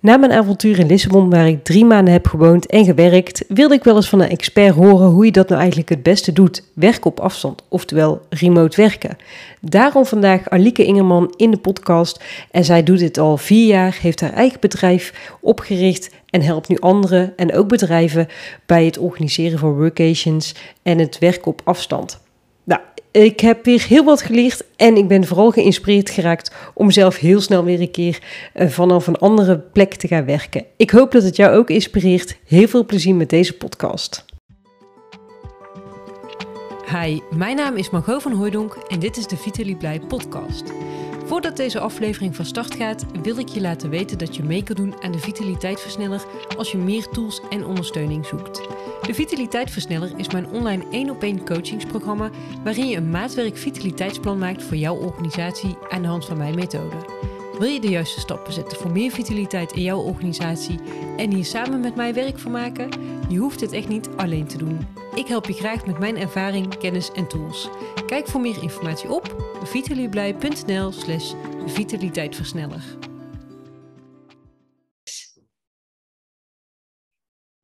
Na 0.00 0.16
mijn 0.16 0.32
avontuur 0.32 0.78
in 0.78 0.86
Lissabon, 0.86 1.30
waar 1.30 1.48
ik 1.48 1.64
drie 1.64 1.84
maanden 1.84 2.12
heb 2.12 2.26
gewoond 2.26 2.66
en 2.66 2.84
gewerkt, 2.84 3.44
wilde 3.48 3.74
ik 3.74 3.84
wel 3.84 3.96
eens 3.96 4.08
van 4.08 4.20
een 4.20 4.28
expert 4.28 4.74
horen 4.74 5.08
hoe 5.08 5.24
je 5.24 5.32
dat 5.32 5.48
nou 5.48 5.60
eigenlijk 5.60 5.90
het 5.90 6.02
beste 6.02 6.32
doet: 6.32 6.62
werken 6.74 7.10
op 7.10 7.20
afstand, 7.20 7.62
oftewel 7.68 8.20
remote 8.28 8.76
werken. 8.76 9.16
Daarom 9.60 10.06
vandaag 10.06 10.50
Alike 10.50 10.84
Ingerman 10.84 11.34
in 11.36 11.50
de 11.50 11.56
podcast. 11.56 12.24
En 12.50 12.64
zij 12.64 12.82
doet 12.82 12.98
dit 12.98 13.18
al 13.18 13.36
vier 13.36 13.66
jaar, 13.66 13.98
heeft 14.00 14.20
haar 14.20 14.32
eigen 14.32 14.60
bedrijf 14.60 15.36
opgericht 15.40 16.10
en 16.30 16.42
helpt 16.42 16.68
nu 16.68 16.78
anderen 16.78 17.32
en 17.36 17.54
ook 17.54 17.68
bedrijven 17.68 18.28
bij 18.66 18.84
het 18.84 18.98
organiseren 18.98 19.58
van 19.58 19.74
workations 19.76 20.54
en 20.82 20.98
het 20.98 21.18
werken 21.18 21.46
op 21.46 21.60
afstand. 21.64 22.24
Ik 23.16 23.40
heb 23.40 23.64
weer 23.64 23.84
heel 23.88 24.04
wat 24.04 24.22
geleerd 24.22 24.64
en 24.76 24.96
ik 24.96 25.08
ben 25.08 25.26
vooral 25.26 25.50
geïnspireerd 25.50 26.10
geraakt 26.10 26.54
om 26.74 26.90
zelf 26.90 27.16
heel 27.16 27.40
snel 27.40 27.64
weer 27.64 27.80
een 27.80 27.90
keer 27.90 28.22
uh, 28.54 28.68
vanaf 28.68 29.06
een 29.06 29.16
andere 29.16 29.58
plek 29.58 29.94
te 29.94 30.08
gaan 30.08 30.24
werken. 30.24 30.64
Ik 30.76 30.90
hoop 30.90 31.12
dat 31.12 31.22
het 31.22 31.36
jou 31.36 31.56
ook 31.56 31.70
inspireert. 31.70 32.36
Heel 32.46 32.68
veel 32.68 32.84
plezier 32.84 33.14
met 33.14 33.30
deze 33.30 33.52
podcast. 33.52 34.24
Hi, 36.90 37.18
mijn 37.36 37.56
naam 37.56 37.76
is 37.76 37.90
Margot 37.90 38.22
van 38.22 38.32
Hooydonk 38.32 38.74
en 38.88 38.98
dit 38.98 39.16
is 39.16 39.26
de 39.26 39.36
Vitaly 39.36 39.74
Blij 39.74 40.00
podcast. 40.00 40.72
Voordat 41.26 41.56
deze 41.56 41.80
aflevering 41.80 42.36
van 42.36 42.44
start 42.44 42.74
gaat, 42.74 43.06
wil 43.22 43.38
ik 43.38 43.48
je 43.48 43.60
laten 43.60 43.90
weten 43.90 44.18
dat 44.18 44.36
je 44.36 44.42
mee 44.42 44.62
kan 44.62 44.76
doen 44.76 45.02
aan 45.02 45.12
de 45.12 45.18
Vitaliteitversneller 45.18 46.24
als 46.56 46.70
je 46.70 46.78
meer 46.78 47.08
tools 47.08 47.40
en 47.50 47.66
ondersteuning 47.66 48.26
zoekt. 48.26 48.56
De 49.06 49.14
Vitaliteitversneller 49.14 50.12
is 50.16 50.30
mijn 50.30 50.48
online 50.48 50.84
1 50.90 51.10
op 51.10 51.22
1 51.22 51.44
coachingsprogramma 51.44 52.30
waarin 52.64 52.88
je 52.88 52.96
een 52.96 53.10
maatwerk 53.10 53.56
vitaliteitsplan 53.56 54.38
maakt 54.38 54.62
voor 54.62 54.76
jouw 54.76 54.96
organisatie 54.96 55.76
aan 55.88 56.02
de 56.02 56.08
hand 56.08 56.24
van 56.24 56.36
mijn 56.36 56.54
methode. 56.54 56.96
Wil 57.58 57.68
je 57.68 57.80
de 57.80 57.88
juiste 57.88 58.20
stappen 58.20 58.52
zetten 58.52 58.78
voor 58.78 58.90
meer 58.90 59.10
vitaliteit 59.10 59.72
in 59.72 59.82
jouw 59.82 60.00
organisatie 60.00 60.78
en 61.16 61.32
hier 61.32 61.44
samen 61.44 61.80
met 61.80 61.96
mij 61.96 62.14
werk 62.14 62.38
van 62.38 62.52
maken? 62.52 62.88
Je 63.28 63.38
hoeft 63.38 63.60
het 63.60 63.72
echt 63.72 63.88
niet 63.88 64.08
alleen 64.16 64.46
te 64.46 64.58
doen. 64.58 64.86
Ik 65.14 65.26
help 65.26 65.46
je 65.46 65.52
graag 65.52 65.86
met 65.86 65.98
mijn 65.98 66.16
ervaring, 66.16 66.76
kennis 66.78 67.12
en 67.12 67.28
tools. 67.28 67.68
Kijk 68.06 68.28
voor 68.28 68.40
meer 68.40 68.62
informatie 68.62 69.10
op 69.12 69.54
vitalieblij.nl 69.62 70.92
slash 70.92 71.32
vitaliteitversneller. 71.66 72.82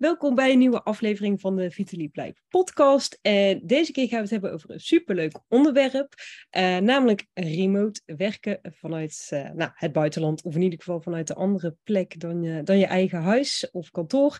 Welkom 0.02 0.34
bij 0.34 0.52
een 0.52 0.58
nieuwe 0.58 0.82
aflevering 0.82 1.40
van 1.40 1.56
de 1.56 1.70
Vitaly 1.70 2.08
Blij 2.08 2.34
podcast. 2.48 3.18
En 3.20 3.60
deze 3.66 3.92
keer 3.92 4.08
gaan 4.08 4.16
we 4.16 4.22
het 4.22 4.30
hebben 4.30 4.52
over 4.52 4.70
een 4.70 4.80
superleuk 4.80 5.38
onderwerp, 5.48 6.14
uh, 6.56 6.76
namelijk 6.76 7.26
remote 7.34 8.00
werken 8.06 8.58
vanuit 8.62 9.30
uh, 9.32 9.50
nou, 9.50 9.70
het 9.74 9.92
buitenland, 9.92 10.42
of 10.42 10.54
in 10.54 10.62
ieder 10.62 10.78
geval 10.78 11.00
vanuit 11.00 11.30
een 11.30 11.36
andere 11.36 11.76
plek 11.82 12.20
dan 12.20 12.64
dan 12.64 12.78
je 12.78 12.86
eigen 12.86 13.20
huis 13.20 13.70
of 13.70 13.90
kantoor. 13.90 14.38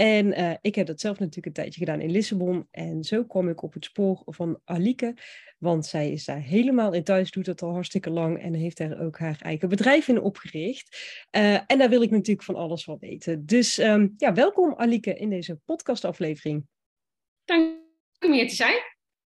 En 0.00 0.40
uh, 0.40 0.54
ik 0.60 0.74
heb 0.74 0.86
dat 0.86 1.00
zelf 1.00 1.18
natuurlijk 1.18 1.46
een 1.46 1.52
tijdje 1.52 1.78
gedaan 1.80 2.00
in 2.00 2.10
Lissabon. 2.10 2.68
En 2.70 3.04
zo 3.04 3.24
kwam 3.24 3.48
ik 3.48 3.62
op 3.62 3.72
het 3.72 3.84
spoor 3.84 4.22
van 4.26 4.60
Alike. 4.64 5.16
Want 5.58 5.86
zij 5.86 6.10
is 6.10 6.24
daar 6.24 6.40
helemaal 6.40 6.92
in 6.92 7.04
thuis, 7.04 7.30
doet 7.30 7.44
dat 7.44 7.62
al 7.62 7.72
hartstikke 7.72 8.10
lang 8.10 8.42
en 8.42 8.54
heeft 8.54 8.76
daar 8.76 9.00
ook 9.00 9.18
haar 9.18 9.38
eigen 9.42 9.68
bedrijf 9.68 10.08
in 10.08 10.20
opgericht. 10.20 10.96
Uh, 11.36 11.54
en 11.66 11.78
daar 11.78 11.88
wil 11.88 12.02
ik 12.02 12.10
natuurlijk 12.10 12.42
van 12.42 12.54
alles 12.54 12.84
van 12.84 12.98
weten. 12.98 13.46
Dus 13.46 13.78
um, 13.78 14.14
ja, 14.16 14.32
welkom 14.34 14.74
Alike 14.74 15.14
in 15.14 15.30
deze 15.30 15.60
podcastaflevering. 15.64 16.66
Dank 17.44 17.76
om 18.20 18.32
hier 18.32 18.48
te 18.48 18.54
zijn. 18.54 18.76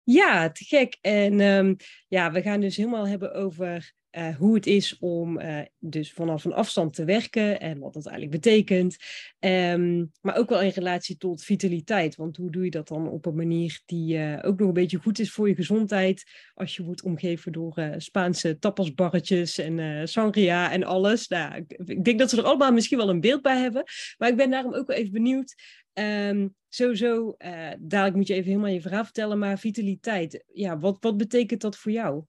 Ja, 0.02 0.50
te 0.50 0.64
gek. 0.64 0.98
En 1.00 1.40
um, 1.40 1.76
ja, 2.08 2.32
we 2.32 2.42
gaan 2.42 2.60
dus 2.60 2.76
helemaal 2.76 3.06
hebben 3.08 3.34
over 3.34 3.94
uh, 4.16 4.36
hoe 4.36 4.54
het 4.54 4.66
is 4.66 4.98
om 4.98 5.40
uh, 5.40 5.60
dus 5.78 6.12
vanaf 6.12 6.44
een 6.44 6.52
afstand 6.52 6.94
te 6.94 7.04
werken 7.04 7.60
en 7.60 7.78
wat 7.78 7.92
dat 7.92 8.06
eigenlijk 8.06 8.42
betekent. 8.42 8.96
Um, 9.40 10.12
maar 10.20 10.36
ook 10.36 10.48
wel 10.48 10.60
in 10.60 10.68
relatie 10.68 11.16
tot 11.16 11.44
vitaliteit. 11.44 12.16
Want 12.16 12.36
hoe 12.36 12.50
doe 12.50 12.64
je 12.64 12.70
dat 12.70 12.88
dan 12.88 13.08
op 13.08 13.26
een 13.26 13.34
manier 13.34 13.80
die 13.86 14.16
uh, 14.16 14.38
ook 14.42 14.58
nog 14.58 14.68
een 14.68 14.74
beetje 14.74 14.98
goed 14.98 15.18
is 15.18 15.32
voor 15.32 15.48
je 15.48 15.54
gezondheid. 15.54 16.24
Als 16.54 16.76
je 16.76 16.84
wordt 16.84 17.02
omgeven 17.02 17.52
door 17.52 17.74
Spaanse 17.96 18.58
tapasbarretjes 18.58 19.58
en 19.58 20.08
sangria 20.08 20.72
en 20.72 20.84
alles. 20.84 21.28
Nou, 21.28 21.54
ik, 21.56 21.72
ik, 21.84 22.04
denk 22.04 22.18
dat 22.18 22.30
ze 22.30 22.36
er 22.36 22.44
allemaal 22.44 22.72
misschien 22.72 22.98
wel 22.98 23.08
een 23.08 23.20
beeld 23.20 23.42
bij 23.42 23.58
hebben. 23.58 23.84
Maar 24.18 24.28
ik 24.28 24.36
ben 24.36 24.50
daarom 24.50 24.74
ook 24.74 24.86
wel 24.86 24.96
even 24.96 25.12
benieuwd. 25.12 25.54
Um, 25.92 26.54
sowieso, 26.68 27.34
dadelijk 27.78 28.16
moet 28.16 28.26
je 28.26 28.34
even 28.34 28.50
helemaal 28.50 28.70
je 28.70 28.80
verhaal 28.80 29.04
vertellen. 29.04 29.38
Maar 29.38 29.58
vitaliteit, 29.58 30.44
ja, 30.52 30.78
wat, 30.78 30.96
wat 31.00 31.16
betekent 31.16 31.60
dat 31.60 31.76
voor 31.76 31.92
jou? 31.92 32.24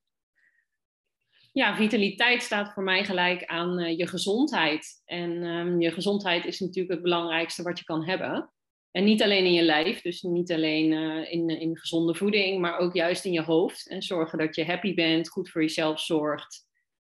Ja, 1.53 1.75
vitaliteit 1.75 2.44
staat 2.44 2.74
voor 2.74 2.84
mij 2.84 3.06
gelijk 3.06 3.46
aan 3.46 3.80
uh, 3.80 3.97
je 3.97 4.08
gezondheid. 4.08 5.02
En 5.06 5.44
um, 5.44 5.81
je 5.81 5.91
gezondheid 5.91 6.46
is 6.46 6.59
natuurlijk 6.59 6.94
het 6.94 7.02
belangrijkste 7.02 7.64
wat 7.64 7.80
je 7.80 7.86
kan 7.86 8.06
hebben. 8.06 8.53
En 8.91 9.03
niet 9.03 9.24
alleen 9.24 9.46
in 9.46 9.53
je 9.53 9.62
lijf, 9.62 10.02
dus 10.02 10.22
niet 10.22 10.52
alleen 10.52 10.91
uh, 10.91 11.31
in, 11.31 11.50
in 11.50 11.78
gezonde 11.78 12.16
voeding, 12.16 12.62
maar 12.62 12.78
ook 12.78 12.94
juist 12.94 13.25
in 13.25 13.31
je 13.31 13.41
hoofd. 13.41 13.90
En 13.90 14.02
zorgen 14.02 14.38
dat 14.38 14.56
je 14.56 14.66
happy 14.66 14.94
bent, 14.94 15.30
goed 15.30 15.50
voor 15.50 15.62
jezelf 15.62 16.00
zorgt. 16.00 16.68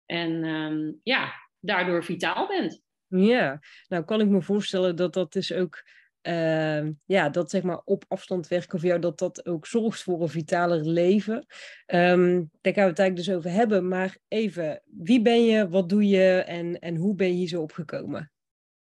En 0.05 0.43
um, 0.43 0.99
ja, 1.03 1.33
daardoor 1.59 2.03
vitaal 2.03 2.47
bent. 2.47 2.81
Ja, 3.07 3.59
nou 3.87 4.03
kan 4.03 4.21
ik 4.21 4.27
me 4.27 4.41
voorstellen 4.41 4.95
dat 4.95 5.13
dat 5.13 5.33
dus 5.33 5.53
ook 5.53 5.83
uh, 6.27 6.89
ja, 7.05 7.29
dat 7.29 7.49
zeg 7.49 7.63
maar 7.63 7.81
op 7.83 8.03
afstand 8.07 8.47
werken 8.47 8.79
voor 8.79 8.87
jou, 8.87 8.99
dat 9.01 9.19
dat 9.19 9.45
ook 9.45 9.67
zorgt 9.67 10.03
voor 10.03 10.21
een 10.21 10.29
vitaler 10.29 10.85
leven. 10.85 11.45
Um, 11.87 12.49
daar 12.61 12.73
gaan 12.73 12.83
we 12.83 12.89
het 12.89 12.99
eigenlijk 12.99 13.15
dus 13.15 13.31
over 13.31 13.51
hebben. 13.51 13.87
Maar 13.87 14.17
even, 14.27 14.81
wie 14.85 15.21
ben 15.21 15.45
je, 15.45 15.69
wat 15.69 15.89
doe 15.89 16.07
je 16.07 16.43
en, 16.43 16.79
en 16.79 16.95
hoe 16.95 17.15
ben 17.15 17.27
je 17.27 17.33
hier 17.33 17.47
zo 17.47 17.61
opgekomen? 17.61 18.31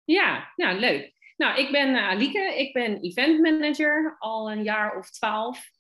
Ja, 0.05 0.53
nou 0.56 0.78
leuk. 0.78 1.12
Nou, 1.37 1.60
ik 1.60 1.72
ben 1.72 1.88
uh, 1.88 2.09
Alike, 2.09 2.55
ik 2.56 2.72
ben 2.72 3.00
event 3.00 3.41
manager 3.41 4.16
al 4.19 4.50
een 4.50 4.62
jaar 4.62 4.97
of 4.97 5.11
twaalf. 5.11 5.71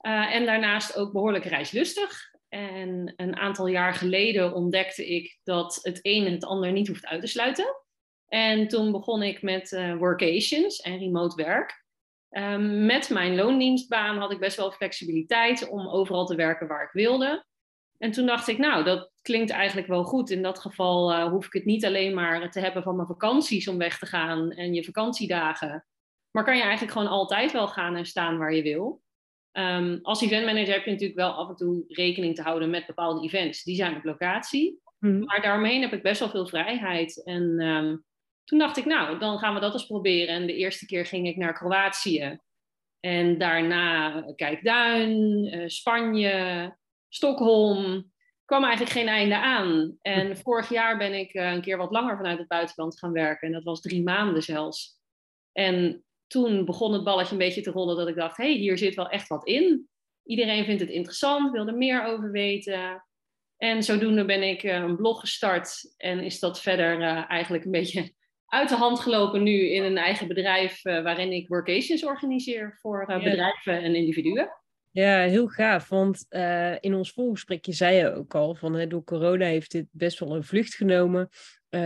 Uh, 0.00 0.34
en 0.34 0.46
daarnaast 0.46 0.96
ook 0.96 1.12
behoorlijk 1.12 1.44
reislustig. 1.44 2.32
En 2.48 3.12
een 3.16 3.36
aantal 3.36 3.66
jaar 3.66 3.94
geleden 3.94 4.54
ontdekte 4.54 5.14
ik 5.14 5.38
dat 5.42 5.78
het 5.82 5.98
een 6.02 6.26
en 6.26 6.32
het 6.32 6.44
ander 6.44 6.72
niet 6.72 6.88
hoeft 6.88 7.06
uit 7.06 7.20
te 7.20 7.26
sluiten. 7.26 7.83
En 8.34 8.68
toen 8.68 8.92
begon 8.92 9.22
ik 9.22 9.42
met 9.42 9.72
uh, 9.72 9.96
workations 9.96 10.80
en 10.80 10.98
remote 10.98 11.36
werk. 11.36 11.84
Um, 12.30 12.86
met 12.86 13.10
mijn 13.10 13.34
loondienstbaan 13.34 14.18
had 14.18 14.32
ik 14.32 14.38
best 14.38 14.56
wel 14.56 14.72
flexibiliteit 14.72 15.68
om 15.68 15.88
overal 15.88 16.26
te 16.26 16.34
werken 16.34 16.66
waar 16.66 16.82
ik 16.82 16.92
wilde. 16.92 17.46
En 17.98 18.10
toen 18.10 18.26
dacht 18.26 18.48
ik, 18.48 18.58
nou, 18.58 18.84
dat 18.84 19.10
klinkt 19.22 19.50
eigenlijk 19.50 19.88
wel 19.88 20.04
goed. 20.04 20.30
In 20.30 20.42
dat 20.42 20.58
geval 20.58 21.12
uh, 21.12 21.28
hoef 21.28 21.46
ik 21.46 21.52
het 21.52 21.64
niet 21.64 21.84
alleen 21.84 22.14
maar 22.14 22.50
te 22.50 22.60
hebben 22.60 22.82
van 22.82 22.96
mijn 22.96 23.08
vakanties 23.08 23.68
om 23.68 23.78
weg 23.78 23.98
te 23.98 24.06
gaan 24.06 24.50
en 24.50 24.74
je 24.74 24.84
vakantiedagen. 24.84 25.86
Maar 26.30 26.44
kan 26.44 26.56
je 26.56 26.62
eigenlijk 26.62 26.92
gewoon 26.92 27.08
altijd 27.08 27.52
wel 27.52 27.68
gaan 27.68 27.96
en 27.96 28.06
staan 28.06 28.38
waar 28.38 28.54
je 28.54 28.62
wil. 28.62 29.02
Um, 29.52 29.98
als 30.02 30.22
eventmanager 30.22 30.74
heb 30.74 30.84
je 30.84 30.90
natuurlijk 30.90 31.18
wel 31.18 31.32
af 31.32 31.48
en 31.48 31.56
toe 31.56 31.84
rekening 31.88 32.34
te 32.34 32.42
houden 32.42 32.70
met 32.70 32.86
bepaalde 32.86 33.24
events. 33.24 33.62
Die 33.62 33.76
zijn 33.76 33.96
op 33.96 34.04
locatie. 34.04 34.80
Mm. 34.98 35.24
Maar 35.24 35.42
daaromheen 35.42 35.82
heb 35.82 35.92
ik 35.92 36.02
best 36.02 36.20
wel 36.20 36.30
veel 36.30 36.46
vrijheid. 36.46 37.24
En 37.24 37.60
um, 37.60 38.04
toen 38.44 38.58
dacht 38.58 38.76
ik, 38.76 38.84
nou, 38.84 39.18
dan 39.18 39.38
gaan 39.38 39.54
we 39.54 39.60
dat 39.60 39.72
eens 39.72 39.86
proberen. 39.86 40.34
En 40.34 40.46
de 40.46 40.56
eerste 40.56 40.86
keer 40.86 41.06
ging 41.06 41.26
ik 41.26 41.36
naar 41.36 41.52
Kroatië. 41.52 42.38
En 43.00 43.38
daarna 43.38 44.22
Kijkduin, 44.36 45.44
uh, 45.54 45.68
Spanje, 45.68 46.76
Stockholm. 47.08 48.12
kwam 48.44 48.64
eigenlijk 48.64 48.92
geen 48.92 49.08
einde 49.08 49.36
aan. 49.36 49.98
En 50.02 50.36
vorig 50.42 50.68
jaar 50.68 50.96
ben 50.96 51.14
ik 51.14 51.34
uh, 51.34 51.52
een 51.52 51.60
keer 51.60 51.76
wat 51.76 51.90
langer 51.90 52.16
vanuit 52.16 52.38
het 52.38 52.48
buitenland 52.48 52.98
gaan 52.98 53.12
werken. 53.12 53.46
En 53.46 53.52
dat 53.52 53.64
was 53.64 53.80
drie 53.80 54.02
maanden 54.02 54.42
zelfs. 54.42 54.98
En 55.52 56.04
toen 56.26 56.64
begon 56.64 56.92
het 56.92 57.04
balletje 57.04 57.32
een 57.32 57.38
beetje 57.38 57.60
te 57.60 57.70
rollen 57.70 57.96
dat 57.96 58.08
ik 58.08 58.16
dacht, 58.16 58.36
hé, 58.36 58.44
hey, 58.44 58.54
hier 58.54 58.78
zit 58.78 58.94
wel 58.94 59.08
echt 59.08 59.28
wat 59.28 59.46
in. 59.46 59.88
Iedereen 60.24 60.64
vindt 60.64 60.80
het 60.80 60.90
interessant, 60.90 61.50
wil 61.52 61.66
er 61.66 61.76
meer 61.76 62.04
over 62.04 62.30
weten. 62.30 63.04
En 63.56 63.82
zodoende 63.82 64.24
ben 64.24 64.42
ik 64.42 64.62
uh, 64.62 64.74
een 64.74 64.96
blog 64.96 65.20
gestart 65.20 65.94
en 65.96 66.20
is 66.20 66.38
dat 66.38 66.60
verder 66.60 67.02
eigenlijk 67.26 67.64
een 67.64 67.70
beetje 67.70 68.12
uit 68.54 68.68
de 68.68 68.74
hand 68.74 69.00
gelopen 69.00 69.42
nu 69.42 69.70
in 69.70 69.82
een 69.82 69.96
eigen 69.96 70.28
bedrijf 70.28 70.84
uh, 70.84 71.02
waarin 71.02 71.32
ik 71.32 71.48
workations 71.48 72.04
organiseer 72.04 72.78
voor 72.80 73.06
uh, 73.10 73.22
bedrijven 73.22 73.82
en 73.82 73.94
individuen. 73.94 74.48
Ja, 74.90 75.18
heel 75.18 75.48
gaaf. 75.48 75.88
Want 75.88 76.26
uh, 76.28 76.74
in 76.80 76.94
ons 76.94 77.10
voorgesprekje 77.10 77.72
zei 77.72 77.96
je 77.96 78.14
ook 78.14 78.34
al 78.34 78.54
van 78.54 78.74
hè, 78.74 78.86
door 78.86 79.04
corona 79.04 79.46
heeft 79.46 79.70
dit 79.70 79.86
best 79.90 80.18
wel 80.18 80.34
een 80.34 80.44
vlucht 80.44 80.74
genomen. 80.74 81.28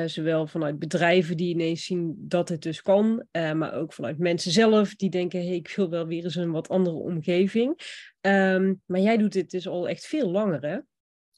zowel 0.07 0.47
vanuit 0.47 0.79
bedrijven 0.79 1.37
die 1.37 1.55
ineens 1.55 1.85
zien 1.85 2.15
dat 2.19 2.49
het 2.49 2.63
dus 2.63 2.83
kan, 2.83 3.27
maar 3.33 3.75
ook 3.75 3.93
vanuit 3.93 4.19
mensen 4.19 4.51
zelf 4.51 4.95
die 4.95 5.11
denken: 5.11 5.47
hey, 5.47 5.55
ik 5.55 5.73
wil 5.77 5.91
wel 5.91 6.07
weer 6.07 6.25
eens 6.25 6.35
een 6.35 6.53
wat 6.53 6.69
andere 6.69 6.97
omgeving. 6.97 7.81
Um, 8.21 8.83
maar 8.87 9.01
jij 9.01 9.17
doet 9.17 9.33
dit 9.33 9.51
dus 9.51 9.69
al 9.69 9.89
echt 9.89 10.07
veel 10.07 10.31
langer, 10.31 10.67
hè? 10.67 10.79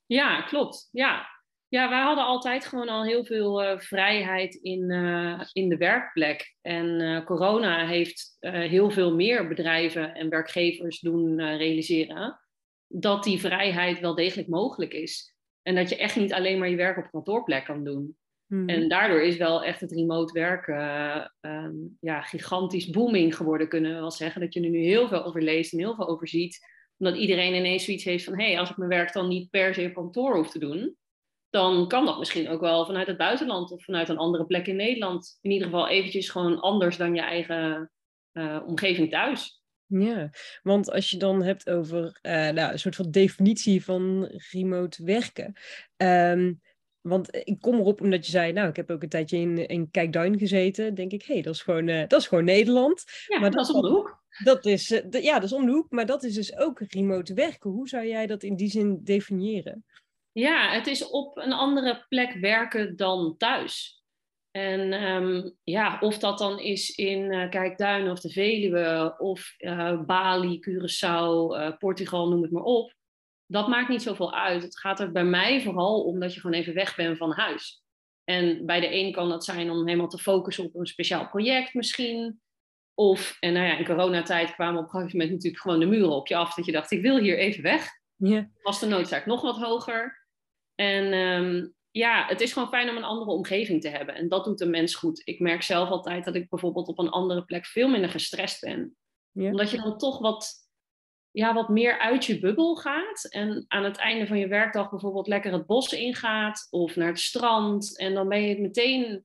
Ja, 0.06 0.43
klopt. 0.43 0.88
Ja, 0.93 1.27
ja, 1.70 1.88
wij 1.88 2.00
hadden 2.00 2.25
altijd 2.25 2.67
gewoon 2.67 2.88
al 2.88 3.05
heel 3.05 3.25
veel 3.25 3.64
uh, 3.64 3.78
vrijheid 3.78 4.55
in, 4.55 4.90
uh, 4.90 5.40
in 5.52 5.69
de 5.69 5.76
werkplek. 5.76 6.56
En 6.61 7.00
uh, 7.00 7.25
corona 7.25 7.87
heeft 7.87 8.37
heel 8.40 8.90
veel 8.90 9.14
meer 9.14 9.49
bedrijven 9.49 10.14
en 10.14 10.28
werkgevers 10.28 11.00
doen 11.00 11.56
realiseren 11.56 12.40
dat 12.87 13.25
die 13.25 13.40
vrijheid 13.40 14.00
wel 14.00 14.14
degelijk 14.14 14.49
mogelijk 14.49 14.93
is. 14.93 15.34
En 15.62 15.75
dat 15.75 15.88
je 15.88 15.96
echt 15.96 16.17
niet 16.17 16.32
alleen 16.32 16.58
maar 16.58 16.69
je 16.69 16.76
werk 16.76 16.99
op 16.99 17.11
kantoorplek 17.11 17.64
kan 17.64 17.84
doen. 17.84 18.17
Hmm. 18.46 18.69
En 18.69 18.88
daardoor 18.88 19.22
is 19.22 19.37
wel 19.37 19.64
echt 19.64 19.81
het 19.81 19.93
remote 19.93 20.32
werken 20.32 21.32
ehm, 21.40 21.75
ja, 22.00 22.20
gigantisch 22.20 22.90
booming 22.90 23.37
geworden, 23.37 23.69
kunnen 23.69 23.94
we 23.94 24.00
wel 24.00 24.11
zeggen. 24.11 24.40
Dat 24.40 24.55
je 24.55 24.61
er 24.61 24.70
nu 24.70 24.78
heel 24.78 25.08
veel 25.08 25.25
over 25.25 25.43
leest 25.43 25.72
en 25.72 25.78
heel 25.78 25.94
veel 25.94 26.08
over 26.08 26.28
ziet. 26.28 26.58
Omdat 26.96 27.17
iedereen 27.17 27.55
ineens 27.55 27.84
zoiets 27.84 28.05
heeft 28.05 28.25
van, 28.25 28.38
hé, 28.38 28.46
hey, 28.46 28.58
als 28.58 28.70
ik 28.70 28.76
mijn 28.76 28.90
werk 28.90 29.12
dan 29.12 29.28
niet 29.28 29.50
per 29.50 29.75
se 29.75 29.87
op 29.87 29.94
kantoor 29.94 30.37
hoef 30.37 30.50
te 30.50 30.58
doen, 30.58 30.96
dan 31.50 31.88
kan 31.88 32.06
dat 32.06 32.19
misschien 32.19 32.49
ook 32.49 32.61
wel 32.61 32.87
vanuit 32.87 33.06
het 33.06 33.17
buitenland 33.17 33.70
of 33.70 33.85
vanuit 33.85 34.08
een 34.08 34.19
andere 34.19 34.44
plek 34.47 34.67
in 34.67 34.76
Nederland. 34.76 35.38
In 35.41 35.50
ieder 35.50 35.67
geval 35.67 35.88
eventjes 35.88 36.29
gewoon 36.29 36.61
anders 36.61 36.97
dan 36.97 37.14
je 37.14 37.20
eigen 37.20 37.91
uh, 38.32 38.61
omgeving 38.67 39.11
thuis. 39.11 39.62
Ja, 39.87 40.31
want 40.62 40.91
als 40.91 41.11
je 41.11 41.17
dan 41.17 41.43
hebt 41.43 41.70
over 41.70 42.19
uh, 42.23 42.32
nou, 42.32 42.73
een 42.73 42.79
soort 42.79 42.97
van 42.97 43.11
definitie 43.11 43.85
van 43.85 44.25
remote 44.50 45.05
werken. 45.05 45.52
Um, 45.97 46.61
want 47.00 47.29
ik 47.32 47.61
kom 47.61 47.79
erop 47.79 48.00
omdat 48.00 48.26
je 48.26 48.31
zei, 48.31 48.53
nou, 48.53 48.69
ik 48.69 48.76
heb 48.76 48.91
ook 48.91 49.03
een 49.03 49.08
tijdje 49.08 49.37
in, 49.37 49.67
in 49.67 49.91
Kijkduin 49.91 50.38
gezeten. 50.38 50.94
Denk 50.94 51.12
ik, 51.12 51.23
hé, 51.23 51.35
hey, 51.35 51.43
dat, 51.43 51.55
is 51.55 51.62
gewoon, 51.62 51.88
uh, 51.88 52.08
dat 52.08 52.20
is 52.20 52.26
gewoon 52.26 52.44
Nederland. 52.44 53.05
Ja, 53.26 53.38
maar 53.38 53.50
dat, 53.50 53.69
is 53.69 53.75
om 53.75 53.82
de 53.82 53.88
hoek. 53.88 54.23
Dat 54.44 54.67
is, 54.67 54.88
ja, 55.11 55.35
dat 55.35 55.43
is 55.43 55.53
om 55.53 55.67
de 55.67 55.73
hoek, 55.73 55.91
maar 55.91 56.06
dat 56.06 56.23
is 56.23 56.35
dus 56.35 56.56
ook 56.56 56.81
remote 56.81 57.35
werken. 57.35 57.70
Hoe 57.70 57.88
zou 57.88 58.06
jij 58.06 58.26
dat 58.26 58.43
in 58.43 58.56
die 58.56 58.70
zin 58.70 59.00
definiëren? 59.05 59.85
Ja, 60.32 60.71
het 60.71 60.87
is 60.87 61.09
op 61.09 61.37
een 61.37 61.53
andere 61.53 62.05
plek 62.09 62.32
werken 62.32 62.97
dan 62.97 63.35
thuis. 63.37 63.99
En 64.50 65.03
um, 65.03 65.56
ja, 65.65 65.99
of 66.00 66.19
dat 66.19 66.38
dan 66.38 66.59
is 66.59 66.91
in 66.91 67.32
uh, 67.32 67.49
Kijkduin 67.49 68.11
of 68.11 68.21
de 68.21 68.31
Veluwe 68.31 69.15
of 69.19 69.55
uh, 69.59 70.00
Bali, 70.00 70.59
Curaçao, 70.59 71.56
uh, 71.56 71.77
Portugal, 71.79 72.29
noem 72.29 72.43
het 72.43 72.50
maar 72.50 72.62
op. 72.62 72.94
Dat 73.47 73.69
maakt 73.69 73.88
niet 73.88 74.03
zoveel 74.03 74.35
uit. 74.35 74.62
Het 74.62 74.79
gaat 74.79 75.00
er 75.00 75.12
bij 75.12 75.25
mij 75.25 75.62
vooral 75.62 76.03
om 76.03 76.21
dat 76.21 76.35
je 76.35 76.41
gewoon 76.41 76.56
even 76.56 76.75
weg 76.75 76.97
bent 76.97 77.17
van 77.17 77.32
huis. 77.32 77.82
En 78.25 78.67
bij 78.67 78.81
de 78.81 78.94
een 78.94 79.12
kan 79.12 79.29
dat 79.29 79.44
zijn 79.44 79.71
om 79.71 79.87
helemaal 79.87 80.09
te 80.09 80.19
focussen 80.19 80.65
op 80.65 80.75
een 80.75 80.87
speciaal 80.87 81.29
project 81.29 81.75
misschien. 81.75 82.41
Of, 82.94 83.37
en 83.41 83.53
nou 83.53 83.67
ja, 83.67 83.77
in 83.77 83.85
coronatijd 83.85 84.55
kwamen 84.55 84.79
op 84.79 84.85
een 84.85 84.91
gegeven 84.91 85.17
moment 85.19 85.31
natuurlijk 85.31 85.62
gewoon 85.62 85.81
de 85.81 85.87
muren 85.87 86.11
op 86.11 86.27
je 86.27 86.37
af. 86.37 86.55
Dat 86.55 86.67
je 86.67 86.73
dacht, 86.73 86.91
ik 86.91 87.03
wil 87.03 87.19
hier 87.19 87.38
even 87.38 87.62
weg. 87.62 87.88
Yeah. 88.17 88.44
Was 88.62 88.81
de 88.81 88.87
noodzaak 88.87 89.27
nog 89.27 89.41
wat 89.41 89.56
hoger. 89.56 90.19
En 90.81 91.12
um, 91.12 91.75
ja, 91.91 92.27
het 92.27 92.41
is 92.41 92.53
gewoon 92.53 92.69
fijn 92.69 92.91
om 92.91 92.97
een 92.97 93.05
andere 93.05 93.31
omgeving 93.31 93.81
te 93.81 93.88
hebben. 93.88 94.15
En 94.15 94.29
dat 94.29 94.44
doet 94.44 94.61
een 94.61 94.71
mens 94.71 94.94
goed. 94.94 95.23
Ik 95.25 95.41
merk 95.41 95.62
zelf 95.62 95.88
altijd 95.88 96.25
dat 96.25 96.35
ik 96.35 96.49
bijvoorbeeld 96.49 96.88
op 96.88 96.99
een 96.99 97.09
andere 97.09 97.44
plek 97.44 97.67
veel 97.67 97.88
minder 97.88 98.11
gestrest 98.11 98.61
ben. 98.61 98.97
Ja. 99.32 99.50
Omdat 99.50 99.71
je 99.71 99.77
dan 99.77 99.99
toch 99.99 100.19
wat, 100.19 100.55
ja, 101.31 101.55
wat 101.55 101.69
meer 101.69 101.99
uit 101.99 102.25
je 102.25 102.38
bubbel 102.38 102.77
gaat. 102.77 103.25
En 103.29 103.65
aan 103.69 103.85
het 103.85 103.97
einde 103.97 104.27
van 104.27 104.38
je 104.38 104.49
werkdag 104.49 104.91
bijvoorbeeld 104.91 105.27
lekker 105.27 105.53
het 105.53 105.67
bos 105.67 105.93
ingaat 105.93 106.67
of 106.71 106.97
naar 106.97 107.09
het 107.09 107.21
strand. 107.21 107.99
En 107.99 108.15
dan 108.15 108.29
ben 108.29 108.43
je 108.43 108.61
meteen 108.61 109.25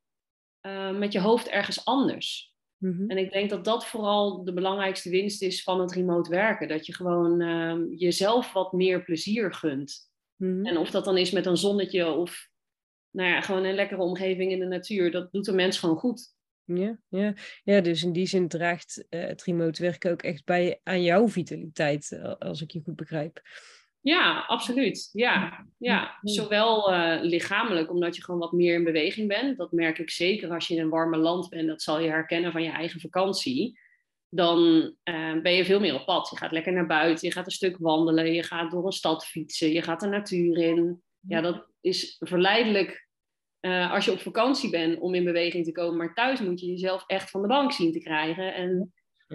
uh, 0.61 0.91
met 0.91 1.11
je 1.11 1.19
hoofd 1.19 1.47
ergens 1.47 1.85
anders. 1.85 2.53
Mm-hmm. 2.77 3.09
En 3.09 3.17
ik 3.17 3.31
denk 3.31 3.49
dat 3.49 3.65
dat 3.65 3.85
vooral 3.85 4.43
de 4.43 4.53
belangrijkste 4.53 5.09
winst 5.09 5.41
is 5.41 5.63
van 5.63 5.79
het 5.79 5.91
remote 5.91 6.29
werken. 6.29 6.67
Dat 6.67 6.85
je 6.85 6.93
gewoon 6.93 7.41
uh, 7.41 7.99
jezelf 7.99 8.53
wat 8.53 8.73
meer 8.73 9.03
plezier 9.03 9.53
gunt. 9.53 10.13
Mm-hmm. 10.35 10.65
En 10.65 10.77
of 10.77 10.91
dat 10.91 11.05
dan 11.05 11.17
is 11.17 11.31
met 11.31 11.45
een 11.45 11.57
zonnetje 11.57 12.11
of 12.11 12.49
nou 13.11 13.29
ja, 13.29 13.41
gewoon 13.41 13.63
een 13.63 13.75
lekkere 13.75 14.01
omgeving 14.01 14.51
in 14.51 14.59
de 14.59 14.65
natuur, 14.65 15.11
dat 15.11 15.31
doet 15.31 15.47
een 15.47 15.55
mens 15.55 15.79
gewoon 15.79 15.97
goed. 15.97 16.33
Ja, 16.63 16.97
ja. 17.09 17.33
ja 17.63 17.81
dus 17.81 18.03
in 18.03 18.11
die 18.11 18.27
zin 18.27 18.47
draagt 18.47 19.05
uh, 19.09 19.25
het 19.25 19.43
remote 19.43 19.81
werken 19.81 20.11
ook 20.11 20.21
echt 20.21 20.45
bij 20.45 20.79
aan 20.83 21.03
jouw 21.03 21.27
vitaliteit, 21.27 22.11
eh, 22.11 22.35
als 22.39 22.61
ik 22.61 22.71
je 22.71 22.81
goed 22.81 22.95
begrijp. 22.95 23.41
Ja, 24.01 24.45
absoluut. 24.47 25.09
Ja, 25.13 25.65
ja. 25.77 26.19
zowel 26.21 26.93
uh, 26.93 27.17
lichamelijk, 27.21 27.89
omdat 27.89 28.15
je 28.15 28.23
gewoon 28.23 28.39
wat 28.39 28.51
meer 28.51 28.73
in 28.73 28.83
beweging 28.83 29.27
bent. 29.27 29.57
Dat 29.57 29.71
merk 29.71 29.97
ik 29.97 30.09
zeker 30.09 30.49
als 30.49 30.67
je 30.67 30.75
in 30.75 30.81
een 30.81 30.89
warme 30.89 31.17
land 31.17 31.49
bent. 31.49 31.67
Dat 31.67 31.81
zal 31.81 31.99
je 31.99 32.09
herkennen 32.09 32.51
van 32.51 32.63
je 32.63 32.69
eigen 32.69 32.99
vakantie. 32.99 33.79
Dan 34.29 34.93
ben 35.41 35.53
je 35.53 35.65
veel 35.65 35.79
meer 35.79 35.95
op 35.95 36.05
pad. 36.05 36.29
Je 36.29 36.37
gaat 36.37 36.51
lekker 36.51 36.73
naar 36.73 36.87
buiten, 36.87 37.27
je 37.27 37.33
gaat 37.33 37.45
een 37.45 37.51
stuk 37.51 37.77
wandelen, 37.77 38.33
je 38.33 38.43
gaat 38.43 38.71
door 38.71 38.85
een 38.85 38.91
stad 38.91 39.25
fietsen, 39.25 39.71
je 39.71 39.81
gaat 39.81 39.99
de 39.99 40.07
natuur 40.07 40.57
in. 40.57 41.01
Ja, 41.27 41.41
dat 41.41 41.67
is 41.81 42.15
verleidelijk 42.19 43.05
uh, 43.65 43.91
als 43.91 44.05
je 44.05 44.11
op 44.11 44.19
vakantie 44.19 44.69
bent 44.69 44.99
om 44.99 45.13
in 45.13 45.23
beweging 45.23 45.65
te 45.65 45.71
komen. 45.71 45.97
Maar 45.97 46.13
thuis 46.13 46.39
moet 46.39 46.59
je 46.59 46.65
jezelf 46.65 47.03
echt 47.07 47.29
van 47.29 47.41
de 47.41 47.47
bank 47.47 47.71
zien 47.71 47.91
te 47.91 47.99
krijgen. 47.99 48.53
En 48.53 48.75
mhm. 48.75 48.85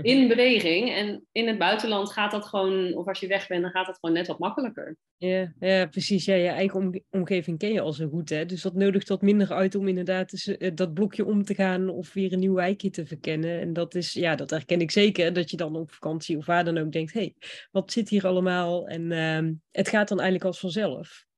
In 0.03 0.29
beweging. 0.29 0.91
En 0.91 1.27
in 1.33 1.47
het 1.47 1.59
buitenland 1.59 2.13
gaat 2.13 2.31
dat 2.31 2.45
gewoon, 2.45 2.95
of 2.95 3.07
als 3.07 3.21
je 3.21 3.27
weg 3.27 3.47
bent, 3.47 3.63
dan 3.63 3.71
gaat 3.71 3.87
dat 3.87 3.99
gewoon 4.01 4.17
net 4.17 4.27
wat 4.27 4.39
makkelijker. 4.39 4.97
Ja, 5.17 5.53
ja 5.59 5.87
precies. 5.87 6.25
Ja, 6.25 6.35
je 6.35 6.49
eigen 6.49 7.05
omgeving 7.11 7.59
ken 7.59 7.73
je 7.73 7.81
al 7.81 7.93
zo 7.93 8.09
goed. 8.09 8.29
Hè? 8.29 8.47
Dus 8.47 8.63
dat 8.63 8.75
nodigt 8.75 9.09
wat 9.09 9.23
minder 9.23 9.53
uit 9.53 9.75
om 9.75 9.89
inderdaad 9.89 10.31
dus, 10.31 10.49
uh, 10.49 10.71
dat 10.75 10.95
blokje 10.95 11.25
om 11.25 11.45
te 11.45 11.55
gaan 11.55 11.89
of 11.89 12.13
weer 12.13 12.33
een 12.33 12.39
nieuw 12.39 12.55
wijkje 12.55 12.91
te 12.91 13.07
verkennen. 13.07 13.61
En 13.61 13.73
dat 13.73 13.95
is, 13.95 14.13
ja, 14.13 14.35
dat 14.35 14.51
herken 14.51 14.81
ik 14.81 14.91
zeker. 14.91 15.33
Dat 15.33 15.51
je 15.51 15.57
dan 15.57 15.77
op 15.77 15.93
vakantie 15.93 16.37
of 16.37 16.47
waar 16.47 16.65
dan 16.65 16.79
ook 16.79 16.93
denkt, 16.93 17.13
hé, 17.13 17.21
hey, 17.21 17.35
wat 17.71 17.93
zit 17.93 18.09
hier 18.09 18.27
allemaal? 18.27 18.89
En 18.89 19.11
uh, 19.11 19.53
het 19.71 19.89
gaat 19.89 20.09
dan 20.09 20.19
eigenlijk 20.19 20.49
als 20.49 20.61
vanzelf. 20.61 21.29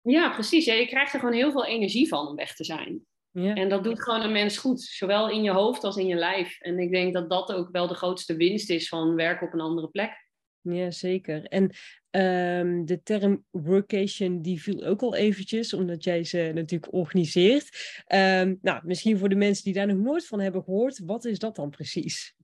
Ja, 0.00 0.30
precies. 0.30 0.64
Ja, 0.64 0.74
je 0.74 0.86
krijgt 0.86 1.12
er 1.12 1.20
gewoon 1.20 1.34
heel 1.34 1.50
veel 1.50 1.66
energie 1.66 2.08
van 2.08 2.28
om 2.28 2.36
weg 2.36 2.54
te 2.54 2.64
zijn. 2.64 3.06
Ja. 3.42 3.54
En 3.54 3.68
dat 3.68 3.84
doet 3.84 4.02
gewoon 4.02 4.22
een 4.22 4.32
mens 4.32 4.58
goed, 4.58 4.82
zowel 4.82 5.30
in 5.30 5.42
je 5.42 5.50
hoofd 5.50 5.84
als 5.84 5.96
in 5.96 6.06
je 6.06 6.14
lijf. 6.14 6.60
En 6.60 6.78
ik 6.78 6.90
denk 6.90 7.14
dat 7.14 7.30
dat 7.30 7.52
ook 7.52 7.68
wel 7.72 7.86
de 7.86 7.94
grootste 7.94 8.36
winst 8.36 8.70
is 8.70 8.88
van 8.88 9.14
werken 9.14 9.46
op 9.46 9.52
een 9.52 9.60
andere 9.60 9.88
plek. 9.88 10.24
Ja, 10.60 10.90
zeker. 10.90 11.44
En 11.44 11.62
um, 12.10 12.86
de 12.86 13.02
term 13.02 13.44
workation, 13.50 14.42
die 14.42 14.62
viel 14.62 14.84
ook 14.84 15.02
al 15.02 15.14
eventjes, 15.14 15.72
omdat 15.72 16.04
jij 16.04 16.24
ze 16.24 16.50
natuurlijk 16.54 16.92
organiseert. 16.92 18.02
Um, 18.14 18.58
nou, 18.62 18.80
misschien 18.84 19.18
voor 19.18 19.28
de 19.28 19.34
mensen 19.34 19.64
die 19.64 19.74
daar 19.74 19.86
nog 19.86 19.96
nooit 19.96 20.26
van 20.26 20.40
hebben 20.40 20.62
gehoord, 20.62 21.02
wat 21.04 21.24
is 21.24 21.38
dat 21.38 21.56
dan 21.56 21.70
precies? 21.70 22.34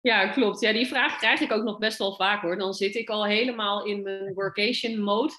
Ja, 0.00 0.28
klopt. 0.28 0.60
Ja, 0.60 0.72
die 0.72 0.86
vraag 0.86 1.18
krijg 1.18 1.40
ik 1.40 1.52
ook 1.52 1.64
nog 1.64 1.78
best 1.78 1.98
wel 1.98 2.14
vaak 2.14 2.42
hoor. 2.42 2.56
Dan 2.58 2.74
zit 2.74 2.94
ik 2.94 3.08
al 3.08 3.26
helemaal 3.26 3.86
in 3.86 4.02
mijn 4.02 4.34
workation 4.34 5.00
mode. 5.00 5.32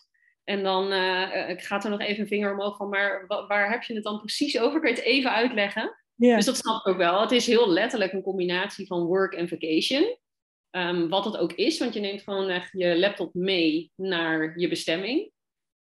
En 0.44 0.64
dan 0.64 0.92
uh, 0.92 1.50
ik 1.50 1.62
ga 1.62 1.84
er 1.84 1.90
nog 1.90 2.00
even 2.00 2.22
een 2.22 2.28
vinger 2.28 2.54
omhoog 2.54 2.78
van, 2.78 2.90
maar 2.90 3.26
waar 3.28 3.72
heb 3.72 3.84
je 3.84 3.94
het 3.94 4.04
dan 4.04 4.20
precies 4.20 4.60
over? 4.60 4.80
Kun 4.80 4.90
je 4.90 4.96
het 4.96 5.06
even 5.06 5.32
uitleggen? 5.32 5.98
Dus 6.16 6.46
dat 6.46 6.58
snap 6.58 6.80
ik 6.80 6.88
ook 6.88 6.98
wel. 6.98 7.22
Het 7.22 7.32
is 7.32 7.48
heel 7.48 7.70
letterlijk 7.70 8.14
een 8.14 8.22
combinatie 8.22 8.88
van 8.88 9.04
work 9.04 9.34
en 9.34 9.48
vacation. 9.48 10.18
Um, 10.76 11.10
wat 11.10 11.26
het 11.26 11.38
ook 11.38 11.54
is, 11.54 11.80
want 11.80 11.94
je 11.94 12.00
neemt 12.00 12.22
gewoon 12.22 12.50
echt 12.50 12.70
je 12.72 13.00
laptop 13.00 13.34
mee 13.34 13.92
naar 13.96 14.60
je 14.60 14.68
bestemming. 14.68 15.32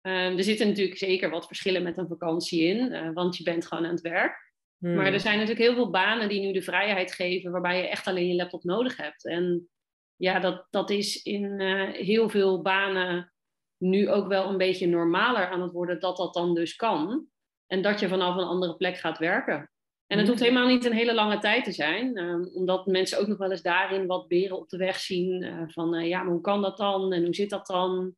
Um, 0.01 0.37
er 0.37 0.43
zitten 0.43 0.67
natuurlijk 0.67 0.97
zeker 0.97 1.29
wat 1.29 1.47
verschillen 1.47 1.83
met 1.83 1.97
een 1.97 2.07
vakantie 2.07 2.63
in, 2.63 2.91
uh, 2.91 3.09
want 3.13 3.37
je 3.37 3.43
bent 3.43 3.65
gewoon 3.65 3.85
aan 3.85 3.91
het 3.91 4.01
werk. 4.01 4.53
Hmm. 4.77 4.95
Maar 4.95 5.13
er 5.13 5.19
zijn 5.19 5.39
natuurlijk 5.39 5.65
heel 5.65 5.75
veel 5.75 5.89
banen 5.89 6.29
die 6.29 6.41
nu 6.41 6.51
de 6.51 6.61
vrijheid 6.61 7.13
geven, 7.13 7.51
waarbij 7.51 7.77
je 7.77 7.87
echt 7.87 8.07
alleen 8.07 8.27
je 8.27 8.35
laptop 8.35 8.63
nodig 8.63 8.97
hebt. 8.97 9.25
En 9.25 9.69
ja, 10.15 10.39
dat, 10.39 10.67
dat 10.69 10.89
is 10.89 11.23
in 11.23 11.59
uh, 11.59 11.89
heel 11.89 12.29
veel 12.29 12.61
banen 12.61 13.33
nu 13.77 14.09
ook 14.09 14.27
wel 14.27 14.49
een 14.49 14.57
beetje 14.57 14.87
normaler 14.87 15.49
aan 15.49 15.61
het 15.61 15.71
worden 15.71 15.99
dat 15.99 16.17
dat 16.17 16.33
dan 16.33 16.55
dus 16.55 16.75
kan. 16.75 17.25
En 17.67 17.81
dat 17.81 17.99
je 17.99 18.07
vanaf 18.07 18.35
een 18.35 18.43
andere 18.43 18.75
plek 18.75 18.97
gaat 18.97 19.17
werken. 19.17 19.71
En 20.07 20.17
het 20.17 20.27
hoeft 20.27 20.39
helemaal 20.39 20.67
niet 20.67 20.85
een 20.85 20.93
hele 20.93 21.13
lange 21.13 21.39
tijd 21.39 21.63
te 21.63 21.71
zijn, 21.71 22.17
ehm, 22.17 22.43
omdat 22.53 22.85
mensen 22.85 23.19
ook 23.19 23.27
nog 23.27 23.37
wel 23.37 23.51
eens 23.51 23.61
daarin 23.61 24.07
wat 24.07 24.27
beren 24.27 24.57
op 24.57 24.69
de 24.69 24.77
weg 24.77 24.99
zien. 24.99 25.43
Uh, 25.43 25.63
van 25.67 25.95
uh, 25.95 26.07
ja, 26.07 26.23
maar 26.23 26.31
hoe 26.31 26.41
kan 26.41 26.61
dat 26.61 26.77
dan 26.77 27.13
en 27.13 27.23
hoe 27.23 27.35
zit 27.35 27.49
dat 27.49 27.65
dan? 27.65 28.15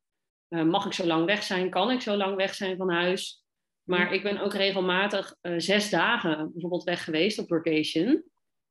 Uh, 0.50 0.64
mag 0.64 0.86
ik 0.86 0.94
zo 0.94 1.06
lang 1.06 1.26
weg 1.26 1.44
zijn? 1.44 1.70
Kan 1.70 1.92
ik 1.92 2.02
zo 2.02 2.16
lang 2.16 2.36
weg 2.36 2.56
zijn 2.56 2.78
van 2.78 2.90
huis? 2.90 3.44
Maar 3.84 4.14
ik 4.14 4.24
ben 4.24 4.40
ook 4.40 4.54
regelmatig 4.54 5.36
zes 5.58 5.90
dagen 5.90 6.52
bijvoorbeeld 6.52 6.84
weg 6.84 7.04
geweest 7.04 7.40
op 7.40 7.48
vacation. 7.48 8.24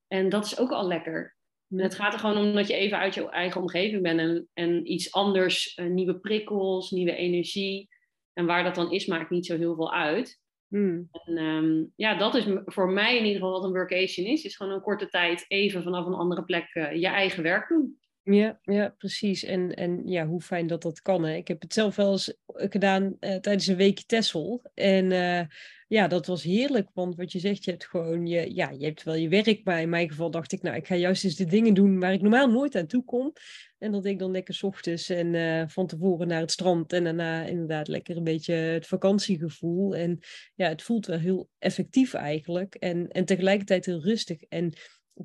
En 0.07 0.29
dat 0.29 0.45
is 0.45 0.59
ook 0.59 0.71
al 0.71 0.87
lekker. 0.87 1.38
Het 1.77 1.95
gaat 1.95 2.13
er 2.13 2.19
gewoon 2.19 2.37
om 2.37 2.55
dat 2.55 2.67
je 2.67 2.75
even 2.75 2.99
uit 2.99 3.15
je 3.15 3.29
eigen 3.29 3.61
omgeving 3.61 4.03
bent 4.03 4.21
en, 4.21 4.49
en 4.55 4.93
iets 4.93 5.13
anders, 5.13 5.77
uh, 5.77 5.87
nieuwe 5.87 6.19
prikkels, 6.19 6.91
nieuwe 6.91 7.15
energie. 7.15 7.89
En 8.33 8.47
waar 8.47 8.65
dat 8.65 8.75
dan 8.75 8.93
is, 8.93 9.07
maakt 9.07 9.31
niet 9.31 9.47
zo 9.47 9.57
heel 9.57 9.75
veel 9.75 9.93
uit. 9.93 10.41
Hmm. 10.69 11.09
En 11.11 11.39
um, 11.39 11.93
ja, 11.97 12.19
dat 12.19 12.35
is 12.35 12.45
voor 12.65 12.91
mij 12.91 13.17
in 13.17 13.25
ieder 13.25 13.41
geval 13.41 13.51
wat 13.51 13.65
een 13.65 13.77
workation 13.77 14.27
is. 14.27 14.45
Is 14.45 14.57
gewoon 14.57 14.73
een 14.73 14.81
korte 14.81 15.09
tijd 15.09 15.45
even 15.49 15.83
vanaf 15.83 16.07
een 16.07 16.15
andere 16.15 16.45
plek 16.45 16.75
uh, 16.75 16.93
je 16.93 17.07
eigen 17.07 17.43
werk 17.43 17.69
doen. 17.69 17.98
Ja, 18.31 18.59
ja, 18.63 18.95
precies. 18.99 19.45
En, 19.45 19.75
en 19.75 20.03
ja, 20.07 20.27
hoe 20.27 20.41
fijn 20.41 20.67
dat 20.67 20.83
dat 20.83 21.03
kan. 21.03 21.25
Hè? 21.25 21.35
Ik 21.35 21.49
heb 21.49 21.61
het 21.61 21.73
zelf 21.73 21.97
wel 21.97 22.13
eens 22.13 22.35
gedaan 22.47 23.03
uh, 23.05 23.37
tijdens 23.37 23.67
een 23.67 23.77
weekje 23.77 24.05
Tessel. 24.07 24.63
En 24.75 25.11
uh, 25.11 25.41
ja, 25.87 26.09
dat 26.09 26.27
was 26.27 26.43
heerlijk. 26.43 26.89
Want 26.95 27.17
wat 27.17 27.33
je 27.33 27.39
zegt, 27.39 27.65
je 27.65 27.71
hebt 27.71 27.87
gewoon 27.87 28.27
je, 28.27 28.55
ja, 28.55 28.71
je 28.71 28.85
hebt 28.85 29.03
wel 29.03 29.15
je 29.15 29.29
werk. 29.29 29.61
Maar 29.65 29.81
in 29.81 29.89
mijn 29.89 30.09
geval 30.09 30.31
dacht 30.31 30.53
ik, 30.53 30.63
nou, 30.63 30.77
ik 30.77 30.87
ga 30.87 30.95
juist 30.95 31.25
eens 31.25 31.37
de 31.37 31.45
dingen 31.45 31.75
doen 31.75 32.01
waar 32.01 32.13
ik 32.13 32.21
normaal 32.21 32.51
nooit 32.51 32.77
aan 32.77 32.87
toe 32.87 33.05
kom. 33.05 33.33
En 33.79 33.93
dat 33.93 34.05
ik 34.05 34.19
dan 34.19 34.31
lekker 34.31 34.59
ochtends 34.61 35.09
en 35.09 35.71
van 35.71 35.87
tevoren 35.87 36.29
naar 36.29 36.41
het 36.41 36.51
strand. 36.51 36.93
En 36.93 37.05
daarna 37.05 37.45
inderdaad 37.45 37.89
lekker 37.89 38.17
een 38.17 38.25
beetje 38.25 38.55
het 38.55 38.87
vakantiegevoel. 38.87 39.97
En 39.97 40.19
ja, 40.55 40.69
het 40.69 40.83
voelt 40.83 41.07
wel 41.07 41.19
heel 41.19 41.49
effectief 41.59 42.15
eigenlijk. 42.15 42.75
En, 42.75 43.09
en 43.09 43.25
tegelijkertijd 43.25 43.87
heel 43.87 44.03
rustig. 44.03 44.43
En 44.43 44.73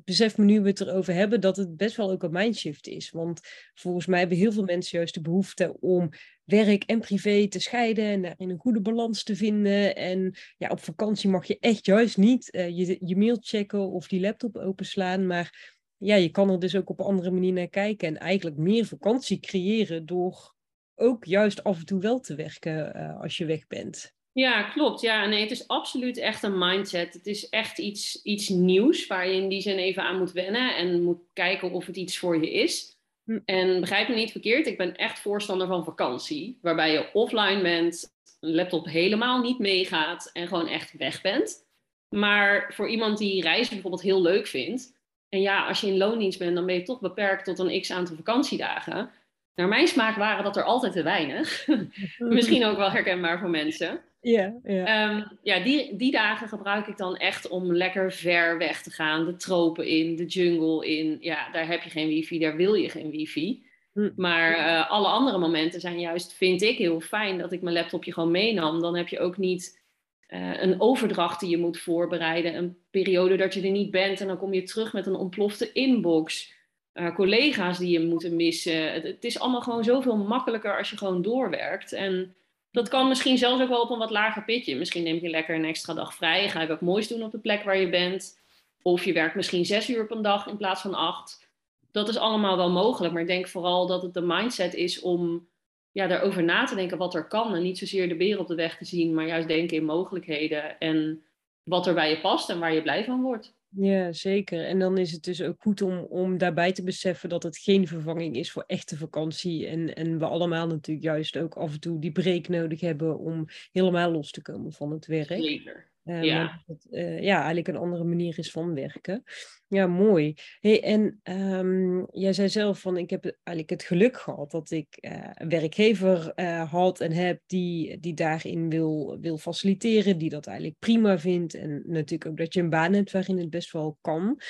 besef 0.04 0.38
me 0.38 0.44
nu 0.44 0.60
we 0.60 0.68
het 0.68 0.80
erover 0.80 1.14
hebben 1.14 1.40
dat 1.40 1.56
het 1.56 1.76
best 1.76 1.96
wel 1.96 2.10
ook 2.10 2.22
een 2.22 2.32
mindshift 2.32 2.86
is. 2.86 3.10
Want 3.10 3.40
volgens 3.74 4.06
mij 4.06 4.18
hebben 4.18 4.38
heel 4.38 4.52
veel 4.52 4.64
mensen 4.64 4.98
juist 4.98 5.14
de 5.14 5.20
behoefte 5.20 5.76
om 5.80 6.08
werk 6.44 6.84
en 6.84 7.00
privé 7.00 7.48
te 7.48 7.60
scheiden 7.60 8.04
en 8.04 8.22
daarin 8.22 8.50
een 8.50 8.58
goede 8.58 8.80
balans 8.80 9.22
te 9.22 9.36
vinden. 9.36 9.96
En 9.96 10.34
ja, 10.56 10.68
op 10.68 10.80
vakantie 10.80 11.30
mag 11.30 11.46
je 11.46 11.58
echt 11.58 11.86
juist 11.86 12.16
niet 12.16 12.54
uh, 12.54 12.68
je, 12.68 12.96
je 13.00 13.16
mail 13.16 13.36
checken 13.40 13.90
of 13.90 14.08
die 14.08 14.20
laptop 14.20 14.56
openslaan. 14.56 15.26
Maar 15.26 15.76
ja, 15.96 16.14
je 16.14 16.30
kan 16.30 16.50
er 16.50 16.58
dus 16.58 16.76
ook 16.76 16.90
op 16.90 16.98
een 16.98 17.06
andere 17.06 17.30
manier 17.30 17.52
naar 17.52 17.68
kijken 17.68 18.08
en 18.08 18.18
eigenlijk 18.18 18.56
meer 18.56 18.84
vakantie 18.84 19.40
creëren 19.40 20.06
door 20.06 20.54
ook 20.94 21.24
juist 21.24 21.64
af 21.64 21.78
en 21.78 21.84
toe 21.84 22.00
wel 22.00 22.20
te 22.20 22.34
werken 22.34 22.96
uh, 22.96 23.20
als 23.20 23.36
je 23.36 23.44
weg 23.44 23.66
bent. 23.66 24.13
Ja, 24.34 24.62
klopt. 24.62 25.00
Ja, 25.00 25.26
nee, 25.26 25.40
het 25.40 25.50
is 25.50 25.68
absoluut 25.68 26.16
echt 26.16 26.42
een 26.42 26.58
mindset. 26.58 27.14
Het 27.14 27.26
is 27.26 27.48
echt 27.48 27.78
iets, 27.78 28.22
iets 28.22 28.48
nieuws 28.48 29.06
waar 29.06 29.28
je 29.28 29.34
in 29.34 29.48
die 29.48 29.60
zin 29.60 29.78
even 29.78 30.02
aan 30.02 30.18
moet 30.18 30.32
wennen 30.32 30.76
en 30.76 31.02
moet 31.02 31.20
kijken 31.32 31.70
of 31.70 31.86
het 31.86 31.96
iets 31.96 32.18
voor 32.18 32.40
je 32.40 32.52
is. 32.52 32.96
Hm. 33.24 33.38
En 33.44 33.80
begrijp 33.80 34.08
me 34.08 34.14
niet 34.14 34.30
verkeerd, 34.32 34.66
ik 34.66 34.76
ben 34.76 34.96
echt 34.96 35.18
voorstander 35.18 35.66
van 35.66 35.84
vakantie, 35.84 36.58
waarbij 36.62 36.92
je 36.92 37.12
offline 37.12 37.62
bent, 37.62 38.14
een 38.40 38.54
laptop 38.54 38.86
helemaal 38.86 39.40
niet 39.40 39.58
meegaat 39.58 40.30
en 40.32 40.48
gewoon 40.48 40.68
echt 40.68 40.92
weg 40.96 41.20
bent. 41.20 41.66
Maar 42.08 42.72
voor 42.74 42.88
iemand 42.88 43.18
die 43.18 43.42
reizen 43.42 43.72
bijvoorbeeld 43.72 44.02
heel 44.02 44.22
leuk 44.22 44.46
vindt, 44.46 44.94
en 45.28 45.40
ja, 45.40 45.66
als 45.66 45.80
je 45.80 45.86
in 45.86 45.96
loondienst 45.96 46.38
bent, 46.38 46.54
dan 46.54 46.66
ben 46.66 46.74
je 46.74 46.82
toch 46.82 47.00
beperkt 47.00 47.44
tot 47.44 47.58
een 47.58 47.80
x 47.80 47.90
aantal 47.90 48.16
vakantiedagen. 48.16 49.10
Naar 49.54 49.68
mijn 49.68 49.88
smaak 49.88 50.16
waren 50.16 50.44
dat 50.44 50.56
er 50.56 50.62
altijd 50.62 50.92
te 50.92 51.02
weinig. 51.02 51.66
Misschien 52.18 52.64
ook 52.64 52.76
wel 52.76 52.90
herkenbaar 52.90 53.38
voor 53.38 53.50
mensen. 53.50 54.00
Ja, 54.24 54.54
ja. 54.62 54.84
Ehm, 54.84 55.22
ja 55.42 55.60
die, 55.60 55.96
die 55.96 56.10
dagen 56.10 56.48
gebruik 56.48 56.86
ik 56.86 56.96
dan 56.96 57.16
echt 57.16 57.48
om 57.48 57.74
lekker 57.74 58.12
ver 58.12 58.58
weg 58.58 58.82
te 58.82 58.90
gaan. 58.90 59.24
De 59.24 59.36
tropen 59.36 59.86
in, 59.86 60.16
de 60.16 60.24
jungle 60.24 60.86
in. 60.86 61.16
Ja, 61.20 61.50
daar 61.50 61.66
heb 61.66 61.82
je 61.82 61.90
geen 61.90 62.08
wifi, 62.08 62.38
daar 62.38 62.56
wil 62.56 62.74
je 62.74 62.88
geen 62.88 63.10
wifi. 63.10 63.66
Hm. 63.92 64.10
Maar 64.16 64.58
uh, 64.58 64.90
alle 64.90 65.08
andere 65.08 65.38
momenten 65.38 65.80
zijn 65.80 66.00
juist, 66.00 66.32
vind 66.32 66.62
ik 66.62 66.78
heel 66.78 67.00
fijn 67.00 67.38
dat 67.38 67.52
ik 67.52 67.62
mijn 67.62 67.76
laptopje 67.76 68.12
gewoon 68.12 68.30
meenam. 68.30 68.80
Dan 68.80 68.96
heb 68.96 69.08
je 69.08 69.20
ook 69.20 69.36
niet 69.36 69.82
uh, 70.28 70.62
een 70.62 70.80
overdracht 70.80 71.40
die 71.40 71.50
je 71.50 71.58
moet 71.58 71.78
voorbereiden. 71.78 72.56
Een 72.56 72.76
periode 72.90 73.36
dat 73.36 73.54
je 73.54 73.62
er 73.62 73.70
niet 73.70 73.90
bent 73.90 74.20
en 74.20 74.26
dan 74.26 74.38
kom 74.38 74.54
je 74.54 74.62
terug 74.62 74.92
met 74.92 75.06
een 75.06 75.16
ontplofte 75.16 75.72
inbox. 75.72 76.52
Uh, 76.94 77.14
collega's 77.14 77.78
die 77.78 77.90
je 77.90 78.06
moeten 78.06 78.36
missen. 78.36 78.92
Het, 78.92 79.02
het, 79.02 79.24
is 79.24 79.38
allemaal 79.38 79.62
gewoon 79.62 79.84
zoveel 79.84 80.16
makkelijker 80.16 80.78
als 80.78 80.90
je 80.90 80.96
gewoon 80.96 81.22
doorwerkt. 81.22 81.92
En 81.92 82.34
dat 82.74 82.88
kan 82.88 83.08
misschien 83.08 83.38
zelfs 83.38 83.62
ook 83.62 83.68
wel 83.68 83.80
op 83.80 83.90
een 83.90 83.98
wat 83.98 84.10
lager 84.10 84.44
pitje. 84.44 84.76
Misschien 84.76 85.02
neem 85.02 85.20
je 85.20 85.28
lekker 85.28 85.54
een 85.54 85.64
extra 85.64 85.94
dag 85.94 86.14
vrij. 86.14 86.48
Ga 86.48 86.60
je 86.60 86.66
wat 86.66 86.80
moois 86.80 87.08
doen 87.08 87.22
op 87.22 87.30
de 87.30 87.38
plek 87.38 87.62
waar 87.62 87.76
je 87.76 87.88
bent. 87.88 88.40
Of 88.82 89.04
je 89.04 89.12
werkt 89.12 89.34
misschien 89.34 89.64
zes 89.64 89.90
uur 89.90 90.02
op 90.02 90.10
een 90.10 90.22
dag 90.22 90.46
in 90.46 90.56
plaats 90.56 90.80
van 90.80 90.94
acht. 90.94 91.48
Dat 91.90 92.08
is 92.08 92.16
allemaal 92.16 92.56
wel 92.56 92.70
mogelijk. 92.70 93.12
Maar 93.12 93.22
ik 93.22 93.28
denk 93.28 93.48
vooral 93.48 93.86
dat 93.86 94.02
het 94.02 94.14
de 94.14 94.20
mindset 94.20 94.74
is 94.74 95.00
om 95.00 95.48
ja, 95.92 96.06
daarover 96.06 96.42
na 96.42 96.64
te 96.64 96.74
denken 96.74 96.98
wat 96.98 97.14
er 97.14 97.28
kan. 97.28 97.54
En 97.54 97.62
niet 97.62 97.78
zozeer 97.78 98.08
de 98.08 98.16
beer 98.16 98.38
op 98.38 98.46
de 98.46 98.54
weg 98.54 98.76
te 98.76 98.84
zien, 98.84 99.14
maar 99.14 99.26
juist 99.26 99.48
denken 99.48 99.76
in 99.76 99.84
mogelijkheden. 99.84 100.78
En 100.78 101.24
wat 101.62 101.86
er 101.86 101.94
bij 101.94 102.10
je 102.10 102.20
past 102.20 102.50
en 102.50 102.58
waar 102.58 102.74
je 102.74 102.82
blij 102.82 103.04
van 103.04 103.22
wordt. 103.22 103.54
Ja, 103.76 104.12
zeker. 104.12 104.64
En 104.64 104.78
dan 104.78 104.98
is 104.98 105.12
het 105.12 105.22
dus 105.22 105.42
ook 105.42 105.62
goed 105.62 105.82
om, 105.82 105.98
om 105.98 106.38
daarbij 106.38 106.72
te 106.72 106.82
beseffen 106.82 107.28
dat 107.28 107.42
het 107.42 107.58
geen 107.58 107.86
vervanging 107.86 108.36
is 108.36 108.52
voor 108.52 108.64
echte 108.66 108.96
vakantie. 108.96 109.66
En, 109.66 109.94
en 109.94 110.18
we 110.18 110.26
allemaal 110.26 110.66
natuurlijk 110.66 111.06
juist 111.06 111.36
ook 111.36 111.54
af 111.54 111.72
en 111.72 111.80
toe 111.80 112.00
die 112.00 112.12
break 112.12 112.48
nodig 112.48 112.80
hebben 112.80 113.18
om 113.18 113.44
helemaal 113.72 114.10
los 114.10 114.30
te 114.30 114.42
komen 114.42 114.72
van 114.72 114.90
het 114.90 115.06
werk. 115.06 115.42
Zeker. 115.42 115.92
Uh, 116.04 116.22
ja. 116.22 116.62
Het, 116.66 116.86
uh, 116.90 117.22
ja, 117.22 117.36
eigenlijk 117.36 117.68
een 117.68 117.76
andere 117.76 118.04
manier 118.04 118.38
is 118.38 118.50
van 118.50 118.74
werken. 118.74 119.22
Ja, 119.68 119.86
mooi. 119.86 120.34
Hey, 120.60 120.82
en 120.82 121.20
um, 121.22 122.06
jij 122.10 122.32
zei 122.32 122.48
zelf 122.48 122.80
van 122.80 122.96
ik 122.96 123.10
heb 123.10 123.24
eigenlijk 123.24 123.70
het 123.70 123.82
geluk 123.82 124.16
gehad 124.16 124.50
dat 124.50 124.70
ik 124.70 124.98
uh, 125.00 125.30
een 125.34 125.48
werkgever 125.48 126.32
had 126.70 127.00
en 127.00 127.12
heb 127.12 127.40
die, 127.46 128.00
die 128.00 128.14
daarin 128.14 128.68
wil, 128.68 129.18
wil 129.20 129.38
faciliteren, 129.38 130.18
die 130.18 130.28
dat 130.28 130.46
eigenlijk 130.46 130.78
prima 130.78 131.18
vindt. 131.18 131.54
En 131.54 131.82
natuurlijk 131.86 132.30
ook 132.30 132.36
dat 132.36 132.54
je 132.54 132.60
een 132.60 132.70
baan 132.70 132.92
hebt 132.92 133.10
waarin 133.10 133.38
het 133.38 133.50
best 133.50 133.72
wel 133.72 133.98
kan. 134.00 134.40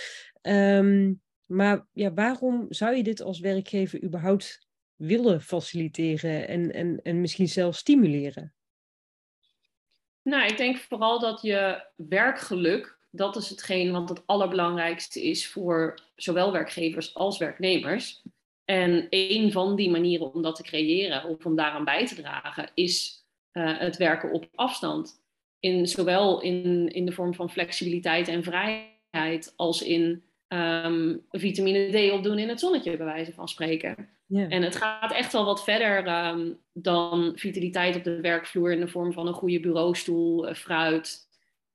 Um, 0.42 1.22
maar 1.46 1.86
ja, 1.92 2.12
waarom 2.12 2.66
zou 2.68 2.96
je 2.96 3.02
dit 3.02 3.20
als 3.20 3.40
werkgever 3.40 4.02
überhaupt 4.02 4.68
willen 4.94 5.40
faciliteren 5.40 6.48
en, 6.48 6.72
en, 6.72 7.00
en 7.02 7.20
misschien 7.20 7.48
zelfs 7.48 7.78
stimuleren? 7.78 8.54
Nou, 10.24 10.46
ik 10.46 10.56
denk 10.56 10.76
vooral 10.76 11.20
dat 11.20 11.42
je 11.42 11.82
werkgeluk, 11.96 12.98
dat 13.10 13.36
is 13.36 13.48
hetgeen 13.48 13.92
wat 13.92 14.08
het 14.08 14.26
allerbelangrijkste 14.26 15.22
is 15.22 15.48
voor 15.48 15.98
zowel 16.16 16.52
werkgevers 16.52 17.14
als 17.14 17.38
werknemers. 17.38 18.22
En 18.64 19.06
een 19.10 19.52
van 19.52 19.76
die 19.76 19.90
manieren 19.90 20.34
om 20.34 20.42
dat 20.42 20.56
te 20.56 20.62
creëren 20.62 21.24
of 21.24 21.46
om 21.46 21.56
daaraan 21.56 21.84
bij 21.84 22.06
te 22.06 22.14
dragen, 22.14 22.70
is 22.74 23.24
uh, 23.52 23.78
het 23.78 23.96
werken 23.96 24.32
op 24.32 24.48
afstand. 24.54 25.22
In, 25.58 25.86
zowel 25.86 26.40
in, 26.40 26.88
in 26.88 27.06
de 27.06 27.12
vorm 27.12 27.34
van 27.34 27.50
flexibiliteit 27.50 28.28
en 28.28 28.42
vrijheid, 28.42 29.52
als 29.56 29.82
in 29.82 30.22
um, 30.48 31.26
vitamine 31.30 32.08
D 32.08 32.12
opdoen 32.12 32.38
in 32.38 32.48
het 32.48 32.60
zonnetje, 32.60 32.96
bij 32.96 33.06
wijze 33.06 33.32
van 33.32 33.48
spreken. 33.48 34.13
En 34.28 34.62
het 34.62 34.76
gaat 34.76 35.12
echt 35.12 35.32
wel 35.32 35.44
wat 35.44 35.64
verder 35.64 36.26
um, 36.28 36.58
dan 36.72 37.32
vitaliteit 37.34 37.96
op 37.96 38.04
de 38.04 38.20
werkvloer 38.20 38.72
in 38.72 38.80
de 38.80 38.88
vorm 38.88 39.12
van 39.12 39.26
een 39.26 39.34
goede 39.34 39.60
bureaustoel, 39.60 40.48
uh, 40.48 40.54
fruit, 40.54 41.28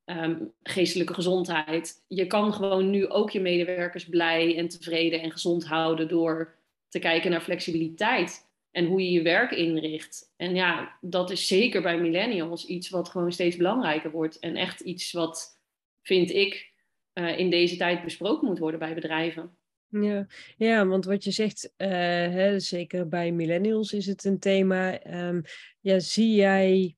um, 0.06 0.53
geestelijke 0.63 1.13
gezondheid. 1.13 2.06
Je 2.08 2.27
kan 2.27 2.53
gewoon 2.53 2.89
nu 2.89 3.08
ook 3.08 3.29
je 3.29 3.39
medewerkers 3.39 4.06
blij 4.06 4.58
en 4.58 4.68
tevreden 4.68 5.22
en 5.22 5.32
gezond 5.32 5.65
houden 5.65 6.08
door 6.08 6.56
te 6.88 7.00
kijken 7.00 7.32
naar 7.32 7.41
flexibiliteit 7.41 8.48
en 8.72 8.86
hoe 8.86 9.03
je 9.03 9.12
je 9.12 9.22
werk 9.22 9.51
inricht. 9.51 10.34
En 10.38 10.56
ja, 10.56 10.98
dat 11.01 11.29
is 11.29 11.48
zeker 11.48 11.82
bij 11.82 12.00
millennials 12.00 12.65
iets 12.65 12.89
wat 12.89 13.10
gewoon 13.10 13.32
steeds 13.32 13.56
belangrijker 13.56 14.12
wordt 14.12 14.39
en 14.39 14.56
echt 14.56 14.79
iets 14.79 15.12
wat, 15.12 15.60
vind 16.01 16.32
ik, 16.32 16.72
uh, 17.13 17.39
in 17.39 17.50
deze 17.50 17.77
tijd 17.77 18.03
besproken 18.03 18.48
moet 18.48 18.60
worden 18.60 18.79
bij 18.79 18.94
bedrijven. 18.94 19.58
Ja, 19.91 20.27
ja, 20.58 20.86
want 20.88 21.05
wat 21.05 21.24
je 21.24 21.31
zegt, 21.31 21.74
uh, 21.77 21.88
hè, 21.88 22.60
zeker 22.60 23.08
bij 23.08 23.31
millennials 23.31 23.93
is 23.93 24.05
het 24.05 24.24
een 24.24 24.39
thema. 24.39 25.05
Um, 25.27 25.41
ja, 25.79 26.00
zie 26.00 26.36
jij 26.36 26.96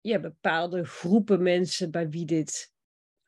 ja, 0.00 0.20
bepaalde 0.20 0.84
groepen 0.84 1.42
mensen 1.42 1.90
bij 1.90 2.08
wie 2.08 2.24
dit 2.24 2.72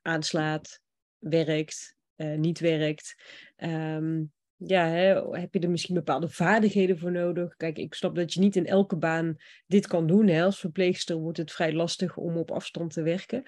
aanslaat, 0.00 0.80
werkt, 1.18 1.96
uh, 2.16 2.36
niet 2.36 2.60
werkt? 2.60 3.14
Um, 3.56 4.32
ja, 4.56 4.86
hè, 4.86 5.38
heb 5.38 5.54
je 5.54 5.60
er 5.60 5.70
misschien 5.70 5.94
bepaalde 5.94 6.28
vaardigheden 6.28 6.98
voor 6.98 7.12
nodig? 7.12 7.56
Kijk, 7.56 7.78
ik 7.78 7.94
snap 7.94 8.14
dat 8.14 8.32
je 8.32 8.40
niet 8.40 8.56
in 8.56 8.66
elke 8.66 8.96
baan 8.96 9.36
dit 9.66 9.86
kan 9.86 10.06
doen. 10.06 10.30
Als 10.30 10.60
verpleegster 10.60 11.16
wordt 11.16 11.38
het 11.38 11.52
vrij 11.52 11.72
lastig 11.72 12.16
om 12.16 12.36
op 12.36 12.50
afstand 12.50 12.92
te 12.92 13.02
werken. 13.02 13.42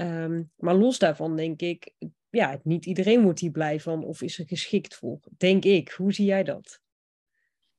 Um, 0.00 0.50
maar 0.56 0.74
los 0.74 0.98
daarvan 0.98 1.36
denk 1.36 1.60
ik, 1.60 1.94
ja, 2.36 2.60
niet 2.62 2.86
iedereen 2.86 3.22
wordt 3.22 3.40
hier 3.40 3.50
blij 3.50 3.80
van 3.80 4.04
of 4.04 4.22
is 4.22 4.38
er 4.38 4.46
geschikt 4.46 4.94
voor, 4.94 5.18
denk 5.38 5.64
ik. 5.64 5.90
Hoe 5.90 6.12
zie 6.12 6.26
jij 6.26 6.42
dat? 6.42 6.80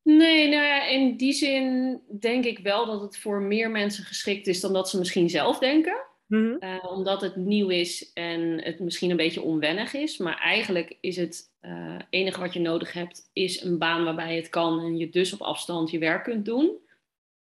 Nee, 0.04 0.50
nou 0.50 0.64
ja, 0.64 0.88
in 0.88 1.18
die 1.18 1.34
zin 1.34 2.00
denk 2.20 2.46
ik 2.46 2.60
wel 2.60 2.86
dat 2.86 3.02
het 3.02 3.18
voor 3.18 3.42
meer 3.42 3.72
mensen 3.72 4.04
geschikt 4.04 4.48
is 4.48 4.60
dan 4.60 4.74
dat 4.74 4.90
ze 4.90 4.98
misschien 4.98 5.30
zelf 5.30 5.60
denken. 5.60 6.06
Mm 6.28 6.40
-hmm. 6.40 6.70
uh, 6.70 6.92
omdat 6.92 7.22
het 7.22 7.36
nieuw 7.36 7.70
is 7.70 8.12
en 8.14 8.64
het 8.64 8.80
misschien 8.80 9.10
een 9.10 9.18
beetje 9.18 9.42
onwennig 9.42 9.94
is. 9.94 10.18
Maar 10.18 10.38
eigenlijk 10.38 10.98
is 11.02 11.16
het 11.16 11.52
uh, 11.62 12.00
enige 12.10 12.40
wat 12.40 12.54
je 12.54 12.60
nodig 12.60 12.94
hebt, 12.94 13.30
is 13.34 13.62
een 13.62 13.78
baan 13.78 14.04
waarbij 14.04 14.36
het 14.36 14.50
kan 14.50 14.80
en 14.80 14.98
je 14.98 15.10
dus 15.10 15.34
op 15.34 15.42
afstand 15.42 15.92
je 15.92 16.00
werk 16.00 16.24
kunt 16.24 16.46
doen. 16.46 16.66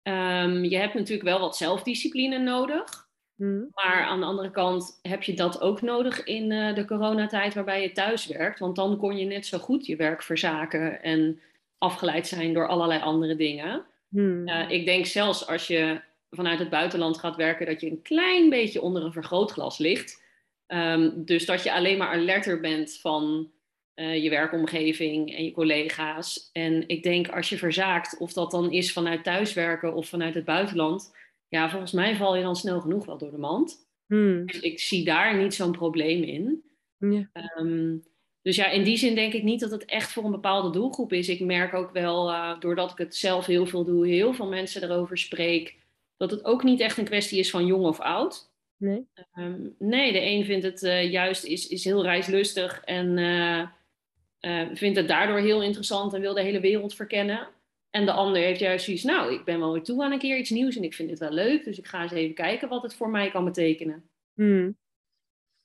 Um, 0.03 0.65
je 0.65 0.77
hebt 0.77 0.95
natuurlijk 0.95 1.29
wel 1.29 1.41
wat 1.41 1.57
zelfdiscipline 1.57 2.39
nodig. 2.39 3.04
Hmm. 3.37 3.69
Maar 3.75 4.05
aan 4.05 4.21
de 4.21 4.27
andere 4.27 4.51
kant 4.51 4.99
heb 5.03 5.23
je 5.23 5.35
dat 5.35 5.61
ook 5.61 5.83
nodig 5.83 6.25
in 6.25 6.51
uh, 6.51 6.75
de 6.75 6.85
coronatijd 6.85 7.55
waarbij 7.55 7.83
je 7.83 7.93
thuis 7.93 8.27
werkt. 8.27 8.59
Want 8.59 8.77
dan 8.77 8.97
kon 8.97 9.17
je 9.17 9.25
net 9.25 9.47
zo 9.47 9.59
goed 9.59 9.87
je 9.87 9.97
werk 9.97 10.23
verzaken 10.23 11.03
en 11.03 11.41
afgeleid 11.79 12.27
zijn 12.27 12.53
door 12.53 12.69
allerlei 12.69 13.01
andere 13.01 13.37
dingen. 13.37 13.85
Hmm. 14.09 14.49
Uh, 14.49 14.71
ik 14.71 14.85
denk 14.85 15.07
zelfs 15.07 15.47
als 15.47 15.67
je 15.67 16.01
vanuit 16.31 16.59
het 16.59 16.71
buitenland 16.71 17.19
gaat 17.19 17.37
werken, 17.37 17.67
dat 17.67 17.81
je 17.81 17.91
een 17.91 18.03
klein 18.03 18.51
beetje 18.51 18.83
onder 18.83 19.05
een 19.05 19.13
vergrootglas 19.13 19.79
ligt. 19.79 20.23
Um, 20.67 21.25
dus 21.25 21.47
dat 21.47 21.63
je 21.63 21.73
alleen 21.73 21.99
maar 21.99 22.09
alerter 22.09 22.61
bent 22.61 22.99
van 23.01 23.51
uh, 23.95 24.23
je 24.23 24.31
werkomgeving 24.31 25.37
en 25.37 25.45
je 25.45 25.53
collega's. 25.53 26.51
En 26.53 26.89
ik 26.89 27.03
denk 27.03 27.29
als 27.29 27.49
je 27.49 27.59
verzaakt, 27.59 28.19
of 28.19 28.33
dat 28.33 28.51
dan 28.51 28.73
is 28.73 28.93
vanuit 28.93 29.25
thuiswerken 29.25 29.95
of 29.95 30.09
vanuit 30.09 30.35
het 30.35 30.45
buitenland 30.45 31.15
ja, 31.49 31.71
volgens 31.71 31.93
mij 31.93 32.17
val 32.17 32.37
je 32.37 32.43
dan 32.43 32.57
snel 32.57 32.81
genoeg 32.81 33.07
wel 33.07 33.19
door 33.19 33.31
de 33.31 33.39
mand. 33.39 33.89
Hmm. 34.07 34.47
Dus 34.47 34.61
ik 34.61 34.81
zie 34.81 35.05
daar 35.05 35.37
niet 35.37 35.55
zo'n 35.55 35.73
probleem 35.73 36.23
in. 36.23 36.63
Ja. 36.99 37.31
Um, 37.59 38.03
dus 38.45 38.57
ja, 38.57 38.67
in 38.71 38.83
die 38.83 38.97
zin 38.97 39.15
denk 39.15 39.33
ik 39.33 39.43
niet 39.43 39.61
dat 39.61 39.71
het 39.71 39.85
echt 39.85 40.13
voor 40.13 40.25
een 40.25 40.31
bepaalde 40.31 40.71
doelgroep 40.71 41.13
is. 41.13 41.29
Ik 41.29 41.41
merk 41.41 41.75
ook 41.75 41.93
wel, 41.93 42.31
uh, 42.31 42.61
doordat 42.61 42.91
ik 42.91 42.99
het 42.99 43.17
zelf 43.17 43.47
heel 43.47 43.67
veel 43.67 43.85
doe, 43.85 44.07
heel 44.07 44.33
veel 44.33 44.49
mensen 44.49 44.83
erover 44.83 45.19
spreek, 45.19 45.77
dat 46.17 46.31
het 46.31 46.45
ook 46.45 46.63
niet 46.63 46.81
echt 46.81 46.99
een 46.99 47.05
kwestie 47.05 47.39
is 47.39 47.51
van 47.51 47.67
jong 47.67 47.85
of 47.85 48.01
oud. 48.01 48.51
Nee? 48.77 49.07
Ehm, 49.35 49.61
nee, 49.79 50.13
de 50.13 50.21
een 50.21 50.45
vindt 50.45 50.65
het 50.65 50.83
uh, 50.83 51.11
juist 51.11 51.45
is, 51.45 51.69
is 51.69 51.85
heel 51.85 52.03
reislustig 52.03 52.83
en 52.85 53.17
uh, 53.17 54.69
vindt 54.73 54.97
het 54.97 55.09
daardoor 55.09 55.39
heel 55.39 55.63
interessant 55.63 56.15
en 56.15 56.21
wil 56.21 56.35
de 56.35 56.43
hele 56.43 56.61
wereld 56.61 56.95
verkennen. 56.95 57.49
En 57.95 58.05
de 58.05 58.13
ander 58.13 58.43
heeft 58.43 58.61
juist 58.61 58.85
zoiets, 58.85 59.03
nou, 59.03 59.35
ik 59.35 59.45
ben 59.45 59.59
wel 59.59 59.73
weer 59.73 59.83
toe 59.83 60.05
aan 60.05 60.13
een 60.13 60.19
keer 60.19 60.39
iets 60.39 60.51
nieuws 60.51 60.77
en 60.77 60.83
ik 60.83 60.95
vind 60.95 61.11
het 61.11 61.19
wel 61.19 61.31
leuk, 61.31 61.65
dus 61.65 61.79
ik 61.79 61.87
ga 61.87 62.03
eens 62.03 62.13
even 62.13 62.35
kijken 62.35 62.69
wat 62.69 62.83
het 62.83 62.95
voor 62.95 63.11
mij 63.11 63.31
kan 63.31 63.45
betekenen. 63.45 64.11
Hmm. 64.35 64.77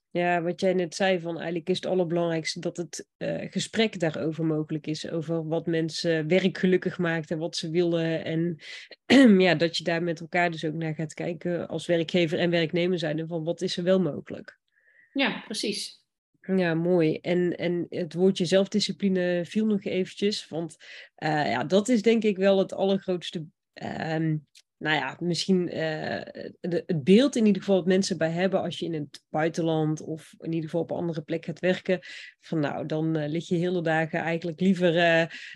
Ja, 0.09 0.41
wat 0.41 0.61
jij 0.61 0.73
net 0.73 0.95
zei, 0.95 1.19
van 1.19 1.35
eigenlijk 1.35 1.69
is 1.69 1.75
het 1.75 1.85
allerbelangrijkste 1.85 2.59
dat 2.59 2.77
het 2.77 3.07
uh, 3.17 3.51
gesprek 3.51 3.99
daarover 3.99 4.45
mogelijk 4.45 4.87
is. 4.87 5.09
Over 5.09 5.47
wat 5.47 5.65
mensen 5.65 6.27
werk 6.27 6.57
gelukkig 6.57 6.97
maakt 6.97 7.31
en 7.31 7.37
wat 7.37 7.55
ze 7.55 7.69
willen. 7.69 8.23
En 8.23 8.57
ja, 9.45 9.55
dat 9.55 9.77
je 9.77 9.83
daar 9.83 10.03
met 10.03 10.19
elkaar 10.19 10.51
dus 10.51 10.65
ook 10.65 10.73
naar 10.73 10.95
gaat 10.95 11.13
kijken 11.13 11.67
als 11.67 11.85
werkgever 11.85 12.39
en 12.39 12.49
werknemer 12.49 12.99
zijn. 12.99 13.27
Van 13.27 13.43
wat 13.43 13.61
is 13.61 13.77
er 13.77 13.83
wel 13.83 14.01
mogelijk. 14.01 14.59
Ja, 15.13 15.41
precies. 15.45 15.98
Ja, 16.57 16.73
mooi. 16.73 17.17
En, 17.17 17.57
en 17.57 17.85
het 17.89 18.13
woordje 18.13 18.45
zelfdiscipline 18.45 19.45
viel 19.45 19.65
nog 19.65 19.83
eventjes. 19.83 20.47
Want 20.47 20.77
uh, 21.17 21.45
ja, 21.49 21.63
dat 21.63 21.89
is 21.89 22.01
denk 22.01 22.23
ik 22.23 22.37
wel 22.37 22.57
het 22.57 22.73
allergrootste 22.73 23.45
uh, 23.73 24.35
nou 24.79 24.95
ja, 24.95 25.15
misschien 25.19 25.65
de, 25.65 26.83
het 26.85 27.03
beeld 27.03 27.35
in 27.35 27.45
ieder 27.45 27.61
geval 27.61 27.75
dat 27.75 27.85
mensen 27.85 28.17
bij 28.17 28.29
hebben 28.29 28.61
als 28.61 28.79
je 28.79 28.85
in 28.85 28.93
het 28.93 29.23
buitenland 29.29 30.01
of 30.01 30.33
in 30.37 30.51
ieder 30.51 30.69
geval 30.69 30.81
op 30.81 30.91
een 30.91 30.97
andere 30.97 31.21
plek 31.21 31.45
gaat 31.45 31.59
werken. 31.59 31.99
Van 32.39 32.59
nou, 32.59 32.85
dan 32.85 33.17
uh, 33.17 33.27
lig 33.27 33.47
je 33.47 33.55
hele 33.55 33.81
dagen 33.81 34.19
eigenlijk 34.19 34.59
liever 34.59 34.93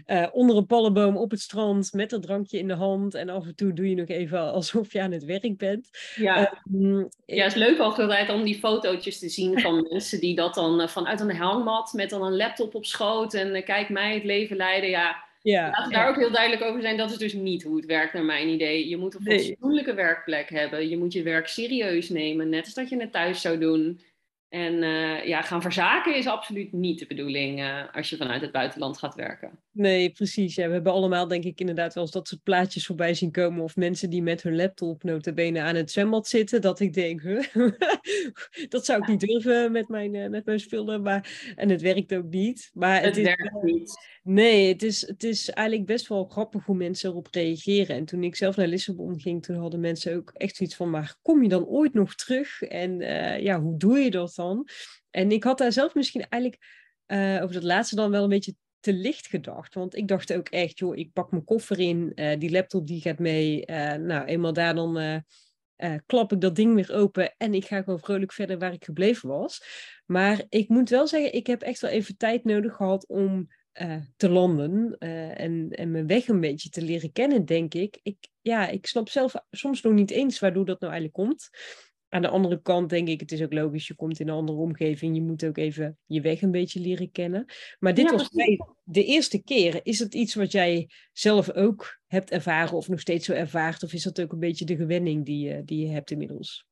uh, 0.07 0.27
onder 0.31 0.57
een 0.57 0.65
pallenboom 0.65 1.17
op 1.17 1.31
het 1.31 1.39
strand 1.39 1.93
met 1.93 2.11
een 2.11 2.21
drankje 2.21 2.57
in 2.57 2.67
de 2.67 2.73
hand. 2.73 3.13
En 3.13 3.29
af 3.29 3.45
en 3.45 3.55
toe 3.55 3.73
doe 3.73 3.89
je 3.89 3.95
nog 3.95 4.07
even 4.07 4.39
alsof 4.39 4.93
je 4.93 5.01
aan 5.01 5.11
het 5.11 5.23
werk 5.23 5.57
bent. 5.57 5.89
Ja, 6.15 6.63
um, 6.73 7.09
ja 7.25 7.43
het 7.43 7.55
is 7.55 7.59
leuk 7.59 7.77
altijd 7.77 8.29
om 8.29 8.43
die 8.43 8.59
fotootjes 8.59 9.19
te 9.19 9.29
zien 9.29 9.59
van 9.59 9.87
mensen 9.89 10.19
die 10.19 10.35
dat 10.35 10.53
dan 10.53 10.89
vanuit 10.89 11.19
een 11.19 11.35
hangmat 11.35 11.93
met 11.93 12.09
dan 12.09 12.23
een 12.23 12.35
laptop 12.35 12.75
op 12.75 12.85
schoot 12.85 13.33
en 13.33 13.63
kijk 13.63 13.89
mij 13.89 14.13
het 14.13 14.23
leven 14.23 14.55
leiden. 14.55 14.89
Ja, 14.89 15.31
ja, 15.43 15.65
Laten 15.65 15.87
we 15.87 15.93
daar 15.93 16.09
ook 16.09 16.15
heel 16.15 16.31
duidelijk 16.31 16.63
over 16.63 16.81
zijn. 16.81 16.97
Dat 16.97 17.11
is 17.11 17.17
dus 17.17 17.33
niet 17.33 17.63
hoe 17.63 17.75
het 17.75 17.85
werkt 17.85 18.13
naar 18.13 18.23
mijn 18.23 18.47
idee. 18.47 18.87
Je 18.87 18.97
moet 18.97 19.15
een 19.15 19.21
fatsoenlijke 19.23 19.93
werkplek 19.93 20.49
hebben. 20.49 20.89
Je 20.89 20.97
moet 20.97 21.13
je 21.13 21.23
werk 21.23 21.47
serieus 21.47 22.09
nemen. 22.09 22.49
Net 22.49 22.65
als 22.65 22.73
dat 22.73 22.89
je 22.89 22.99
het 22.99 23.11
thuis 23.11 23.41
zou 23.41 23.57
doen. 23.57 23.99
En 24.53 24.73
uh, 24.73 25.25
ja, 25.25 25.41
gaan 25.41 25.61
verzaken 25.61 26.15
is 26.15 26.27
absoluut 26.27 26.73
niet 26.73 26.99
de 26.99 27.05
bedoeling 27.05 27.59
uh, 27.59 27.81
als 27.93 28.09
je 28.09 28.17
vanuit 28.17 28.41
het 28.41 28.51
buitenland 28.51 28.97
gaat 28.97 29.15
werken. 29.15 29.59
Nee, 29.71 30.09
precies. 30.09 30.55
Ja. 30.55 30.67
We 30.67 30.73
hebben 30.73 30.91
allemaal 30.91 31.27
denk 31.27 31.43
ik 31.43 31.59
inderdaad 31.59 31.93
wel 31.93 32.03
eens 32.03 32.11
dat 32.11 32.27
soort 32.27 32.43
plaatjes 32.43 32.85
voorbij 32.85 33.13
zien 33.13 33.31
komen. 33.31 33.63
Of 33.63 33.75
mensen 33.75 34.09
die 34.09 34.21
met 34.21 34.43
hun 34.43 34.55
laptop 34.55 35.03
notabene 35.03 35.61
aan 35.61 35.75
het 35.75 35.91
zwembad 35.91 36.27
zitten. 36.27 36.61
Dat 36.61 36.79
ik 36.79 36.93
denk, 36.93 37.21
huh? 37.21 37.43
dat 38.69 38.85
zou 38.85 39.01
ik 39.01 39.07
niet 39.07 39.19
durven 39.19 39.71
met 39.71 39.87
mijn, 39.87 40.13
uh, 40.13 40.29
met 40.29 40.45
mijn 40.45 40.59
spullen. 40.59 41.01
Maar, 41.01 41.53
en 41.55 41.69
het 41.69 41.81
werkt 41.81 42.13
ook 42.13 42.29
niet. 42.29 42.71
Maar 42.73 42.95
het, 42.95 43.05
het 43.05 43.17
is, 43.17 43.23
werkt 43.23 43.63
niet. 43.63 44.07
Nee, 44.23 44.67
het 44.67 44.83
is, 44.83 45.07
het 45.07 45.23
is 45.23 45.49
eigenlijk 45.49 45.87
best 45.87 46.07
wel 46.07 46.25
grappig 46.25 46.65
hoe 46.65 46.75
mensen 46.75 47.09
erop 47.09 47.27
reageren. 47.31 47.95
En 47.95 48.05
toen 48.05 48.23
ik 48.23 48.35
zelf 48.35 48.55
naar 48.55 48.67
Lissabon 48.67 49.19
ging, 49.19 49.43
toen 49.43 49.55
hadden 49.55 49.79
mensen 49.79 50.15
ook 50.15 50.31
echt 50.33 50.55
zoiets 50.55 50.75
van, 50.75 50.89
maar 50.89 51.15
kom 51.21 51.43
je 51.43 51.49
dan 51.49 51.65
ooit 51.65 51.93
nog 51.93 52.15
terug? 52.15 52.61
En 52.61 52.99
ja, 53.41 53.61
hoe 53.61 53.77
doe 53.77 53.99
je 53.99 54.11
dat 54.11 54.33
dan? 54.35 54.42
En 55.09 55.31
ik 55.31 55.43
had 55.43 55.57
daar 55.57 55.71
zelf 55.71 55.95
misschien 55.95 56.25
eigenlijk 56.29 56.63
uh, 57.07 57.39
over 57.41 57.53
dat 57.53 57.63
laatste 57.63 57.95
dan 57.95 58.11
wel 58.11 58.23
een 58.23 58.29
beetje 58.29 58.55
te 58.79 58.93
licht 58.93 59.27
gedacht. 59.27 59.73
Want 59.73 59.95
ik 59.95 60.07
dacht 60.07 60.33
ook 60.33 60.49
echt, 60.49 60.79
joh, 60.79 60.97
ik 60.97 61.13
pak 61.13 61.31
mijn 61.31 61.43
koffer 61.43 61.79
in, 61.79 62.11
uh, 62.15 62.39
die 62.39 62.51
laptop 62.51 62.87
die 62.87 63.01
gaat 63.01 63.19
mee. 63.19 63.65
nou, 63.97 64.25
eenmaal 64.25 64.53
daar 64.53 64.75
dan 64.75 65.23
klap 66.05 66.31
ik 66.31 66.41
dat 66.41 66.55
ding 66.55 66.75
weer 66.75 66.93
open 66.93 67.33
en 67.37 67.53
ik 67.53 67.65
ga 67.65 67.81
gewoon 67.81 67.99
vrolijk 67.99 68.33
verder 68.33 68.59
waar 68.59 68.73
ik 68.73 68.85
gebleven 68.85 69.29
was. 69.29 69.63
Maar 70.05 70.43
ik 70.49 70.69
moet 70.69 70.89
wel 70.89 71.07
zeggen, 71.07 71.33
ik 71.33 71.47
heb 71.47 71.61
echt 71.61 71.79
wel 71.79 71.91
even 71.91 72.17
tijd 72.17 72.43
nodig 72.43 72.75
gehad 72.75 73.07
om 73.07 73.47
te 74.15 74.29
landen 74.29 74.97
en, 74.97 75.69
en 75.69 75.91
mijn 75.91 76.07
weg 76.07 76.27
een 76.27 76.39
beetje 76.39 76.69
te 76.69 76.81
leren 76.81 77.11
kennen, 77.11 77.45
denk 77.45 77.73
ik. 77.73 77.99
ik. 78.03 78.17
Ja, 78.41 78.67
ik 78.67 78.87
snap 78.87 79.09
zelf 79.09 79.33
soms 79.51 79.81
nog 79.81 79.93
niet 79.93 80.11
eens 80.11 80.39
waardoor 80.39 80.65
dat 80.65 80.79
nou 80.79 80.93
eigenlijk 80.93 81.23
komt. 81.23 81.49
Aan 82.13 82.21
de 82.21 82.27
andere 82.27 82.61
kant 82.61 82.89
denk 82.89 83.07
ik, 83.07 83.19
het 83.19 83.31
is 83.31 83.41
ook 83.41 83.53
logisch, 83.53 83.87
je 83.87 83.95
komt 83.95 84.19
in 84.19 84.27
een 84.27 84.35
andere 84.35 84.57
omgeving, 84.57 85.15
je 85.15 85.21
moet 85.21 85.45
ook 85.45 85.57
even 85.57 85.97
je 86.05 86.21
weg 86.21 86.41
een 86.41 86.51
beetje 86.51 86.79
leren 86.79 87.11
kennen. 87.11 87.45
Maar 87.79 87.93
dit 87.93 88.11
was 88.11 88.29
de 88.83 89.05
eerste 89.05 89.43
keer. 89.43 89.79
Is 89.83 89.99
het 89.99 90.13
iets 90.13 90.33
wat 90.33 90.51
jij 90.51 90.89
zelf 91.11 91.51
ook 91.51 91.99
hebt 92.07 92.31
ervaren 92.31 92.77
of 92.77 92.87
nog 92.87 92.99
steeds 92.99 93.25
zo 93.25 93.33
ervaart? 93.33 93.83
Of 93.83 93.93
is 93.93 94.03
dat 94.03 94.21
ook 94.21 94.31
een 94.31 94.39
beetje 94.39 94.65
de 94.65 94.75
gewenning 94.75 95.25
die, 95.25 95.63
die 95.63 95.85
je 95.85 95.93
hebt 95.93 96.11
inmiddels? 96.11 96.65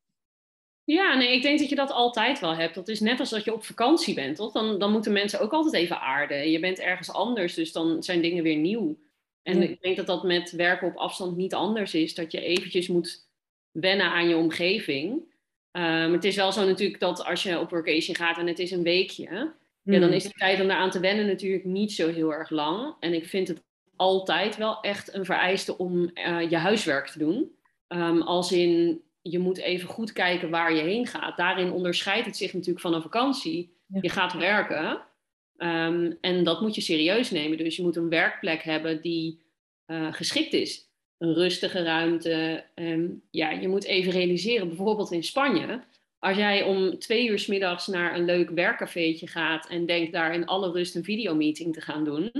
Ja, 0.84 1.18
nee, 1.18 1.36
ik 1.36 1.42
denk 1.42 1.60
dat 1.60 1.70
je 1.70 1.76
dat 1.76 1.92
altijd 1.92 2.40
wel 2.40 2.56
hebt. 2.56 2.76
Dat 2.76 2.88
is 2.88 3.00
net 3.00 3.20
als 3.20 3.30
dat 3.30 3.44
je 3.44 3.54
op 3.54 3.64
vakantie 3.64 4.14
bent, 4.14 4.36
toch? 4.36 4.52
Dan, 4.52 4.80
dan 4.80 4.92
moeten 4.92 5.14
mensen 5.14 5.40
ook 5.40 5.52
altijd 5.52 5.74
even 5.74 6.02
aarden. 6.02 6.52
Je 6.52 6.60
bent 6.60 6.80
ergens 6.80 7.12
anders, 7.12 7.54
dus 7.54 7.72
dan 7.72 8.04
zijn 8.04 8.22
dingen 8.22 8.44
weer 8.44 8.58
nieuw. 8.58 9.00
En 9.44 9.62
ik 9.62 9.82
denk 9.82 9.98
dat 9.98 10.08
dat 10.08 10.24
met 10.24 10.52
werken 10.52 10.88
op 10.88 10.96
afstand 10.96 11.38
niet 11.38 11.54
anders 11.54 11.94
is. 11.94 12.16
Dat 12.16 12.32
je 12.32 12.42
eventjes 12.42 12.88
moet 12.88 13.30
wennen 13.72 14.06
aan 14.06 14.30
je 14.30 14.38
omgeving. 14.38 15.30
Um, 15.72 16.14
het 16.14 16.24
is 16.24 16.36
wel 16.36 16.52
zo 16.52 16.66
natuurlijk 16.66 17.00
dat 17.00 17.26
als 17.26 17.44
je 17.44 17.60
op 17.60 17.70
vakantie 17.70 18.16
gaat 18.16 18.38
en 18.38 18.48
het 18.48 18.60
is 18.60 18.72
een 18.72 18.84
weekje... 18.84 19.54
Ja, 19.84 20.00
dan 20.00 20.14
is 20.14 20.24
de 20.24 20.30
tijd 20.30 20.62
om 20.62 20.68
daaraan 20.68 20.90
te 20.90 21.00
wennen 21.00 21.26
natuurlijk 21.26 21.66
niet 21.66 21.92
zo 21.92 22.10
heel 22.10 22.34
erg 22.34 22.50
lang. 22.50 22.96
En 23.00 23.14
ik 23.14 23.26
vind 23.26 23.48
het 23.48 23.64
altijd 23.96 24.58
wel 24.58 24.82
echt 24.82 25.14
een 25.14 25.26
vereiste 25.26 25.78
om 25.78 26.12
uh, 26.14 26.50
je 26.50 26.58
huiswerk 26.58 27.08
te 27.08 27.20
doen. 27.20 27.56
Um, 27.88 28.22
als 28.22 28.52
in 28.52 29.02
je 29.22 29.40
moet 29.40 29.58
even 29.58 29.90
goed 29.90 30.14
kijken 30.14 30.50
waar 30.50 30.74
je 30.74 30.82
heen 30.82 31.08
gaat. 31.08 31.38
Daarin 31.38 31.72
onderscheidt 31.72 32.26
het 32.26 32.38
zich 32.38 32.54
natuurlijk 32.54 32.80
van 32.80 32.94
een 32.94 33.02
vakantie. 33.02 33.78
Je 34.02 34.10
gaat 34.10 34.34
werken 34.34 35.02
um, 35.58 36.18
en 36.22 36.44
dat 36.44 36.62
moet 36.62 36.76
je 36.76 36.82
serieus 36.82 37.32
nemen. 37.32 37.58
Dus 37.58 37.76
je 37.76 37.82
moet 37.82 37.96
een 37.96 38.10
werkplek 38.10 38.64
hebben 38.64 39.02
die 39.02 39.42
uh, 39.88 40.14
geschikt 40.14 40.54
is. 40.54 40.90
Een 41.22 41.34
rustige 41.34 41.84
ruimte. 41.84 42.64
Um, 42.76 43.22
ja, 43.32 43.52
je 43.52 43.68
moet 43.68 43.84
even 43.84 44.12
realiseren, 44.12 44.68
bijvoorbeeld 44.68 45.12
in 45.12 45.24
Spanje. 45.24 45.82
Als 46.20 46.38
jij 46.38 46.64
om 46.64 47.00
twee 47.00 47.28
uur 47.28 47.40
s 47.40 47.48
middags 47.48 47.88
naar 47.88 48.16
een 48.16 48.26
leuk 48.26 48.50
werkcafeetje 48.50 49.28
gaat 49.28 49.70
en 49.70 49.86
denkt 49.86 50.12
daar 50.12 50.34
in 50.34 50.46
alle 50.46 50.72
rust 50.72 50.96
een 50.96 51.04
videomeeting 51.04 51.74
te 51.74 51.82
gaan 51.82 52.04
doen, 52.04 52.32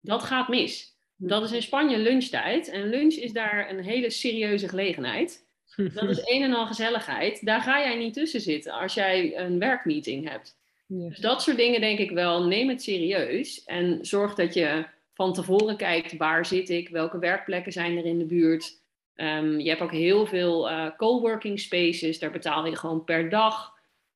dat 0.00 0.22
gaat 0.22 0.48
mis. 0.48 0.96
Dat 1.16 1.42
is 1.42 1.52
in 1.52 1.62
Spanje 1.62 1.98
lunchtijd 1.98 2.68
en 2.68 2.88
lunch 2.88 3.14
is 3.14 3.32
daar 3.32 3.70
een 3.70 3.82
hele 3.82 4.10
serieuze 4.10 4.68
gelegenheid. 4.68 5.46
Dat 5.76 6.08
is 6.08 6.20
een 6.32 6.42
en 6.42 6.54
al 6.54 6.66
gezelligheid. 6.66 7.46
Daar 7.46 7.60
ga 7.60 7.80
jij 7.80 7.96
niet 7.96 8.14
tussen 8.14 8.40
zitten 8.40 8.72
als 8.72 8.94
jij 8.94 9.38
een 9.38 9.58
werkmeeting 9.58 10.28
hebt. 10.28 10.58
Ja. 10.86 11.08
Dus 11.08 11.18
dat 11.18 11.42
soort 11.42 11.56
dingen 11.56 11.80
denk 11.80 11.98
ik 11.98 12.10
wel, 12.10 12.46
neem 12.46 12.68
het 12.68 12.82
serieus. 12.82 13.64
En 13.64 13.98
zorg 14.02 14.34
dat 14.34 14.54
je 14.54 14.84
van 15.18 15.32
tevoren 15.32 15.76
kijkt, 15.76 16.16
waar 16.16 16.46
zit 16.46 16.68
ik? 16.68 16.88
Welke 16.88 17.18
werkplekken 17.18 17.72
zijn 17.72 17.96
er 17.96 18.04
in 18.04 18.18
de 18.18 18.24
buurt? 18.24 18.82
Um, 19.14 19.60
je 19.60 19.68
hebt 19.68 19.80
ook 19.80 19.92
heel 19.92 20.26
veel 20.26 20.70
uh, 20.70 20.96
coworking 20.96 21.60
spaces. 21.60 22.18
Daar 22.18 22.30
betaal 22.30 22.66
je 22.66 22.76
gewoon 22.76 23.04
per 23.04 23.28
dag. 23.28 23.72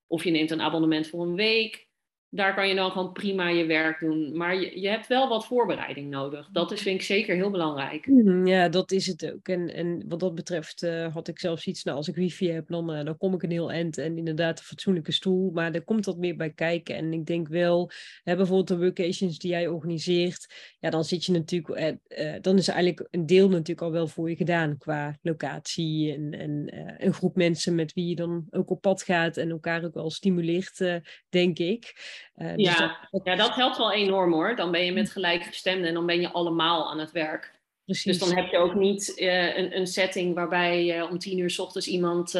Of 0.06 0.24
je 0.24 0.30
neemt 0.30 0.50
een 0.50 0.60
abonnement 0.60 1.08
voor 1.08 1.22
een 1.22 1.34
week 1.34 1.86
daar 2.34 2.54
kan 2.54 2.68
je 2.68 2.74
dan 2.74 2.90
gewoon 2.90 3.12
prima 3.12 3.48
je 3.48 3.66
werk 3.66 4.00
doen. 4.00 4.36
Maar 4.36 4.60
je, 4.60 4.80
je 4.80 4.88
hebt 4.88 5.06
wel 5.06 5.28
wat 5.28 5.46
voorbereiding 5.46 6.10
nodig. 6.10 6.48
Dat 6.52 6.72
is, 6.72 6.82
vind 6.82 7.00
ik 7.00 7.06
zeker 7.06 7.34
heel 7.34 7.50
belangrijk. 7.50 8.06
Mhm, 8.06 8.46
ja, 8.46 8.68
dat 8.68 8.90
is 8.92 9.06
het 9.06 9.32
ook. 9.32 9.48
En, 9.48 9.74
en 9.74 10.04
wat 10.08 10.20
dat 10.20 10.34
betreft 10.34 10.82
uh, 10.82 11.12
had 11.14 11.28
ik 11.28 11.38
zelfs 11.38 11.66
iets, 11.66 11.82
nou, 11.82 11.96
als 11.96 12.08
ik 12.08 12.14
wifi 12.14 12.50
heb, 12.50 12.68
dan, 12.68 12.96
uh, 12.96 13.04
dan 13.04 13.16
kom 13.16 13.34
ik 13.34 13.42
een 13.42 13.50
heel 13.50 13.72
eind. 13.72 13.98
En 13.98 14.18
inderdaad 14.18 14.58
een 14.58 14.64
fatsoenlijke 14.64 15.12
stoel. 15.12 15.50
Maar 15.50 15.74
er 15.74 15.84
komt 15.84 16.04
wat 16.04 16.16
meer 16.16 16.36
bij 16.36 16.50
kijken. 16.50 16.96
En 16.96 17.12
ik 17.12 17.26
denk 17.26 17.48
wel, 17.48 17.90
hè, 18.22 18.36
bijvoorbeeld 18.36 18.68
de 18.68 18.78
workations 18.78 19.38
die 19.38 19.50
jij 19.50 19.68
organiseert. 19.68 20.54
Ja, 20.80 20.90
dan 20.90 21.04
zit 21.04 21.24
je 21.24 21.32
natuurlijk, 21.32 21.98
uh, 22.08 22.34
dan 22.40 22.56
is 22.56 22.68
eigenlijk 22.68 23.08
een 23.10 23.26
deel 23.26 23.48
natuurlijk 23.48 23.82
al 23.82 23.92
wel 23.92 24.06
voor 24.06 24.30
je 24.30 24.36
gedaan. 24.36 24.78
Qua 24.78 25.18
locatie 25.22 26.14
en, 26.14 26.32
en 26.32 26.74
een 26.98 27.12
groep 27.12 27.36
mensen 27.36 27.74
met 27.74 27.92
wie 27.92 28.08
je 28.08 28.16
dan 28.16 28.46
ook 28.50 28.70
op 28.70 28.80
pad 28.80 29.02
gaat. 29.02 29.36
En 29.36 29.50
elkaar 29.50 29.84
ook 29.84 29.94
wel 29.94 30.10
stimuleert, 30.10 31.00
denk 31.28 31.58
ik. 31.58 31.94
Uh, 32.36 32.56
ja, 32.56 32.98
dat, 33.10 33.20
ja, 33.24 33.36
dat 33.36 33.54
helpt 33.54 33.76
wel 33.76 33.92
enorm 33.92 34.32
hoor. 34.32 34.56
Dan 34.56 34.70
ben 34.70 34.84
je 34.84 34.92
met 34.92 35.10
gelijkgestemden 35.10 35.88
en 35.88 35.94
dan 35.94 36.06
ben 36.06 36.20
je 36.20 36.30
allemaal 36.30 36.90
aan 36.90 36.98
het 36.98 37.12
werk. 37.12 37.52
Precies. 37.84 38.18
Dus 38.18 38.28
dan 38.28 38.36
heb 38.38 38.50
je 38.50 38.58
ook 38.58 38.74
niet 38.74 39.12
uh, 39.16 39.56
een, 39.56 39.76
een, 39.76 39.86
setting 39.86 40.34
waarbij 40.34 40.96
uh, 40.96 41.10
om 41.10 41.18
tien 41.18 41.38
uur 41.38 41.50
s 41.50 41.58
ochtends 41.58 41.88
iemand 41.88 42.32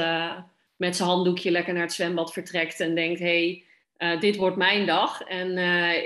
met 0.77 0.97
zijn 0.97 1.09
handdoekje 1.09 1.51
lekker 1.51 1.73
naar 1.73 1.83
het 1.83 1.93
zwembad 1.93 2.33
vertrekt 2.33 2.81
en 2.81 2.95
denkt: 2.95 3.21
hé, 3.21 3.65
hey, 3.99 4.19
dit 4.19 4.37
wordt 4.37 4.57
mijn 4.57 4.87
dag 4.87 5.21
en 5.23 5.59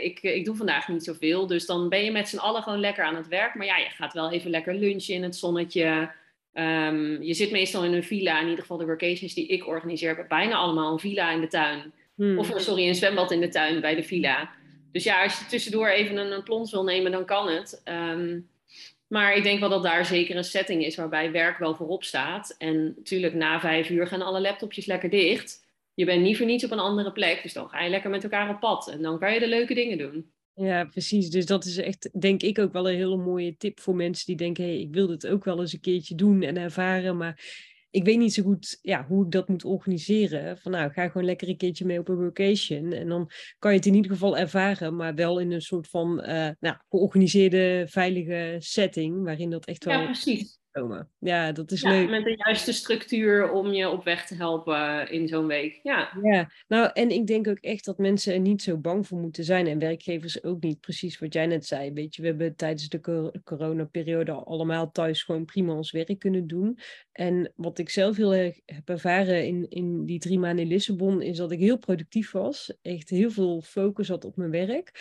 ik, 0.02 0.22
ik 0.22 0.44
doe 0.44 0.56
vandaag 0.56 0.88
niet 0.88 1.04
zoveel. 1.04 1.46
Dus 1.46 1.66
dan 1.66 1.88
ben 1.88 2.04
je 2.04 2.10
met 2.10 2.28
z'n 2.28 2.38
allen 2.38 2.62
gewoon 2.62 2.80
lekker 2.80 3.04
aan 3.04 3.16
het 3.16 3.28
werk. 3.28 3.54
Maar 3.54 3.66
ja, 3.66 3.76
je 3.76 3.90
gaat 3.90 4.12
wel 4.12 4.32
even 4.32 4.50
lekker 4.50 4.74
lunchen 4.74 5.14
in 5.14 5.22
het 5.22 5.36
zonnetje. 5.36 6.10
Um, 6.56 7.22
je 7.22 7.34
zit 7.34 7.50
meestal 7.50 7.84
in 7.84 7.92
een 7.92 8.04
villa. 8.04 8.40
In 8.40 8.44
ieder 8.44 8.60
geval 8.60 8.76
de 8.76 8.84
workations 8.84 9.34
die 9.34 9.46
ik 9.46 9.66
organiseer, 9.66 10.08
hebben 10.08 10.28
bijna 10.28 10.54
allemaal 10.54 10.92
een 10.92 10.98
villa 10.98 11.30
in 11.30 11.40
de 11.40 11.46
tuin. 11.46 11.92
Hmm. 12.16 12.38
Of 12.38 12.52
sorry, 12.56 12.88
een 12.88 12.94
zwembad 12.94 13.30
in 13.30 13.40
de 13.40 13.48
tuin 13.48 13.80
bij 13.80 13.94
de 13.94 14.02
villa. 14.02 14.50
Dus 14.92 15.04
ja, 15.04 15.22
als 15.22 15.38
je 15.38 15.46
tussendoor 15.46 15.88
even 15.88 16.16
een, 16.16 16.32
een 16.32 16.42
plons 16.42 16.70
wil 16.70 16.84
nemen, 16.84 17.12
dan 17.12 17.24
kan 17.24 17.48
het. 17.48 17.82
Um, 17.84 18.48
Maar 19.08 19.36
ik 19.36 19.42
denk 19.42 19.60
wel 19.60 19.68
dat 19.68 19.82
daar 19.82 20.06
zeker 20.06 20.36
een 20.36 20.44
setting 20.44 20.84
is 20.84 20.96
waarbij 20.96 21.32
werk 21.32 21.58
wel 21.58 21.74
voorop 21.74 22.04
staat. 22.04 22.54
En 22.58 22.94
natuurlijk 22.96 23.34
na 23.34 23.60
vijf 23.60 23.90
uur 23.90 24.06
gaan 24.06 24.22
alle 24.22 24.40
laptopjes 24.40 24.86
lekker 24.86 25.10
dicht. 25.10 25.64
Je 25.94 26.04
bent 26.04 26.22
niet 26.22 26.36
voor 26.36 26.46
niets 26.46 26.64
op 26.64 26.70
een 26.70 26.78
andere 26.78 27.12
plek, 27.12 27.42
dus 27.42 27.52
dan 27.52 27.68
ga 27.68 27.82
je 27.82 27.90
lekker 27.90 28.10
met 28.10 28.22
elkaar 28.22 28.50
op 28.50 28.60
pad. 28.60 28.88
En 28.88 29.02
dan 29.02 29.18
kan 29.18 29.34
je 29.34 29.40
de 29.40 29.48
leuke 29.48 29.74
dingen 29.74 29.98
doen. 29.98 30.30
Ja, 30.54 30.84
precies. 30.84 31.30
Dus 31.30 31.46
dat 31.46 31.64
is 31.64 31.76
echt, 31.76 32.20
denk 32.20 32.42
ik, 32.42 32.58
ook 32.58 32.72
wel 32.72 32.88
een 32.88 32.96
hele 32.96 33.16
mooie 33.16 33.56
tip 33.56 33.80
voor 33.80 33.94
mensen 33.94 34.26
die 34.26 34.36
denken: 34.36 34.64
hé, 34.64 34.70
hey, 34.70 34.80
ik 34.80 34.94
wil 34.94 35.06
dit 35.06 35.26
ook 35.26 35.44
wel 35.44 35.60
eens 35.60 35.72
een 35.72 35.80
keertje 35.80 36.14
doen 36.14 36.42
en 36.42 36.56
ervaren. 36.56 37.16
Maar 37.16 37.40
ik 37.96 38.04
weet 38.04 38.18
niet 38.18 38.34
zo 38.34 38.42
goed 38.42 38.78
ja, 38.82 39.06
hoe 39.06 39.24
ik 39.24 39.30
dat 39.30 39.48
moet 39.48 39.64
organiseren. 39.64 40.58
Van 40.58 40.72
nou, 40.72 40.92
ga 40.92 41.08
gewoon 41.08 41.26
lekker 41.26 41.48
een 41.48 41.56
keertje 41.56 41.84
mee 41.84 41.98
op 41.98 42.08
een 42.08 42.24
vacation. 42.24 42.92
En 42.92 43.08
dan 43.08 43.30
kan 43.58 43.70
je 43.70 43.76
het 43.76 43.86
in 43.86 43.94
ieder 43.94 44.10
geval 44.10 44.38
ervaren, 44.38 44.96
maar 44.96 45.14
wel 45.14 45.38
in 45.38 45.52
een 45.52 45.62
soort 45.62 45.88
van 45.88 46.20
uh, 46.20 46.48
nou, 46.60 46.76
georganiseerde, 46.88 47.86
veilige 47.88 48.56
setting. 48.58 49.24
Waarin 49.24 49.50
dat 49.50 49.64
echt 49.64 49.84
wel. 49.84 49.98
Ja, 50.00 50.04
precies. 50.04 50.58
Ja, 51.18 51.52
dat 51.52 51.70
is 51.70 51.80
ja, 51.80 51.90
leuk. 51.90 52.10
Met 52.10 52.24
de 52.24 52.42
juiste 52.44 52.72
structuur 52.72 53.50
om 53.50 53.72
je 53.72 53.88
op 53.88 54.04
weg 54.04 54.26
te 54.26 54.34
helpen 54.34 55.10
in 55.10 55.28
zo'n 55.28 55.46
week. 55.46 55.80
Ja. 55.82 56.18
ja, 56.22 56.50
nou 56.68 56.90
en 56.92 57.10
ik 57.10 57.26
denk 57.26 57.48
ook 57.48 57.58
echt 57.58 57.84
dat 57.84 57.98
mensen 57.98 58.34
er 58.34 58.40
niet 58.40 58.62
zo 58.62 58.76
bang 58.76 59.06
voor 59.06 59.18
moeten 59.18 59.44
zijn. 59.44 59.66
En 59.66 59.78
werkgevers 59.78 60.44
ook 60.44 60.62
niet, 60.62 60.80
precies 60.80 61.18
wat 61.18 61.32
jij 61.32 61.46
net 61.46 61.66
zei. 61.66 61.92
Weet 61.92 62.14
je, 62.14 62.22
we 62.22 62.28
hebben 62.28 62.56
tijdens 62.56 62.88
de 62.88 63.30
coronaperiode 63.44 64.32
allemaal 64.32 64.90
thuis 64.90 65.22
gewoon 65.22 65.44
prima 65.44 65.72
ons 65.72 65.90
werk 65.90 66.18
kunnen 66.18 66.46
doen. 66.46 66.78
En 67.12 67.52
wat 67.56 67.78
ik 67.78 67.90
zelf 67.90 68.16
heel 68.16 68.34
erg 68.34 68.60
heb 68.64 68.88
ervaren 68.88 69.46
in, 69.46 69.66
in 69.68 70.04
die 70.04 70.18
drie 70.18 70.38
maanden 70.38 70.64
in 70.64 70.70
Lissabon, 70.70 71.22
is 71.22 71.36
dat 71.36 71.50
ik 71.50 71.58
heel 71.58 71.78
productief 71.78 72.30
was. 72.30 72.76
Echt 72.82 73.08
heel 73.08 73.30
veel 73.30 73.60
focus 73.60 74.08
had 74.08 74.24
op 74.24 74.36
mijn 74.36 74.50
werk. 74.50 74.92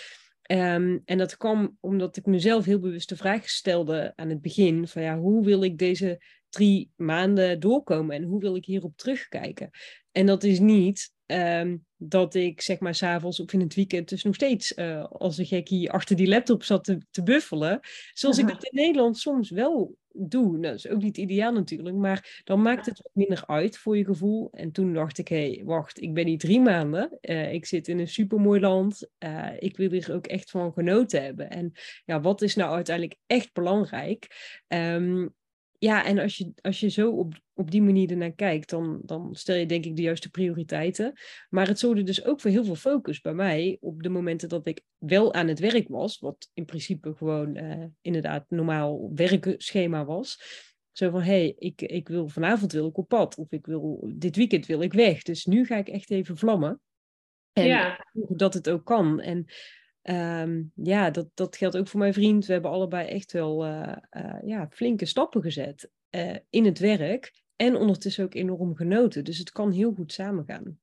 Um, 0.52 1.02
en 1.06 1.18
dat 1.18 1.38
kwam 1.38 1.78
omdat 1.80 2.18
ik 2.18 2.26
mezelf 2.26 2.66
heel 2.66 2.80
bewust 2.80 3.10
de 3.10 3.16
vraag 3.16 3.50
stelde 3.50 4.14
aan 4.16 4.30
het 4.30 4.42
begin: 4.42 4.88
van 4.88 5.02
ja, 5.02 5.18
hoe 5.18 5.46
wil 5.46 5.64
ik 5.64 5.78
deze 5.78 6.22
drie 6.50 6.92
maanden 6.96 7.60
doorkomen 7.60 8.16
en 8.16 8.24
hoe 8.24 8.40
wil 8.40 8.56
ik 8.56 8.66
hierop 8.66 8.98
terugkijken? 8.98 9.70
En 10.12 10.26
dat 10.26 10.44
is 10.44 10.60
niet 10.60 11.12
um, 11.26 11.85
dat 12.08 12.36
ik 12.36 12.62
zeg 12.62 12.80
maar 12.80 12.96
s'avonds 12.96 13.39
of 13.39 13.54
in 13.54 13.60
het 13.60 13.76
weekend 13.76 14.10
dus 14.10 14.24
nog 14.24 14.36
steeds 14.36 14.78
uh, 14.78 15.04
als 15.04 15.38
een 15.38 15.46
gekkie 15.46 15.91
achter 15.91 16.15
die 16.15 16.28
laptop 16.28 16.63
zat 16.63 16.84
te, 16.84 16.98
te 17.12 17.24
buffelen. 17.24 17.80
Zoals 18.13 18.38
ik 18.38 18.48
dat 18.48 18.63
in 18.63 18.82
Nederland 18.82 19.18
soms 19.18 19.50
wel 19.50 19.98
doe. 20.18 20.50
Nou, 20.52 20.62
dat 20.62 20.76
is 20.76 20.88
ook 20.88 21.02
niet 21.02 21.18
ideaal 21.18 21.54
natuurlijk, 21.54 21.96
maar 21.96 22.41
dan 22.44 22.62
maakt 22.62 22.86
het 22.86 23.02
wat 23.02 23.12
minder 23.13 23.44
uit 23.46 23.78
voor 23.78 23.98
je 23.98 24.06
gevoel. 24.06 24.50
En 24.52 24.72
toen 24.72 24.94
dacht 24.94 25.18
ik, 25.18 25.28
hé, 25.28 25.54
hey, 25.54 25.62
wacht, 25.65 26.02
ik 26.02 26.13
ben 26.13 26.26
niet 26.26 26.39
drie 26.39 26.60
maanden. 26.60 27.18
Uh, 27.22 27.54
ik 27.54 27.65
zit 27.65 27.88
in 27.88 28.00
een 28.00 28.08
supermooi 28.08 28.60
land. 28.60 29.10
Uh, 29.20 29.50
ik 29.60 29.78
wil 29.78 29.91
hier 29.91 30.13
ook 30.13 30.28
echt 30.28 30.50
van 30.50 30.74
genoten 30.74 31.24
hebben. 31.24 31.50
En 31.50 31.72
ja, 32.06 32.22
wat 32.22 32.41
is 32.41 32.56
nou 32.56 32.74
uiteindelijk 32.74 33.20
echt 33.28 33.54
belangrijk? 33.54 34.28
Um, 34.68 35.34
ja, 35.86 36.06
en 36.06 36.19
als 36.19 36.38
je, 36.38 36.52
als 36.62 36.80
je 36.80 36.89
zo 36.89 37.12
op, 37.12 37.34
op 37.54 37.71
die 37.71 37.82
manier 37.82 38.10
ernaar 38.10 38.32
kijkt, 38.32 38.69
dan, 38.69 39.02
dan 39.04 39.36
stel 39.36 39.56
je 39.56 39.65
denk 39.65 39.86
ik 39.86 39.95
de 39.95 40.02
juiste 40.02 40.30
prioriteiten. 40.30 41.13
Maar 41.50 41.67
het 41.67 41.80
zorgde 41.80 42.04
dus 42.04 42.26
ook 42.26 42.41
voor 42.41 42.52
heel 42.52 42.63
veel 42.63 42.76
focus 42.76 43.21
bij 43.21 43.34
mij 43.34 43.78
op 43.80 44.04
de 44.04 44.10
momenten 44.10 44.50
dat 44.50 44.67
ik 44.67 44.82
wel 44.98 45.34
aan 45.34 45.48
het 45.48 45.60
werk 45.60 45.88
was, 45.88 46.19
wat 46.19 46.50
in 46.54 46.65
principe 46.65 47.13
gewoon 47.15 47.58
uh, 47.58 47.86
inderdaad 48.02 48.45
normaal 48.50 49.12
werkschema 49.15 50.06
was. 50.06 50.39
Zo 50.91 51.10
van, 51.10 51.21
hé, 51.21 51.26
hey, 51.26 51.56
ik, 51.58 51.82
ik 51.82 52.08
wil 52.08 52.28
vanavond 52.28 52.71
wil 52.71 52.88
ik 52.88 52.98
op 52.98 53.08
pad, 53.08 53.38
of 53.38 53.52
ik 53.52 53.65
wil, 53.65 54.13
dit 54.15 54.36
weekend 54.36 54.65
wil 54.65 54.82
ik 54.82 54.93
weg. 54.93 55.21
Dus 55.21 55.45
nu 55.45 55.65
ga 55.65 55.76
ik 55.76 55.88
echt 55.88 56.12
even 56.12 56.38
vlammen. 56.38 56.80
En 57.54 57.65
ja. 57.65 58.06
dat 58.13 58.54
het 58.54 58.69
ook 58.69 58.86
kan. 58.86 59.19
En 59.19 59.45
Um, 60.10 60.72
ja, 60.76 61.10
dat, 61.10 61.28
dat 61.34 61.58
geldt 61.58 61.78
ook 61.78 61.88
voor 61.88 62.00
mijn 62.00 62.13
vriend. 62.13 62.46
We 62.46 62.54
hebben 62.54 62.72
allebei 62.72 63.08
echt 63.08 63.32
wel 63.32 63.65
uh, 63.65 63.96
uh, 64.12 64.34
ja, 64.46 64.68
flinke 64.72 65.06
stappen 65.06 65.41
gezet 65.41 65.89
uh, 66.12 66.36
in 66.50 66.65
het 66.65 66.80
werk. 66.80 67.44
En 67.56 67.76
ondertussen 67.76 68.24
ook 68.24 68.34
enorm 68.34 68.76
genoten. 68.76 69.24
Dus 69.24 69.38
het 69.38 69.52
kan 69.52 69.72
heel 69.72 69.94
goed 69.94 70.13
samengaan. 70.13 70.80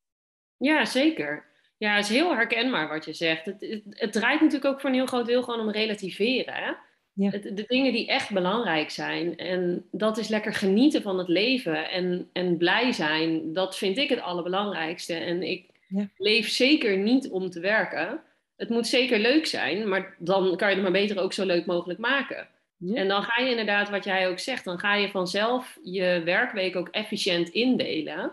Ja, 0.56 0.84
zeker. 0.84 1.44
Ja, 1.76 1.96
het 1.96 2.04
is 2.04 2.10
heel 2.10 2.34
herkenbaar 2.34 2.88
wat 2.88 3.04
je 3.04 3.12
zegt. 3.12 3.44
Het, 3.44 3.60
het, 3.60 3.82
het 3.88 4.12
draait 4.12 4.40
natuurlijk 4.40 4.74
ook 4.74 4.80
voor 4.80 4.90
een 4.90 4.96
heel 4.96 5.06
groot 5.06 5.26
deel 5.26 5.42
gewoon 5.42 5.60
om 5.60 5.70
relativeren. 5.70 6.54
Hè? 6.54 6.72
Ja. 7.12 7.30
Het, 7.30 7.42
de 7.42 7.64
dingen 7.66 7.92
die 7.92 8.06
echt 8.06 8.32
belangrijk 8.32 8.90
zijn. 8.90 9.36
En 9.36 9.84
dat 9.90 10.18
is 10.18 10.28
lekker 10.28 10.54
genieten 10.54 11.02
van 11.02 11.18
het 11.18 11.28
leven 11.28 11.90
en, 11.90 12.28
en 12.32 12.56
blij 12.56 12.92
zijn. 12.92 13.52
Dat 13.52 13.76
vind 13.76 13.98
ik 13.98 14.08
het 14.08 14.20
allerbelangrijkste. 14.20 15.14
En 15.14 15.42
ik 15.42 15.70
ja. 15.88 16.08
leef 16.16 16.48
zeker 16.48 16.98
niet 16.98 17.30
om 17.30 17.50
te 17.50 17.60
werken 17.60 18.22
het 18.62 18.70
moet 18.70 18.86
zeker 18.86 19.18
leuk 19.18 19.46
zijn, 19.46 19.88
maar 19.88 20.14
dan 20.18 20.56
kan 20.56 20.68
je 20.68 20.74
het 20.74 20.82
maar 20.82 20.92
beter 20.92 21.20
ook 21.20 21.32
zo 21.32 21.44
leuk 21.44 21.66
mogelijk 21.66 21.98
maken. 21.98 22.48
En 22.94 23.08
dan 23.08 23.22
ga 23.22 23.42
je 23.42 23.50
inderdaad, 23.50 23.90
wat 23.90 24.04
jij 24.04 24.28
ook 24.28 24.38
zegt, 24.38 24.64
dan 24.64 24.78
ga 24.78 24.94
je 24.94 25.10
vanzelf 25.10 25.78
je 25.82 26.22
werkweek 26.24 26.76
ook 26.76 26.88
efficiënt 26.88 27.48
indelen. 27.48 28.32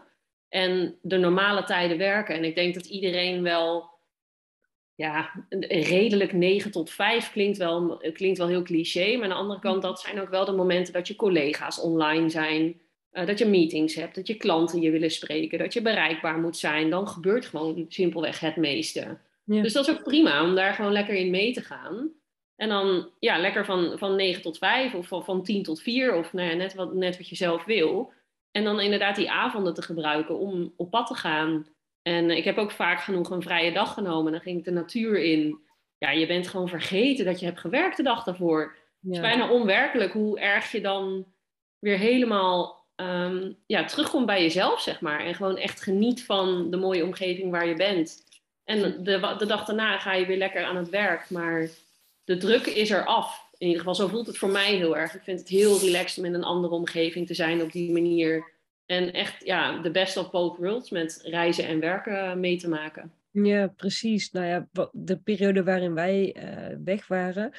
En 0.50 0.98
de 1.02 1.18
normale 1.18 1.64
tijden 1.64 1.98
werken. 1.98 2.36
En 2.36 2.44
ik 2.44 2.56
denk 2.56 2.74
dat 2.74 2.86
iedereen 2.86 3.44
wel, 3.44 3.90
ja, 4.96 5.46
redelijk 5.70 6.34
9 6.34 6.72
tot 6.72 6.90
5 6.90 7.32
klinkt 7.32 7.58
wel, 7.58 8.02
klinkt 8.14 8.38
wel 8.38 8.48
heel 8.48 8.64
cliché. 8.64 9.16
Maar 9.16 9.24
aan 9.24 9.30
de 9.30 9.36
andere 9.36 9.60
kant, 9.60 9.82
dat 9.82 10.00
zijn 10.00 10.22
ook 10.22 10.30
wel 10.30 10.46
de 10.46 10.52
momenten 10.52 10.94
dat 10.94 11.08
je 11.08 11.16
collega's 11.16 11.82
online 11.82 12.30
zijn. 12.30 12.82
Uh, 13.12 13.26
dat 13.26 13.40
je 13.40 13.46
meetings 13.46 13.96
hebt, 13.96 14.16
dat 14.16 14.28
je 14.28 14.36
klanten 14.36 14.82
je 14.82 14.92
willen 14.92 15.12
spreken, 15.12 15.60
dat 15.60 15.74
je 15.74 15.82
bereikbaar 15.82 16.40
moet 16.40 16.58
zijn. 16.58 16.90
Dan 16.90 17.08
gebeurt 17.08 17.46
gewoon 17.46 17.86
simpelweg 17.90 18.40
het 18.40 18.56
meeste. 18.56 19.18
Dus 19.58 19.74
dat 19.74 19.88
is 19.88 19.96
ook 19.96 20.04
prima 20.04 20.44
om 20.44 20.56
daar 20.56 20.74
gewoon 20.74 20.92
lekker 20.92 21.16
in 21.16 21.30
mee 21.30 21.54
te 21.54 21.62
gaan. 21.62 22.12
En 22.56 22.70
dan 22.70 23.10
ja, 23.20 23.38
lekker 23.38 23.66
van, 23.66 23.98
van 23.98 24.16
9 24.16 24.42
tot 24.42 24.58
5 24.58 24.94
of 24.94 25.08
van, 25.08 25.24
van 25.24 25.44
10 25.44 25.64
tot 25.64 25.82
4 25.82 26.16
of 26.16 26.34
nou 26.34 26.50
ja, 26.50 26.56
net, 26.56 26.74
wat, 26.74 26.94
net 26.94 27.18
wat 27.18 27.30
je 27.30 27.36
zelf 27.36 27.66
wil. 27.66 28.12
En 28.52 28.64
dan 28.64 28.80
inderdaad 28.80 29.16
die 29.16 29.32
avonden 29.32 29.74
te 29.74 29.82
gebruiken 29.82 30.40
om 30.40 30.74
op 30.78 30.90
pad 30.90 31.08
te 31.08 31.16
gaan. 31.16 31.68
En 32.02 32.30
ik 32.30 32.44
heb 32.44 32.58
ook 32.58 32.72
vaak 32.72 33.02
genoeg 33.02 33.30
een 33.30 33.42
vrije 33.42 33.72
dag 33.72 33.94
genomen. 33.94 34.32
Dan 34.32 34.42
ging 34.42 34.58
ik 34.58 34.64
de 34.64 34.72
natuur 34.72 35.24
in. 35.24 35.60
Ja, 35.98 36.12
je 36.12 36.28
bent 36.28 36.48
gewoon 36.48 36.70
vergeten 36.70 37.26
dat 37.26 37.40
je 37.40 37.46
hebt 37.46 37.60
gewerkt 37.60 37.98
de 37.98 38.04
dag 38.04 38.24
daarvoor. 38.24 38.76
Het 39.02 39.12
is 39.12 39.20
bijna 39.20 39.50
onwerkelijk 39.50 40.12
hoe 40.12 40.40
erg 40.40 40.72
je 40.72 40.82
dan 40.82 41.26
weer 41.80 41.98
helemaal 41.98 42.86
um, 42.96 43.58
ja, 43.66 43.86
terugkomt 43.86 44.26
bij 44.26 44.42
jezelf, 44.42 44.82
zeg 44.82 45.02
maar. 45.02 45.20
En 45.20 45.36
gewoon 45.36 45.58
echt 45.58 45.82
geniet 45.82 46.26
van 46.26 46.70
de 46.70 46.78
mooie 46.78 47.04
omgeving 47.04 47.52
waar 47.52 47.68
je 47.68 47.76
bent. 47.76 48.29
En 48.70 49.04
de, 49.04 49.36
de 49.38 49.46
dag 49.46 49.66
daarna 49.66 49.98
ga 49.98 50.14
je 50.14 50.26
weer 50.26 50.38
lekker 50.38 50.64
aan 50.64 50.76
het 50.76 50.90
werk. 50.90 51.30
Maar 51.30 51.70
de 52.24 52.38
druk 52.38 52.66
is 52.66 52.92
er 52.92 53.06
af. 53.06 53.48
In 53.58 53.68
ieder 53.68 53.80
geval, 53.80 53.96
zo 53.96 54.08
voelt 54.08 54.28
het 54.28 54.38
voor 54.38 54.50
mij 54.50 54.76
heel 54.76 54.98
erg. 54.98 55.16
Ik 55.16 55.24
vind 55.24 55.40
het 55.40 55.50
heel 55.50 55.80
relaxed 55.80 56.18
om 56.18 56.26
in 56.26 56.34
een 56.34 56.44
andere 56.44 56.74
omgeving 56.74 57.28
te 57.28 57.34
zijn 57.34 57.62
op 57.62 57.72
die 57.72 57.92
manier. 57.92 58.52
En 58.86 59.14
echt, 59.14 59.46
ja, 59.46 59.82
de 59.82 59.92
best 59.92 60.18
of 60.18 60.32
both 60.32 60.58
worlds 60.58 60.90
met 60.90 61.20
reizen 61.24 61.68
en 61.68 61.80
werken 61.80 62.40
mee 62.40 62.58
te 62.58 62.70
maken. 62.70 63.14
Ja, 63.32 63.68
precies. 63.68 64.32
Nou 64.32 64.46
ja, 64.46 64.68
de 64.92 65.18
periode 65.18 65.64
waarin 65.64 65.94
wij 65.94 66.36
uh, 66.38 66.78
weg 66.84 67.08
waren, 67.08 67.52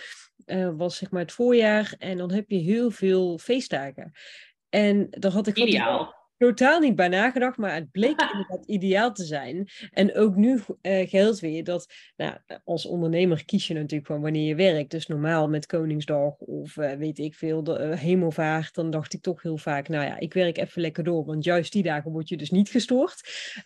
uh, 0.47 0.71
was 0.77 0.97
zeg 0.97 1.11
maar 1.11 1.23
het 1.23 1.33
voorjaar. 1.33 1.95
En 1.99 2.19
dan 2.19 2.33
heb 2.33 2.51
je 2.51 2.59
heel 2.59 2.91
veel 2.91 3.39
feestdagen. 3.39 4.13
En 4.69 5.07
dan 5.11 5.33
had 5.33 5.47
ik... 5.47 5.57
Ideaal 5.57 6.20
totaal 6.41 6.81
niet 6.81 6.97
bij 6.97 7.09
nagedacht, 7.09 7.57
maar 7.57 7.75
het 7.75 7.91
bleek 7.91 8.21
inderdaad 8.33 8.67
ideaal 8.67 9.13
te 9.13 9.25
zijn. 9.25 9.69
En 9.93 10.15
ook 10.15 10.37
nu 10.37 10.61
uh, 10.83 11.09
geldt 11.09 11.41
weer 11.41 11.65
dat, 11.65 11.93
nou, 12.17 12.35
als 12.65 12.87
ondernemer 12.87 13.45
kies 13.45 13.67
je 13.67 13.75
natuurlijk 13.75 14.07
gewoon 14.07 14.23
wanneer 14.23 14.47
je 14.47 14.55
werkt. 14.55 14.91
Dus 14.91 15.07
normaal 15.07 15.49
met 15.49 15.67
Koningsdag 15.67 16.37
of 16.37 16.77
uh, 16.77 16.93
weet 16.93 17.19
ik 17.19 17.35
veel, 17.35 17.63
de, 17.63 17.79
uh, 17.79 17.99
hemelvaart, 17.99 18.75
dan 18.75 18.91
dacht 18.91 19.13
ik 19.13 19.23
toch 19.23 19.43
heel 19.43 19.57
vaak, 19.57 19.89
nou 19.89 20.05
ja, 20.05 20.19
ik 20.19 20.35
werk 20.35 20.59
even 20.59 20.81
lekker 20.81 21.05
door, 21.05 21.25
want 21.25 21.45
juist 21.45 21.73
die 21.73 21.83
dagen 21.83 22.11
word 22.11 22.29
je 22.29 22.37
dus 22.37 22.51
niet 22.51 22.69
gestoord. 22.69 23.21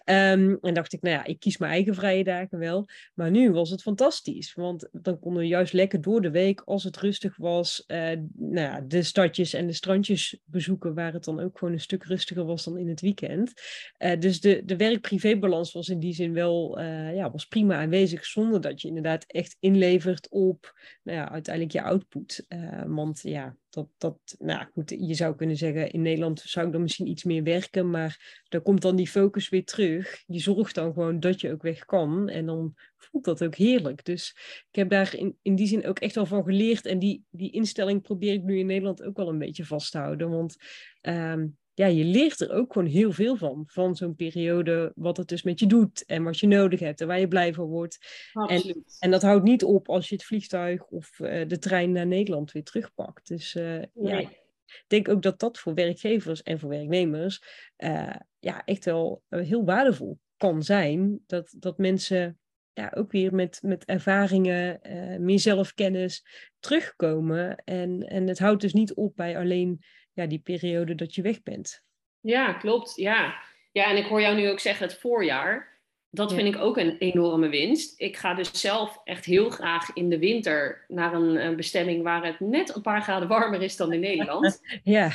Um, 0.04 0.58
en 0.60 0.74
dacht 0.74 0.92
ik, 0.92 1.02
nou 1.02 1.16
ja, 1.16 1.24
ik 1.24 1.40
kies 1.40 1.58
mijn 1.58 1.72
eigen 1.72 1.94
vrije 1.94 2.24
dagen 2.24 2.58
wel. 2.58 2.88
Maar 3.14 3.30
nu 3.30 3.52
was 3.52 3.70
het 3.70 3.82
fantastisch, 3.82 4.54
want 4.54 4.88
dan 4.92 5.18
konden 5.18 5.42
we 5.42 5.48
juist 5.48 5.72
lekker 5.72 6.00
door 6.00 6.22
de 6.22 6.30
week, 6.30 6.62
als 6.64 6.84
het 6.84 6.96
rustig 6.96 7.36
was, 7.36 7.84
nou 7.86 8.28
ja, 8.54 8.80
de 8.80 9.02
stadjes 9.02 9.52
en 9.52 9.66
de 9.66 9.72
strandjes 9.72 10.40
bezoeken, 10.44 10.94
waar 10.94 11.12
het 11.12 11.24
dan 11.24 11.40
ook 11.40 11.58
gewoon 11.58 11.74
een 11.74 11.80
stuk 11.80 12.04
rustiger 12.04 12.44
was 12.44 12.63
dan 12.64 12.78
in 12.78 12.88
het 12.88 13.00
weekend. 13.00 13.52
Uh, 13.98 14.18
dus 14.18 14.40
de, 14.40 14.62
de 14.64 14.76
werk-privé-balans 14.76 15.72
was 15.72 15.88
in 15.88 15.98
die 15.98 16.14
zin 16.14 16.32
wel 16.32 16.80
uh, 16.80 17.14
ja, 17.14 17.30
was 17.30 17.46
prima 17.46 17.76
aanwezig, 17.76 18.24
zonder 18.24 18.60
dat 18.60 18.80
je 18.80 18.88
inderdaad 18.88 19.24
echt 19.26 19.56
inlevert 19.60 20.28
op 20.30 20.78
nou 21.02 21.18
ja, 21.18 21.30
uiteindelijk 21.30 21.74
je 21.74 21.82
output. 21.82 22.44
Uh, 22.48 22.82
want 22.86 23.20
ja, 23.22 23.56
dat, 23.70 23.88
dat, 23.98 24.36
nou 24.38 24.66
goed, 24.72 24.94
je 24.98 25.14
zou 25.14 25.36
kunnen 25.36 25.56
zeggen, 25.56 25.90
in 25.90 26.02
Nederland 26.02 26.40
zou 26.40 26.66
ik 26.66 26.72
dan 26.72 26.82
misschien 26.82 27.08
iets 27.08 27.24
meer 27.24 27.42
werken, 27.42 27.90
maar 27.90 28.42
daar 28.48 28.60
komt 28.60 28.82
dan 28.82 28.96
die 28.96 29.08
focus 29.08 29.48
weer 29.48 29.64
terug. 29.64 30.22
Je 30.26 30.40
zorgt 30.40 30.74
dan 30.74 30.92
gewoon 30.92 31.20
dat 31.20 31.40
je 31.40 31.52
ook 31.52 31.62
weg 31.62 31.84
kan 31.84 32.28
en 32.28 32.46
dan 32.46 32.74
voelt 32.96 33.24
dat 33.24 33.44
ook 33.44 33.54
heerlijk. 33.54 34.04
Dus 34.04 34.36
ik 34.70 34.74
heb 34.74 34.90
daar 34.90 35.16
in, 35.16 35.38
in 35.42 35.54
die 35.54 35.66
zin 35.66 35.86
ook 35.86 35.98
echt 35.98 36.14
wel 36.14 36.26
van 36.26 36.44
geleerd 36.44 36.86
en 36.86 36.98
die, 36.98 37.24
die 37.30 37.52
instelling 37.52 38.02
probeer 38.02 38.32
ik 38.32 38.42
nu 38.42 38.58
in 38.58 38.66
Nederland 38.66 39.02
ook 39.02 39.16
wel 39.16 39.28
een 39.28 39.38
beetje 39.38 39.64
vast 39.64 39.90
te 39.90 39.98
houden, 39.98 40.30
want 40.30 40.56
um, 41.02 41.56
ja, 41.74 41.86
je 41.86 42.04
leert 42.04 42.40
er 42.40 42.52
ook 42.52 42.72
gewoon 42.72 42.88
heel 42.88 43.12
veel 43.12 43.36
van. 43.36 43.64
Van 43.66 43.96
zo'n 43.96 44.14
periode, 44.14 44.92
wat 44.94 45.16
het 45.16 45.28
dus 45.28 45.42
met 45.42 45.60
je 45.60 45.66
doet 45.66 46.04
en 46.04 46.22
wat 46.22 46.38
je 46.38 46.46
nodig 46.46 46.80
hebt 46.80 47.00
en 47.00 47.06
waar 47.06 47.20
je 47.20 47.28
blij 47.28 47.54
van 47.54 47.66
wordt. 47.66 47.98
En, 48.46 48.84
en 48.98 49.10
dat 49.10 49.22
houdt 49.22 49.44
niet 49.44 49.64
op 49.64 49.88
als 49.88 50.08
je 50.08 50.14
het 50.14 50.24
vliegtuig 50.24 50.86
of 50.86 51.18
uh, 51.18 51.48
de 51.48 51.58
trein 51.58 51.92
naar 51.92 52.06
Nederland 52.06 52.52
weer 52.52 52.62
terugpakt. 52.62 53.28
Dus 53.28 53.54
uh, 53.54 53.64
nee. 53.64 53.88
ja, 53.94 54.18
ik 54.18 54.84
denk 54.86 55.08
ook 55.08 55.22
dat 55.22 55.40
dat 55.40 55.58
voor 55.58 55.74
werkgevers 55.74 56.42
en 56.42 56.58
voor 56.58 56.68
werknemers 56.68 57.42
uh, 57.76 58.16
ja, 58.38 58.64
echt 58.64 58.84
wel 58.84 59.22
heel 59.28 59.64
waardevol 59.64 60.18
kan 60.36 60.62
zijn. 60.62 61.20
Dat, 61.26 61.54
dat 61.58 61.78
mensen 61.78 62.38
ja, 62.72 62.92
ook 62.94 63.12
weer 63.12 63.34
met, 63.34 63.58
met 63.62 63.84
ervaringen, 63.84 64.80
meer 65.24 65.40
zelfkennis 65.40 66.26
terugkomen. 66.58 67.56
En, 67.56 68.00
en 68.00 68.26
het 68.26 68.38
houdt 68.38 68.60
dus 68.60 68.72
niet 68.72 68.94
op 68.94 69.16
bij 69.16 69.38
alleen 69.38 69.84
ja, 70.14 70.26
die 70.26 70.38
periode 70.38 70.94
dat 70.94 71.14
je 71.14 71.22
weg 71.22 71.42
bent. 71.42 71.82
Ja, 72.20 72.52
klopt. 72.52 72.92
Ja. 72.96 73.34
ja, 73.72 73.90
en 73.90 73.96
ik 73.96 74.06
hoor 74.06 74.20
jou 74.20 74.36
nu 74.36 74.48
ook 74.50 74.60
zeggen 74.60 74.86
het 74.86 74.98
voorjaar. 74.98 75.72
Dat 76.10 76.30
ja. 76.30 76.36
vind 76.36 76.54
ik 76.54 76.60
ook 76.60 76.76
een 76.76 76.98
enorme 76.98 77.48
winst. 77.48 78.00
Ik 78.00 78.16
ga 78.16 78.34
dus 78.34 78.60
zelf 78.60 79.00
echt 79.04 79.24
heel 79.24 79.50
graag 79.50 79.90
in 79.94 80.08
de 80.08 80.18
winter 80.18 80.84
naar 80.88 81.14
een, 81.14 81.46
een 81.46 81.56
bestemming 81.56 82.02
waar 82.02 82.24
het 82.24 82.40
net 82.40 82.74
een 82.74 82.82
paar 82.82 83.02
graden 83.02 83.28
warmer 83.28 83.62
is 83.62 83.76
dan 83.76 83.92
in 83.92 84.00
Nederland. 84.00 84.60
ja. 84.82 85.10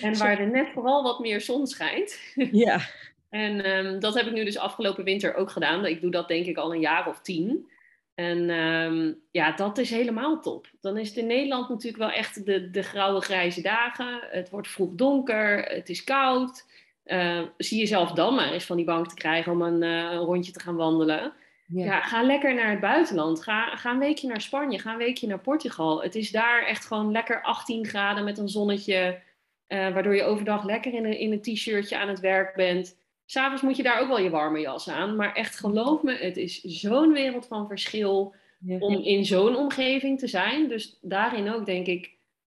En 0.00 0.18
waar 0.18 0.38
er 0.38 0.50
net 0.50 0.68
vooral 0.72 1.02
wat 1.02 1.20
meer 1.20 1.40
zon 1.40 1.66
schijnt. 1.66 2.18
Ja. 2.52 2.80
en 3.28 3.70
um, 3.70 4.00
dat 4.00 4.14
heb 4.14 4.26
ik 4.26 4.32
nu 4.32 4.44
dus 4.44 4.58
afgelopen 4.58 5.04
winter 5.04 5.34
ook 5.34 5.50
gedaan. 5.50 5.86
Ik 5.86 6.00
doe 6.00 6.10
dat 6.10 6.28
denk 6.28 6.46
ik 6.46 6.56
al 6.56 6.74
een 6.74 6.80
jaar 6.80 7.08
of 7.08 7.20
tien. 7.20 7.70
En 8.20 8.50
um, 8.50 9.20
ja, 9.30 9.52
dat 9.52 9.78
is 9.78 9.90
helemaal 9.90 10.40
top. 10.40 10.66
Dan 10.80 10.96
is 10.96 11.08
het 11.08 11.16
in 11.16 11.26
Nederland 11.26 11.68
natuurlijk 11.68 12.02
wel 12.02 12.10
echt 12.10 12.46
de, 12.46 12.70
de 12.70 12.82
grauwe 12.82 13.20
grijze 13.20 13.62
dagen. 13.62 14.20
Het 14.30 14.50
wordt 14.50 14.68
vroeg 14.68 14.94
donker, 14.94 15.62
het 15.64 15.88
is 15.88 16.04
koud. 16.04 16.66
Uh, 17.04 17.42
zie 17.56 17.78
jezelf 17.78 18.12
dan 18.12 18.34
maar 18.34 18.52
eens 18.52 18.64
van 18.64 18.76
die 18.76 18.84
bank 18.84 19.08
te 19.08 19.14
krijgen 19.14 19.52
om 19.52 19.62
een, 19.62 19.82
uh, 19.82 20.12
een 20.12 20.18
rondje 20.18 20.52
te 20.52 20.60
gaan 20.60 20.76
wandelen. 20.76 21.32
Ja. 21.66 21.84
ja. 21.84 22.00
ga 22.00 22.22
lekker 22.22 22.54
naar 22.54 22.70
het 22.70 22.80
buitenland. 22.80 23.42
Ga, 23.42 23.76
ga 23.76 23.90
een 23.90 23.98
weekje 23.98 24.28
naar 24.28 24.40
Spanje, 24.40 24.78
ga 24.78 24.92
een 24.92 24.98
weekje 24.98 25.26
naar 25.26 25.40
Portugal. 25.40 26.02
Het 26.02 26.14
is 26.14 26.30
daar 26.30 26.66
echt 26.66 26.86
gewoon 26.86 27.12
lekker 27.12 27.42
18 27.42 27.86
graden 27.86 28.24
met 28.24 28.38
een 28.38 28.48
zonnetje. 28.48 29.20
Uh, 29.68 29.92
waardoor 29.92 30.16
je 30.16 30.22
overdag 30.22 30.64
lekker 30.64 30.94
in 30.94 31.04
een, 31.04 31.18
in 31.18 31.32
een 31.32 31.42
t-shirtje 31.42 31.98
aan 31.98 32.08
het 32.08 32.20
werk 32.20 32.54
bent. 32.54 32.96
S'avonds 33.30 33.62
moet 33.62 33.76
je 33.76 33.82
daar 33.82 34.00
ook 34.00 34.08
wel 34.08 34.20
je 34.20 34.30
warme 34.30 34.60
jas 34.60 34.88
aan. 34.88 35.16
Maar 35.16 35.34
echt 35.34 35.56
geloof 35.56 36.02
me, 36.02 36.16
het 36.16 36.36
is 36.36 36.60
zo'n 36.62 37.12
wereld 37.12 37.46
van 37.46 37.66
verschil 37.66 38.34
om 38.78 38.94
in 38.94 39.24
zo'n 39.24 39.56
omgeving 39.56 40.18
te 40.18 40.26
zijn. 40.26 40.68
Dus 40.68 40.98
daarin 41.00 41.52
ook 41.52 41.66
denk 41.66 41.86
ik, 41.86 42.10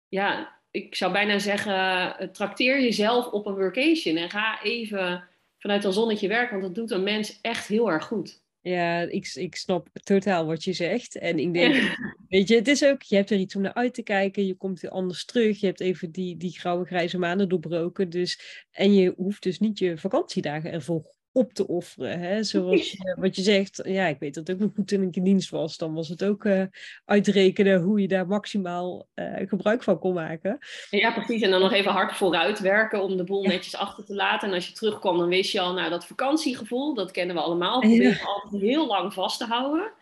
ja, 0.08 0.52
ik 0.70 0.94
zou 0.94 1.12
bijna 1.12 1.38
zeggen, 1.38 2.32
trakteer 2.32 2.80
jezelf 2.80 3.26
op 3.26 3.46
een 3.46 3.54
workation. 3.54 4.16
En 4.16 4.30
ga 4.30 4.62
even 4.62 5.24
vanuit 5.58 5.84
een 5.84 5.92
zonnetje 5.92 6.28
werken, 6.28 6.60
want 6.60 6.62
dat 6.62 6.74
doet 6.74 6.90
een 6.90 7.04
mens 7.04 7.38
echt 7.40 7.66
heel 7.66 7.90
erg 7.90 8.04
goed. 8.04 8.42
Ja, 8.60 9.00
ik, 9.00 9.30
ik 9.34 9.56
snap 9.56 9.88
totaal 9.92 10.46
wat 10.46 10.64
je 10.64 10.72
zegt. 10.72 11.18
En 11.18 11.38
ik 11.38 11.54
denk, 11.54 11.74
weet 12.28 12.48
je, 12.48 12.54
het 12.54 12.68
is 12.68 12.84
ook, 12.84 13.02
je 13.02 13.16
hebt 13.16 13.30
er 13.30 13.38
iets 13.38 13.56
om 13.56 13.62
naar 13.62 13.74
uit 13.74 13.94
te 13.94 14.02
kijken. 14.02 14.46
Je 14.46 14.54
komt 14.54 14.80
weer 14.80 14.90
anders 14.90 15.24
terug. 15.24 15.60
Je 15.60 15.66
hebt 15.66 15.80
even 15.80 16.10
die, 16.10 16.36
die 16.36 16.58
grauwe 16.58 16.84
grijze 16.84 17.18
maanden 17.18 17.48
doorbroken. 17.48 18.10
Dus, 18.10 18.64
en 18.70 18.94
je 18.94 19.12
hoeft 19.16 19.42
dus 19.42 19.58
niet 19.58 19.78
je 19.78 19.98
vakantiedagen 19.98 20.72
ervoor 20.72 21.16
op 21.32 21.52
te 21.52 21.66
offeren. 21.66 22.20
Hè? 22.20 22.42
Zoals 22.42 22.90
je, 22.90 23.14
wat 23.20 23.36
je 23.36 23.42
zegt, 23.42 23.80
ja, 23.84 24.06
ik 24.06 24.18
weet 24.18 24.34
dat 24.34 24.50
ook 24.50 24.58
nog 24.58 24.70
goed 24.74 24.88
toen 24.88 25.02
ik 25.02 25.16
in 25.16 25.24
dienst 25.24 25.50
was. 25.50 25.76
Dan 25.76 25.94
was 25.94 26.08
het 26.08 26.24
ook 26.24 26.44
uh, 26.44 26.62
uitrekenen 27.04 27.80
hoe 27.80 28.00
je 28.00 28.08
daar 28.08 28.26
maximaal 28.26 29.08
uh, 29.14 29.48
gebruik 29.48 29.82
van 29.82 29.98
kon 29.98 30.14
maken. 30.14 30.58
Ja, 30.90 31.12
precies. 31.12 31.42
En 31.42 31.50
dan 31.50 31.60
nog 31.60 31.72
even 31.72 31.92
hard 31.92 32.16
vooruit 32.16 32.58
werken 32.60 33.02
om 33.02 33.16
de 33.16 33.24
boel 33.24 33.42
ja. 33.42 33.48
netjes 33.48 33.76
achter 33.76 34.04
te 34.04 34.14
laten. 34.14 34.48
En 34.48 34.54
als 34.54 34.66
je 34.66 34.72
terugkwam, 34.72 35.18
dan 35.18 35.28
wist 35.28 35.52
je 35.52 35.60
al, 35.60 35.72
nou, 35.72 35.90
dat 35.90 36.06
vakantiegevoel, 36.06 36.94
dat 36.94 37.10
kennen 37.10 37.36
we 37.36 37.42
allemaal. 37.42 37.80
Probeer 37.80 38.18
ja. 38.18 38.24
altijd 38.24 38.62
heel 38.62 38.86
lang 38.86 39.14
vast 39.14 39.38
te 39.38 39.44
houden. 39.44 39.92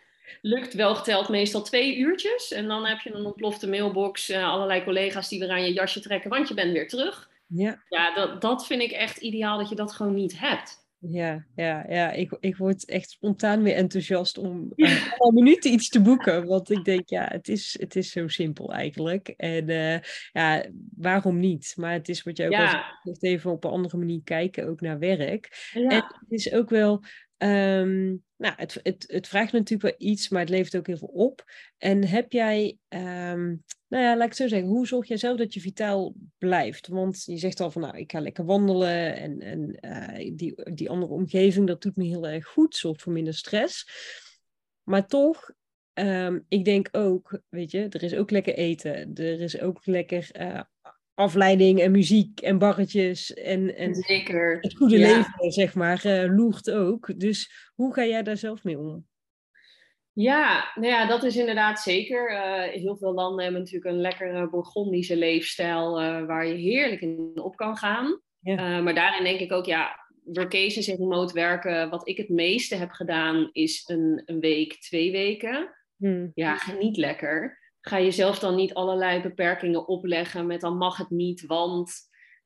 Lukt 0.43 0.75
wel 0.75 0.95
geteld 0.95 1.29
meestal 1.29 1.63
twee 1.63 1.97
uurtjes. 1.97 2.53
En 2.53 2.67
dan 2.67 2.87
heb 2.87 3.01
je 3.01 3.15
een 3.15 3.25
ontplofte 3.25 3.69
mailbox, 3.69 4.31
uh, 4.31 4.49
allerlei 4.49 4.85
collega's 4.85 5.29
die 5.29 5.39
weer 5.39 5.51
aan 5.51 5.65
je 5.65 5.73
jasje 5.73 6.01
trekken, 6.01 6.31
want 6.31 6.49
je 6.49 6.55
bent 6.55 6.73
weer 6.73 6.89
terug. 6.89 7.31
Ja, 7.47 7.83
ja 7.89 8.15
dat, 8.15 8.41
dat 8.41 8.67
vind 8.67 8.83
ik 8.83 8.91
echt 8.91 9.17
ideaal 9.17 9.59
dat 9.59 9.69
je 9.69 9.75
dat 9.75 9.93
gewoon 9.93 10.15
niet 10.15 10.39
hebt. 10.39 10.85
Ja, 10.99 11.47
ja, 11.55 11.85
ja. 11.89 12.13
Ik, 12.13 12.37
ik 12.41 12.57
word 12.57 12.85
echt 12.85 13.11
spontaan 13.11 13.63
weer 13.63 13.75
enthousiast 13.75 14.39
om 14.39 14.73
uh, 14.77 15.13
al 15.19 15.31
minuten 15.31 15.73
iets 15.73 15.89
te 15.89 16.01
boeken. 16.01 16.47
Want 16.47 16.71
ik 16.71 16.85
denk, 16.85 17.09
ja, 17.09 17.29
het 17.29 17.49
is, 17.49 17.77
het 17.81 17.97
is 17.97 18.11
zo 18.11 18.29
simpel 18.29 18.73
eigenlijk. 18.73 19.29
En 19.29 19.69
uh, 19.69 19.99
ja, 20.33 20.65
waarom 20.97 21.39
niet? 21.39 21.73
Maar 21.77 21.93
het 21.93 22.09
is 22.09 22.23
wat 22.23 22.37
jij 22.37 22.47
ook 22.47 22.53
ja. 22.53 22.73
al 22.73 22.95
zegt, 23.03 23.23
even 23.23 23.51
op 23.51 23.65
een 23.65 23.71
andere 23.71 23.97
manier 23.97 24.21
kijken, 24.25 24.69
ook 24.69 24.81
naar 24.81 24.99
werk. 24.99 25.71
Ja. 25.73 25.89
En 25.89 25.97
het 25.97 26.31
is 26.31 26.53
ook 26.53 26.71
wel... 26.71 27.03
Um, 27.39 28.25
nou, 28.37 28.55
het, 28.57 28.81
het, 28.83 29.05
het 29.07 29.29
vraagt 29.29 29.53
natuurlijk 29.53 29.99
wel 29.99 30.09
iets, 30.11 30.29
maar 30.29 30.41
het 30.41 30.51
levert 30.51 30.77
ook 30.77 30.87
heel 30.87 30.97
veel 30.97 31.09
op. 31.09 31.45
En 31.79 32.05
heb 32.05 32.33
jij, 32.33 32.79
um, 32.89 33.65
nou 33.89 34.05
ja, 34.05 34.17
laat 34.17 34.23
ik 34.23 34.29
het 34.29 34.37
zo 34.37 34.49
zeggen, 34.49 34.69
hoe 34.69 34.87
zorg 34.87 35.09
jij 35.09 35.17
zelf 35.17 35.39
dat 35.39 35.55
je 35.55 35.61
vitaal 35.61 36.15
blijft? 36.39 36.89
Want 36.89 37.25
je 37.25 37.39
zegt 37.39 37.61
al 37.61 37.71
van, 37.71 37.83
nou, 37.83 37.99
ik 37.99 38.11
ga 38.11 38.21
lekker 38.21 38.45
wandelen 38.45 39.17
en, 39.17 39.41
en 39.41 39.79
uh, 39.81 40.37
die, 40.37 40.73
die 40.75 40.91
andere 40.91 41.13
omgeving, 41.13 41.67
dat 41.67 41.83
doet 41.83 41.97
me 41.97 42.05
heel 42.05 42.27
erg 42.29 42.47
goed, 42.47 42.77
zorgt 42.77 43.03
voor 43.03 43.13
minder 43.13 43.35
stress. 43.35 43.91
Maar 44.83 45.07
toch, 45.07 45.51
um, 45.95 46.45
ik 46.49 46.65
denk 46.65 46.89
ook, 46.93 47.41
weet 47.49 47.71
je, 47.71 47.89
er 47.89 48.03
is 48.03 48.15
ook 48.15 48.31
lekker 48.31 48.55
eten, 48.55 49.15
er 49.15 49.41
is 49.41 49.61
ook 49.61 49.87
lekker 49.87 50.29
uh, 50.41 50.63
afleiding 51.17 51.81
en 51.81 51.91
muziek 51.91 52.41
en 52.41 52.59
barretjes 52.59 53.35
en, 53.35 53.77
en 53.77 53.95
Zeker. 53.95 54.59
het 54.61 54.77
goede 54.77 54.99
ja. 54.99 55.17
leven, 55.17 55.53
zeg 55.53 55.75
maar, 55.75 56.07
uh, 56.07 56.37
loert 56.37 56.71
ook. 56.71 57.21
Dus 57.21 57.71
hoe 57.75 57.95
ga 57.95 58.05
jij 58.05 58.23
daar 58.23 58.37
zelf 58.37 58.65
mee 58.65 58.79
om? 58.79 59.07
Ja, 60.13 60.73
nou 60.75 60.87
ja, 60.87 61.07
dat 61.07 61.23
is 61.23 61.37
inderdaad 61.37 61.81
zeker. 61.81 62.33
Uh, 62.33 62.63
heel 62.63 62.97
veel 62.97 63.15
landen 63.15 63.43
hebben 63.43 63.63
natuurlijk 63.63 63.95
een 63.95 64.01
lekkere 64.01 64.51
Bourgondische 64.51 65.17
leefstijl 65.17 66.03
uh, 66.03 66.27
waar 66.27 66.47
je 66.47 66.55
heerlijk 66.55 67.01
in 67.01 67.31
op 67.35 67.57
kan 67.57 67.77
gaan. 67.77 68.21
Ja. 68.41 68.81
maar 68.81 68.95
daarin 68.95 69.25
denk 69.25 69.41
ik 69.41 69.53
ook, 69.53 69.67
ja, 69.67 70.09
workations 70.25 70.89
en 70.89 70.97
remote 70.97 71.35
werken, 71.35 71.91
wat 71.91 72.09
ik 72.09 72.17
het 72.17 72.29
meeste 72.29 72.75
heb 72.75 72.91
gedaan, 72.91 73.49
is 73.53 73.83
een, 73.87 74.23
een 74.25 74.41
week, 74.41 74.81
twee 74.81 75.13
weken. 75.13 75.75
Hmm. 75.97 76.31
Ja, 76.35 76.57
geniet 76.57 76.97
lekker 76.97 77.59
ga 77.89 77.97
je 77.97 78.11
zelf 78.11 78.39
dan 78.39 78.55
niet 78.55 78.75
allerlei 78.75 79.21
beperkingen 79.21 79.89
opleggen 79.89 80.47
met 80.47 80.61
dan 80.61 80.77
mag 80.77 80.97
het 80.97 81.11
niet, 81.11 81.47
want 81.47 81.93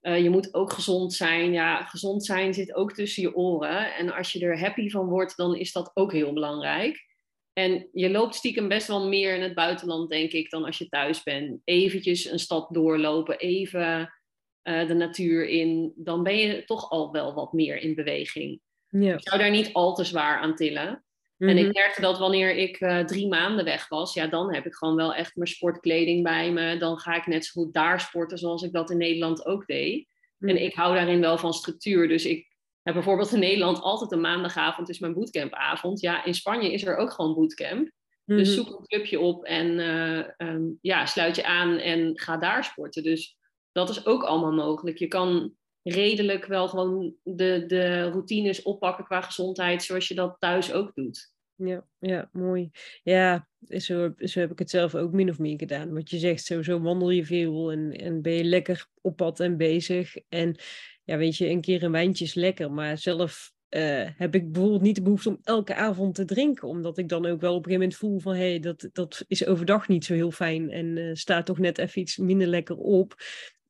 uh, 0.03 0.23
je 0.23 0.31
moet 0.31 0.55
ook 0.55 0.73
gezond 0.73 1.13
zijn. 1.13 1.53
Ja, 1.53 1.85
gezond 1.85 2.25
zijn 2.25 2.55
zit 2.55 2.75
ook 2.75 2.93
tussen 2.93 3.23
je 3.23 3.35
oren. 3.35 3.95
En 3.95 4.13
als 4.13 4.33
je 4.33 4.41
er 4.41 4.61
happy 4.61 4.91
van 4.91 5.09
wordt, 5.09 5.37
dan 5.37 5.57
is 5.57 5.73
dat 5.73 5.91
ook 5.95 6.13
heel 6.13 6.33
belangrijk. 6.33 7.09
En 7.53 7.89
je 7.93 8.11
loopt 8.11 8.35
stiekem 8.35 8.69
best 8.69 8.87
wel 8.87 9.09
meer 9.09 9.35
in 9.35 9.43
het 9.43 9.55
buitenland, 9.55 10.11
denk 10.11 10.33
ik, 10.33 10.51
dan 10.51 10.65
als 10.65 10.79
je 10.79 10.89
thuis 10.89 11.23
bent. 11.23 11.61
Eventjes 11.65 12.25
een 12.25 12.39
stad 12.39 12.69
doorlopen, 12.71 13.39
even 13.39 14.15
uh, 14.63 14.87
de 14.89 14.95
natuur 14.95 15.49
in. 15.49 15.93
Dan 15.97 16.23
ben 16.23 16.37
je 16.37 16.65
toch 16.65 16.91
al 16.91 17.13
wel 17.13 17.35
wat 17.35 17.53
meer 17.53 17.77
in 17.77 17.95
beweging. 17.95 18.61
Ja. 18.89 19.15
Ik 19.15 19.29
zou 19.29 19.39
daar 19.39 19.51
niet 19.51 19.73
al 19.73 19.95
te 19.95 20.05
zwaar 20.05 20.39
aan 20.39 20.55
tillen. 20.55 21.05
En 21.49 21.59
ik 21.59 21.73
merkte 21.75 22.01
dat 22.01 22.19
wanneer 22.19 22.55
ik 22.57 22.81
uh, 22.81 22.99
drie 22.99 23.29
maanden 23.29 23.65
weg 23.65 23.89
was, 23.89 24.15
ja, 24.15 24.27
dan 24.27 24.55
heb 24.55 24.67
ik 24.67 24.75
gewoon 24.75 24.97
wel 24.97 25.15
echt 25.15 25.37
mijn 25.37 25.49
sportkleding 25.49 26.23
bij 26.23 26.53
me. 26.53 26.77
Dan 26.77 26.99
ga 26.99 27.15
ik 27.15 27.27
net 27.27 27.45
zo 27.45 27.63
goed 27.63 27.75
daar 27.75 28.01
sporten 28.01 28.39
zoals 28.39 28.63
ik 28.63 28.73
dat 28.73 28.91
in 28.91 28.97
Nederland 28.97 29.47
ook 29.47 29.67
deed. 29.67 30.09
En 30.39 30.63
ik 30.63 30.75
hou 30.75 30.95
daarin 30.95 31.21
wel 31.21 31.39
van 31.39 31.53
structuur. 31.53 32.09
Dus 32.09 32.25
ik 32.25 32.57
heb 32.83 32.95
bijvoorbeeld 32.95 33.33
in 33.33 33.39
Nederland 33.39 33.81
altijd 33.81 34.13
een 34.13 34.21
maandagavond, 34.21 34.89
is 34.89 34.99
mijn 34.99 35.15
bootcampavond. 35.15 36.01
Ja, 36.01 36.25
in 36.25 36.35
Spanje 36.35 36.73
is 36.73 36.85
er 36.85 36.97
ook 36.97 37.13
gewoon 37.13 37.35
bootcamp. 37.35 37.91
Dus 38.25 38.55
zoek 38.55 38.69
een 38.69 38.87
clubje 38.87 39.21
op 39.21 39.45
en 39.45 39.79
uh, 39.79 40.49
um, 40.49 40.79
ja, 40.81 41.07
sluit 41.07 41.37
je 41.37 41.45
aan 41.45 41.77
en 41.77 42.19
ga 42.19 42.37
daar 42.37 42.65
sporten. 42.65 43.03
Dus 43.03 43.37
dat 43.73 43.91
is 43.91 44.07
ook 44.07 44.23
allemaal 44.23 44.53
mogelijk. 44.53 44.99
Je 44.99 45.09
kan 45.09 45.55
redelijk 45.83 46.47
wel 46.47 46.69
gewoon 46.69 47.15
de, 47.23 47.65
de 47.67 48.03
routines 48.03 48.63
oppakken 48.63 49.05
qua 49.05 49.21
gezondheid, 49.21 49.83
zoals 49.83 50.09
je 50.09 50.15
dat 50.15 50.37
thuis 50.39 50.73
ook 50.73 50.95
doet. 50.95 51.33
Ja, 51.55 51.87
ja, 51.99 52.29
mooi. 52.33 52.71
Ja, 53.03 53.49
zo, 53.69 54.13
zo 54.17 54.41
heb 54.41 54.51
ik 54.51 54.59
het 54.59 54.71
zelf 54.71 54.95
ook 54.95 55.13
min 55.13 55.31
of 55.31 55.39
meer 55.39 55.59
gedaan. 55.59 55.93
Wat 55.93 56.11
je 56.11 56.19
zegt, 56.19 56.45
sowieso 56.45 56.81
wandel 56.81 57.11
je 57.11 57.25
veel 57.25 57.73
en, 57.73 57.93
en 57.93 58.23
ben 58.23 58.33
je 58.33 58.45
lekker 58.45 58.87
op 59.01 59.17
pad 59.17 59.41
en 59.41 59.57
bezig. 59.57 60.17
En 60.29 60.57
ja, 61.05 61.17
weet 61.17 61.37
je, 61.37 61.49
een 61.49 61.61
keer 61.61 61.83
een 61.83 61.93
wijntje 61.93 62.25
is 62.25 62.35
lekker, 62.35 62.73
maar 62.73 62.99
zelf 62.99 63.53
uh, 63.71 64.09
heb 64.17 64.35
ik 64.35 64.53
bijvoorbeeld 64.53 64.83
niet 64.83 64.95
de 64.95 65.03
behoefte 65.03 65.29
om 65.29 65.39
elke 65.43 65.75
avond 65.75 66.15
te 66.15 66.25
drinken. 66.25 66.69
Omdat 66.69 66.99
ik 66.99 67.09
dan 67.09 67.27
ook 67.27 67.41
wel 67.41 67.55
op 67.55 67.67
een 67.67 67.71
gegeven 67.71 67.81
moment 67.81 67.97
voel 67.97 68.19
van... 68.19 68.35
hé, 68.35 68.49
hey, 68.49 68.61
dat, 68.61 68.89
dat 68.93 69.25
is 69.29 69.47
overdag 69.47 69.89
niet 69.89 70.05
zo 70.05 70.15
heel 70.15 70.31
fijn 70.31 70.71
en 70.71 70.97
uh, 70.97 71.15
staat 71.15 71.47
toch 71.47 71.59
net 71.59 71.79
even 71.79 72.01
iets 72.01 72.17
minder 72.17 72.47
lekker 72.47 72.77
op. 72.77 73.15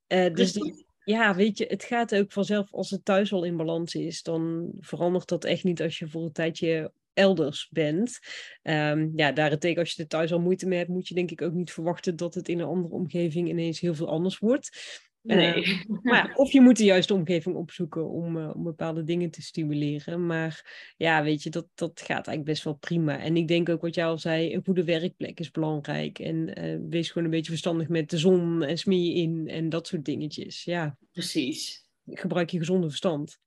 Uh, 0.08 0.34
dus 0.34 0.52
die, 0.52 0.86
ja, 1.10 1.34
weet 1.34 1.58
je, 1.58 1.64
het 1.68 1.84
gaat 1.84 2.14
ook 2.14 2.32
vanzelf 2.32 2.72
als 2.72 2.90
het 2.90 3.04
thuis 3.04 3.32
al 3.32 3.44
in 3.44 3.56
balans 3.56 3.94
is, 3.94 4.22
dan 4.22 4.72
verandert 4.78 5.28
dat 5.28 5.44
echt 5.44 5.64
niet 5.64 5.82
als 5.82 5.98
je 5.98 6.08
voor 6.08 6.22
een 6.22 6.32
tijdje 6.32 6.92
elders 7.12 7.68
bent. 7.70 8.18
Um, 8.62 9.12
ja, 9.16 9.32
daarentegen 9.32 9.78
als 9.78 9.92
je 9.92 10.02
er 10.02 10.08
thuis 10.08 10.32
al 10.32 10.40
moeite 10.40 10.66
mee 10.66 10.78
hebt, 10.78 10.90
moet 10.90 11.08
je 11.08 11.14
denk 11.14 11.30
ik 11.30 11.42
ook 11.42 11.52
niet 11.52 11.72
verwachten 11.72 12.16
dat 12.16 12.34
het 12.34 12.48
in 12.48 12.58
een 12.58 12.66
andere 12.66 12.94
omgeving 12.94 13.48
ineens 13.48 13.80
heel 13.80 13.94
veel 13.94 14.08
anders 14.08 14.38
wordt. 14.38 14.78
Nee. 15.22 15.84
Maar, 16.02 16.34
of 16.34 16.52
je 16.52 16.60
moet 16.60 16.76
de 16.76 16.84
juiste 16.84 17.14
omgeving 17.14 17.56
opzoeken 17.56 18.08
om, 18.08 18.36
uh, 18.36 18.54
om 18.54 18.62
bepaalde 18.62 19.04
dingen 19.04 19.30
te 19.30 19.42
stimuleren. 19.42 20.26
Maar 20.26 20.92
ja, 20.96 21.22
weet 21.22 21.42
je, 21.42 21.50
dat, 21.50 21.66
dat 21.74 22.00
gaat 22.00 22.08
eigenlijk 22.08 22.44
best 22.44 22.64
wel 22.64 22.74
prima. 22.74 23.18
En 23.18 23.36
ik 23.36 23.48
denk 23.48 23.68
ook 23.68 23.80
wat 23.80 23.94
jij 23.94 24.06
al 24.06 24.18
zei, 24.18 24.54
een 24.54 24.64
goede 24.64 24.84
werkplek 24.84 25.40
is 25.40 25.50
belangrijk. 25.50 26.18
En 26.18 26.64
uh, 26.64 26.78
wees 26.88 27.08
gewoon 27.08 27.24
een 27.24 27.34
beetje 27.34 27.50
verstandig 27.50 27.88
met 27.88 28.10
de 28.10 28.18
zon 28.18 28.62
en 28.62 29.02
je 29.02 29.14
in 29.14 29.48
en 29.48 29.68
dat 29.68 29.86
soort 29.86 30.04
dingetjes. 30.04 30.64
Ja. 30.64 30.96
Precies. 31.12 31.88
Gebruik 32.06 32.50
je 32.50 32.58
gezonde 32.58 32.88
verstand. 32.88 33.40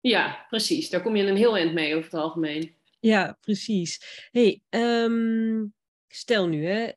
Ja, 0.00 0.46
precies. 0.48 0.90
Daar 0.90 1.02
kom 1.02 1.16
je 1.16 1.26
een 1.26 1.36
heel 1.36 1.56
eind 1.56 1.74
mee 1.74 1.94
over 1.94 2.10
het 2.10 2.20
algemeen. 2.20 2.74
Ja, 3.00 3.38
precies. 3.40 4.28
hey, 4.32 4.60
um, 4.70 5.74
stel 6.08 6.48
nu, 6.48 6.66
hè, 6.66 6.90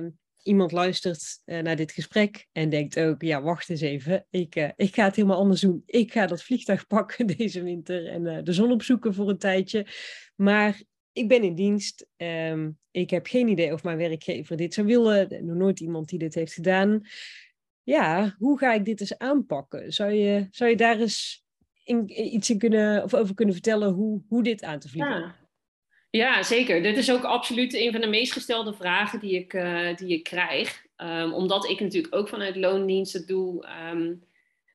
uh, 0.00 0.10
iemand 0.42 0.72
luistert 0.72 1.40
uh, 1.46 1.60
naar 1.60 1.76
dit 1.76 1.92
gesprek 1.92 2.46
en 2.52 2.68
denkt 2.68 2.98
ook, 2.98 3.22
ja, 3.22 3.42
wacht 3.42 3.68
eens 3.68 3.80
even, 3.80 4.26
ik, 4.30 4.56
uh, 4.56 4.68
ik 4.76 4.94
ga 4.94 5.04
het 5.04 5.16
helemaal 5.16 5.38
anders 5.38 5.60
doen. 5.60 5.82
Ik 5.86 6.12
ga 6.12 6.26
dat 6.26 6.42
vliegtuig 6.42 6.86
pakken 6.96 7.26
deze 7.26 7.62
winter 7.62 8.06
en 8.06 8.44
de 8.44 8.52
zon 8.52 8.72
opzoeken 8.72 9.14
voor 9.14 9.28
een 9.28 9.38
tijdje. 9.38 9.86
Maar 10.36 10.82
ik 11.12 11.28
ben 11.28 11.42
in 11.42 11.54
dienst. 11.54 12.06
Um, 12.16 12.78
ik 12.90 13.10
heb 13.10 13.26
geen 13.26 13.48
idee 13.48 13.72
of 13.72 13.82
mijn 13.82 13.96
werkgever 13.96 14.56
dit 14.56 14.74
zou 14.74 14.86
willen. 14.86 15.46
Nog 15.46 15.56
nooit 15.56 15.80
iemand 15.80 16.08
die 16.08 16.18
dit 16.18 16.34
heeft 16.34 16.52
gedaan. 16.52 17.00
Ja, 17.82 18.34
hoe 18.38 18.58
ga 18.58 18.72
ik 18.72 18.84
dit 18.84 19.00
eens 19.00 19.18
aanpakken? 19.18 19.92
Zou 19.92 20.12
je, 20.12 20.46
zou 20.50 20.70
je 20.70 20.76
daar 20.76 20.98
eens 20.98 21.44
in, 21.84 22.34
iets 22.34 22.50
in 22.50 22.58
kunnen, 22.58 23.02
of 23.04 23.14
over 23.14 23.34
kunnen 23.34 23.54
vertellen 23.54 23.92
hoe, 23.92 24.22
hoe 24.28 24.42
dit 24.42 24.62
aan 24.62 24.78
te 24.78 24.88
vliegen? 24.88 25.20
Ja. 25.20 25.39
Ja, 26.10 26.42
zeker. 26.42 26.82
Dit 26.82 26.96
is 26.96 27.12
ook 27.12 27.24
absoluut 27.24 27.74
een 27.74 27.92
van 27.92 28.00
de 28.00 28.06
meest 28.06 28.32
gestelde 28.32 28.74
vragen 28.74 29.20
die 29.20 29.34
ik, 29.34 29.52
uh, 29.52 29.96
die 29.96 30.08
ik 30.08 30.22
krijg. 30.22 30.86
Um, 30.96 31.32
omdat 31.32 31.68
ik 31.68 31.80
natuurlijk 31.80 32.14
ook 32.14 32.28
vanuit 32.28 32.56
loondiensten 32.56 33.26
doe, 33.26 33.66
um, 33.92 34.22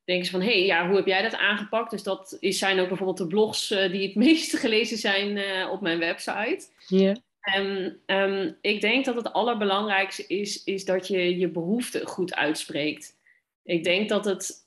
denken 0.05 0.25
ze 0.25 0.31
van, 0.31 0.41
hé, 0.41 0.51
hey, 0.51 0.65
ja, 0.65 0.87
hoe 0.87 0.95
heb 0.95 1.05
jij 1.05 1.21
dat 1.21 1.35
aangepakt? 1.35 1.91
Dus 1.91 2.03
dat 2.03 2.37
is, 2.39 2.57
zijn 2.57 2.79
ook 2.79 2.87
bijvoorbeeld 2.87 3.17
de 3.17 3.27
blogs 3.27 3.71
uh, 3.71 3.91
die 3.91 4.07
het 4.07 4.15
meest 4.25 4.57
gelezen 4.57 4.97
zijn 4.97 5.37
uh, 5.37 5.71
op 5.71 5.81
mijn 5.81 5.99
website. 5.99 6.65
Yeah. 6.87 7.15
En 7.41 7.99
um, 8.05 8.57
ik 8.61 8.81
denk 8.81 9.05
dat 9.05 9.15
het 9.15 9.33
allerbelangrijkste 9.33 10.25
is, 10.27 10.63
is 10.63 10.85
dat 10.85 11.07
je 11.07 11.37
je 11.37 11.49
behoeften 11.49 12.07
goed 12.07 12.35
uitspreekt. 12.35 13.17
Ik 13.63 13.83
denk 13.83 14.09
dat 14.09 14.25
het 14.25 14.63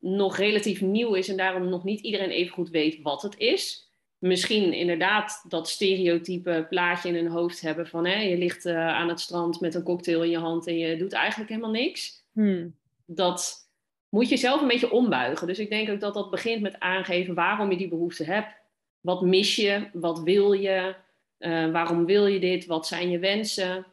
nog 0.00 0.36
relatief 0.36 0.80
nieuw 0.80 1.14
is 1.14 1.28
en 1.28 1.36
daarom 1.36 1.68
nog 1.68 1.84
niet 1.84 2.00
iedereen 2.00 2.30
even 2.30 2.52
goed 2.52 2.70
weet 2.70 3.02
wat 3.02 3.22
het 3.22 3.38
is 3.38 3.87
misschien 4.18 4.72
inderdaad 4.72 5.44
dat 5.48 5.68
stereotype 5.68 6.66
plaatje 6.68 7.08
in 7.08 7.14
hun 7.14 7.26
hoofd 7.26 7.60
hebben 7.60 7.86
van 7.86 8.06
hè, 8.06 8.20
je 8.20 8.36
ligt 8.36 8.66
uh, 8.66 8.88
aan 8.88 9.08
het 9.08 9.20
strand 9.20 9.60
met 9.60 9.74
een 9.74 9.82
cocktail 9.82 10.22
in 10.22 10.30
je 10.30 10.38
hand 10.38 10.66
en 10.66 10.78
je 10.78 10.96
doet 10.96 11.12
eigenlijk 11.12 11.50
helemaal 11.50 11.70
niks. 11.70 12.24
Hmm. 12.32 12.74
Dat 13.04 13.68
moet 14.08 14.28
je 14.28 14.36
zelf 14.36 14.60
een 14.60 14.68
beetje 14.68 14.90
ombuigen. 14.90 15.46
Dus 15.46 15.58
ik 15.58 15.70
denk 15.70 15.90
ook 15.90 16.00
dat 16.00 16.14
dat 16.14 16.30
begint 16.30 16.62
met 16.62 16.78
aangeven 16.78 17.34
waarom 17.34 17.70
je 17.70 17.76
die 17.76 17.88
behoefte 17.88 18.24
hebt. 18.24 18.56
Wat 19.00 19.22
mis 19.22 19.56
je? 19.56 19.88
Wat 19.92 20.22
wil 20.22 20.52
je? 20.52 20.94
Uh, 21.38 21.70
waarom 21.70 22.06
wil 22.06 22.26
je 22.26 22.38
dit? 22.38 22.66
Wat 22.66 22.86
zijn 22.86 23.10
je 23.10 23.18
wensen? 23.18 23.86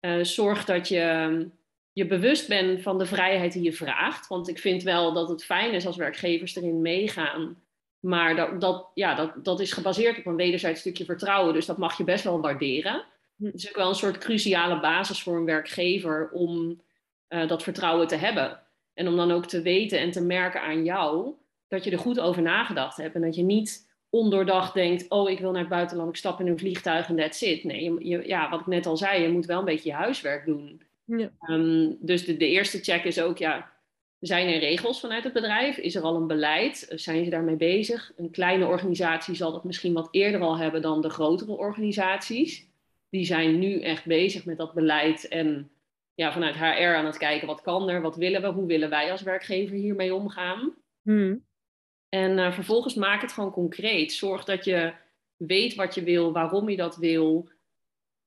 Uh, 0.00 0.24
zorg 0.24 0.64
dat 0.64 0.88
je 0.88 1.48
je 1.92 2.06
bewust 2.06 2.48
bent 2.48 2.82
van 2.82 2.98
de 2.98 3.06
vrijheid 3.06 3.52
die 3.52 3.62
je 3.62 3.72
vraagt. 3.72 4.26
Want 4.26 4.48
ik 4.48 4.58
vind 4.58 4.82
wel 4.82 5.12
dat 5.12 5.28
het 5.28 5.44
fijn 5.44 5.72
is 5.72 5.86
als 5.86 5.96
werkgevers 5.96 6.56
erin 6.56 6.80
meegaan 6.80 7.56
maar 8.00 8.36
dat, 8.36 8.60
dat, 8.60 8.90
ja, 8.94 9.14
dat, 9.14 9.44
dat 9.44 9.60
is 9.60 9.72
gebaseerd 9.72 10.18
op 10.18 10.26
een 10.26 10.36
wederzijds 10.36 10.80
stukje 10.80 11.04
vertrouwen. 11.04 11.54
Dus 11.54 11.66
dat 11.66 11.78
mag 11.78 11.98
je 11.98 12.04
best 12.04 12.24
wel 12.24 12.40
waarderen. 12.40 13.04
Het 13.42 13.54
is 13.54 13.68
ook 13.68 13.76
wel 13.76 13.88
een 13.88 13.94
soort 13.94 14.18
cruciale 14.18 14.80
basis 14.80 15.22
voor 15.22 15.36
een 15.36 15.44
werkgever 15.44 16.30
om 16.30 16.80
uh, 17.28 17.48
dat 17.48 17.62
vertrouwen 17.62 18.06
te 18.06 18.16
hebben. 18.16 18.60
En 18.94 19.08
om 19.08 19.16
dan 19.16 19.30
ook 19.30 19.46
te 19.46 19.62
weten 19.62 19.98
en 19.98 20.10
te 20.10 20.22
merken 20.22 20.62
aan 20.62 20.84
jou 20.84 21.34
dat 21.68 21.84
je 21.84 21.90
er 21.90 21.98
goed 21.98 22.20
over 22.20 22.42
nagedacht 22.42 22.96
hebt. 22.96 23.14
En 23.14 23.20
dat 23.20 23.34
je 23.34 23.42
niet 23.42 23.88
ondoordacht 24.10 24.74
denkt, 24.74 25.08
oh 25.08 25.30
ik 25.30 25.38
wil 25.38 25.50
naar 25.50 25.60
het 25.60 25.68
buitenland, 25.68 26.08
ik 26.08 26.16
stap 26.16 26.40
in 26.40 26.46
een 26.46 26.58
vliegtuig 26.58 27.08
en 27.08 27.16
that's 27.16 27.42
it. 27.42 27.64
Nee, 27.64 27.82
je, 27.82 28.08
je, 28.08 28.26
ja, 28.26 28.50
wat 28.50 28.60
ik 28.60 28.66
net 28.66 28.86
al 28.86 28.96
zei, 28.96 29.22
je 29.22 29.28
moet 29.28 29.46
wel 29.46 29.58
een 29.58 29.64
beetje 29.64 29.88
je 29.88 29.94
huiswerk 29.94 30.44
doen. 30.44 30.82
Ja. 31.04 31.30
Um, 31.48 31.96
dus 32.00 32.24
de, 32.24 32.36
de 32.36 32.48
eerste 32.48 32.78
check 32.78 33.04
is 33.04 33.20
ook, 33.20 33.38
ja, 33.38 33.72
zijn 34.20 34.48
er 34.48 34.58
regels 34.58 35.00
vanuit 35.00 35.24
het 35.24 35.32
bedrijf? 35.32 35.76
Is 35.76 35.94
er 35.94 36.02
al 36.02 36.16
een 36.16 36.26
beleid? 36.26 36.92
Zijn 36.94 37.24
ze 37.24 37.30
daarmee 37.30 37.56
bezig? 37.56 38.12
Een 38.16 38.30
kleine 38.30 38.66
organisatie 38.66 39.34
zal 39.34 39.52
dat 39.52 39.64
misschien 39.64 39.92
wat 39.92 40.08
eerder 40.10 40.40
al 40.40 40.58
hebben 40.58 40.82
dan 40.82 41.00
de 41.00 41.10
grotere 41.10 41.52
organisaties. 41.52 42.68
Die 43.08 43.24
zijn 43.24 43.58
nu 43.58 43.80
echt 43.80 44.04
bezig 44.04 44.44
met 44.44 44.56
dat 44.56 44.74
beleid 44.74 45.28
en 45.28 45.70
ja, 46.14 46.32
vanuit 46.32 46.56
HR 46.56 46.96
aan 46.96 47.06
het 47.06 47.18
kijken 47.18 47.46
wat 47.46 47.60
kan 47.60 47.88
er, 47.88 48.00
wat 48.00 48.16
willen 48.16 48.42
we, 48.42 48.48
hoe 48.48 48.66
willen 48.66 48.90
wij 48.90 49.10
als 49.10 49.22
werkgever 49.22 49.76
hiermee 49.76 50.14
omgaan. 50.14 50.74
Hmm. 51.02 51.44
En 52.08 52.38
uh, 52.38 52.52
vervolgens 52.52 52.94
maak 52.94 53.20
het 53.20 53.32
gewoon 53.32 53.50
concreet. 53.50 54.12
Zorg 54.12 54.44
dat 54.44 54.64
je 54.64 54.92
weet 55.36 55.74
wat 55.74 55.94
je 55.94 56.02
wil, 56.02 56.32
waarom 56.32 56.68
je 56.68 56.76
dat 56.76 56.96
wil. 56.96 57.48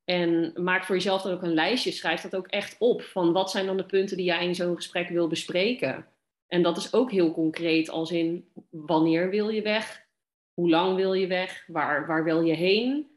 En 0.06 0.54
maak 0.56 0.84
voor 0.84 0.96
jezelf 0.96 1.22
dan 1.22 1.32
ook 1.32 1.42
een 1.42 1.54
lijstje. 1.54 1.92
Schrijf 1.92 2.22
dat 2.22 2.36
ook 2.36 2.48
echt 2.48 2.76
op. 2.80 3.02
Van 3.02 3.32
wat 3.32 3.52
zijn 3.52 3.66
dan 3.66 3.78
de 3.78 3.86
punten 3.86 4.18
die 4.18 4.26
jij 4.26 4.46
in 4.46 4.56
zo'n 4.56 4.76
gesprek 4.76 5.10
wil 5.10 5.28
bespreken? 5.28 6.06
En 6.48 6.62
dat 6.62 6.78
is 6.78 6.94
ook 6.94 7.12
heel 7.12 7.32
concreet, 7.32 7.90
als 7.90 8.12
in 8.12 8.48
wanneer 8.70 9.30
wil 9.30 9.50
je 9.50 9.62
weg? 9.62 10.06
Hoe 10.54 10.70
lang 10.70 10.96
wil 10.96 11.14
je 11.14 11.28
weg? 11.28 11.64
Waar, 11.68 12.08
waar 12.08 12.24
wil 12.24 12.42
je 12.42 12.54
heen? 12.54 13.08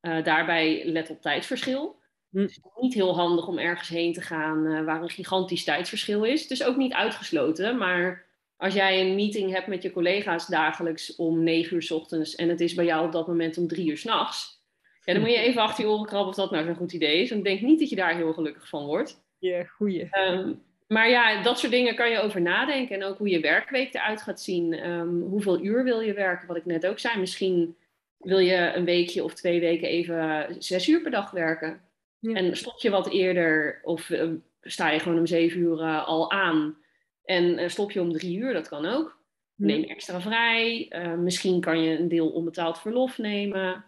Uh, 0.00 0.24
daarbij 0.24 0.84
let 0.84 1.10
op 1.10 1.20
tijdsverschil. 1.20 1.96
Hm. 2.30 2.38
Het 2.38 2.50
is 2.50 2.60
niet 2.80 2.94
heel 2.94 3.14
handig 3.14 3.46
om 3.46 3.58
ergens 3.58 3.88
heen 3.88 4.12
te 4.12 4.20
gaan 4.20 4.66
uh, 4.66 4.84
waar 4.84 5.02
een 5.02 5.10
gigantisch 5.10 5.64
tijdsverschil 5.64 6.24
is. 6.24 6.42
Het 6.42 6.50
is 6.50 6.64
ook 6.64 6.76
niet 6.76 6.92
uitgesloten, 6.92 7.78
maar 7.78 8.26
als 8.56 8.74
jij 8.74 9.00
een 9.00 9.14
meeting 9.14 9.52
hebt 9.52 9.66
met 9.66 9.82
je 9.82 9.92
collega's 9.92 10.46
dagelijks 10.46 11.16
om 11.16 11.42
9 11.42 11.74
uur 11.74 11.82
s 11.82 11.90
ochtends 11.90 12.34
en 12.34 12.48
het 12.48 12.60
is 12.60 12.74
bij 12.74 12.84
jou 12.84 13.06
op 13.06 13.12
dat 13.12 13.26
moment 13.26 13.58
om 13.58 13.68
3 13.68 13.88
uur 13.88 13.98
s'nachts, 13.98 14.55
ja, 15.06 15.12
dan 15.12 15.22
moet 15.22 15.30
je 15.30 15.38
even 15.38 15.62
achter 15.62 15.84
je 15.84 15.90
oren 15.90 16.06
krabben 16.06 16.28
of 16.28 16.34
dat 16.34 16.50
nou 16.50 16.64
zo'n 16.64 16.74
goed 16.74 16.92
idee 16.92 17.22
is. 17.22 17.30
Want 17.30 17.40
ik 17.40 17.46
denk 17.46 17.60
niet 17.60 17.78
dat 17.78 17.90
je 17.90 17.96
daar 17.96 18.14
heel 18.14 18.32
gelukkig 18.32 18.68
van 18.68 18.84
wordt. 18.84 19.24
Ja, 19.38 19.64
goeie. 19.64 20.08
Um, 20.30 20.62
maar 20.86 21.08
ja, 21.08 21.42
dat 21.42 21.58
soort 21.58 21.72
dingen 21.72 21.94
kan 21.94 22.10
je 22.10 22.20
over 22.20 22.40
nadenken. 22.40 22.96
En 22.96 23.04
ook 23.04 23.18
hoe 23.18 23.28
je 23.28 23.40
werkweek 23.40 23.94
eruit 23.94 24.22
gaat 24.22 24.40
zien. 24.40 24.88
Um, 24.88 25.20
hoeveel 25.20 25.64
uur 25.64 25.84
wil 25.84 26.00
je 26.00 26.12
werken? 26.12 26.46
Wat 26.46 26.56
ik 26.56 26.64
net 26.64 26.86
ook 26.86 26.98
zei. 26.98 27.20
Misschien 27.20 27.76
wil 28.18 28.38
je 28.38 28.72
een 28.74 28.84
weekje 28.84 29.24
of 29.24 29.34
twee 29.34 29.60
weken 29.60 29.88
even 29.88 30.46
zes 30.58 30.88
uur 30.88 31.02
per 31.02 31.10
dag 31.10 31.30
werken. 31.30 31.80
Ja. 32.18 32.34
En 32.34 32.56
stop 32.56 32.80
je 32.80 32.90
wat 32.90 33.10
eerder 33.10 33.80
of 33.82 34.08
uh, 34.08 34.30
sta 34.60 34.90
je 34.90 34.98
gewoon 34.98 35.18
om 35.18 35.26
zeven 35.26 35.60
uur 35.60 35.80
uh, 35.80 36.06
al 36.08 36.30
aan. 36.30 36.76
En 37.24 37.58
uh, 37.58 37.68
stop 37.68 37.90
je 37.90 38.00
om 38.00 38.12
drie 38.12 38.36
uur, 38.38 38.52
dat 38.52 38.68
kan 38.68 38.86
ook. 38.86 39.24
Neem 39.54 39.84
extra 39.84 40.20
vrij. 40.20 40.92
misschien 41.18 41.60
kan 41.60 41.82
je 41.82 41.98
een 41.98 42.08
deel 42.08 42.28
onbetaald 42.28 42.78
verlof 42.78 43.18
nemen. 43.18 43.84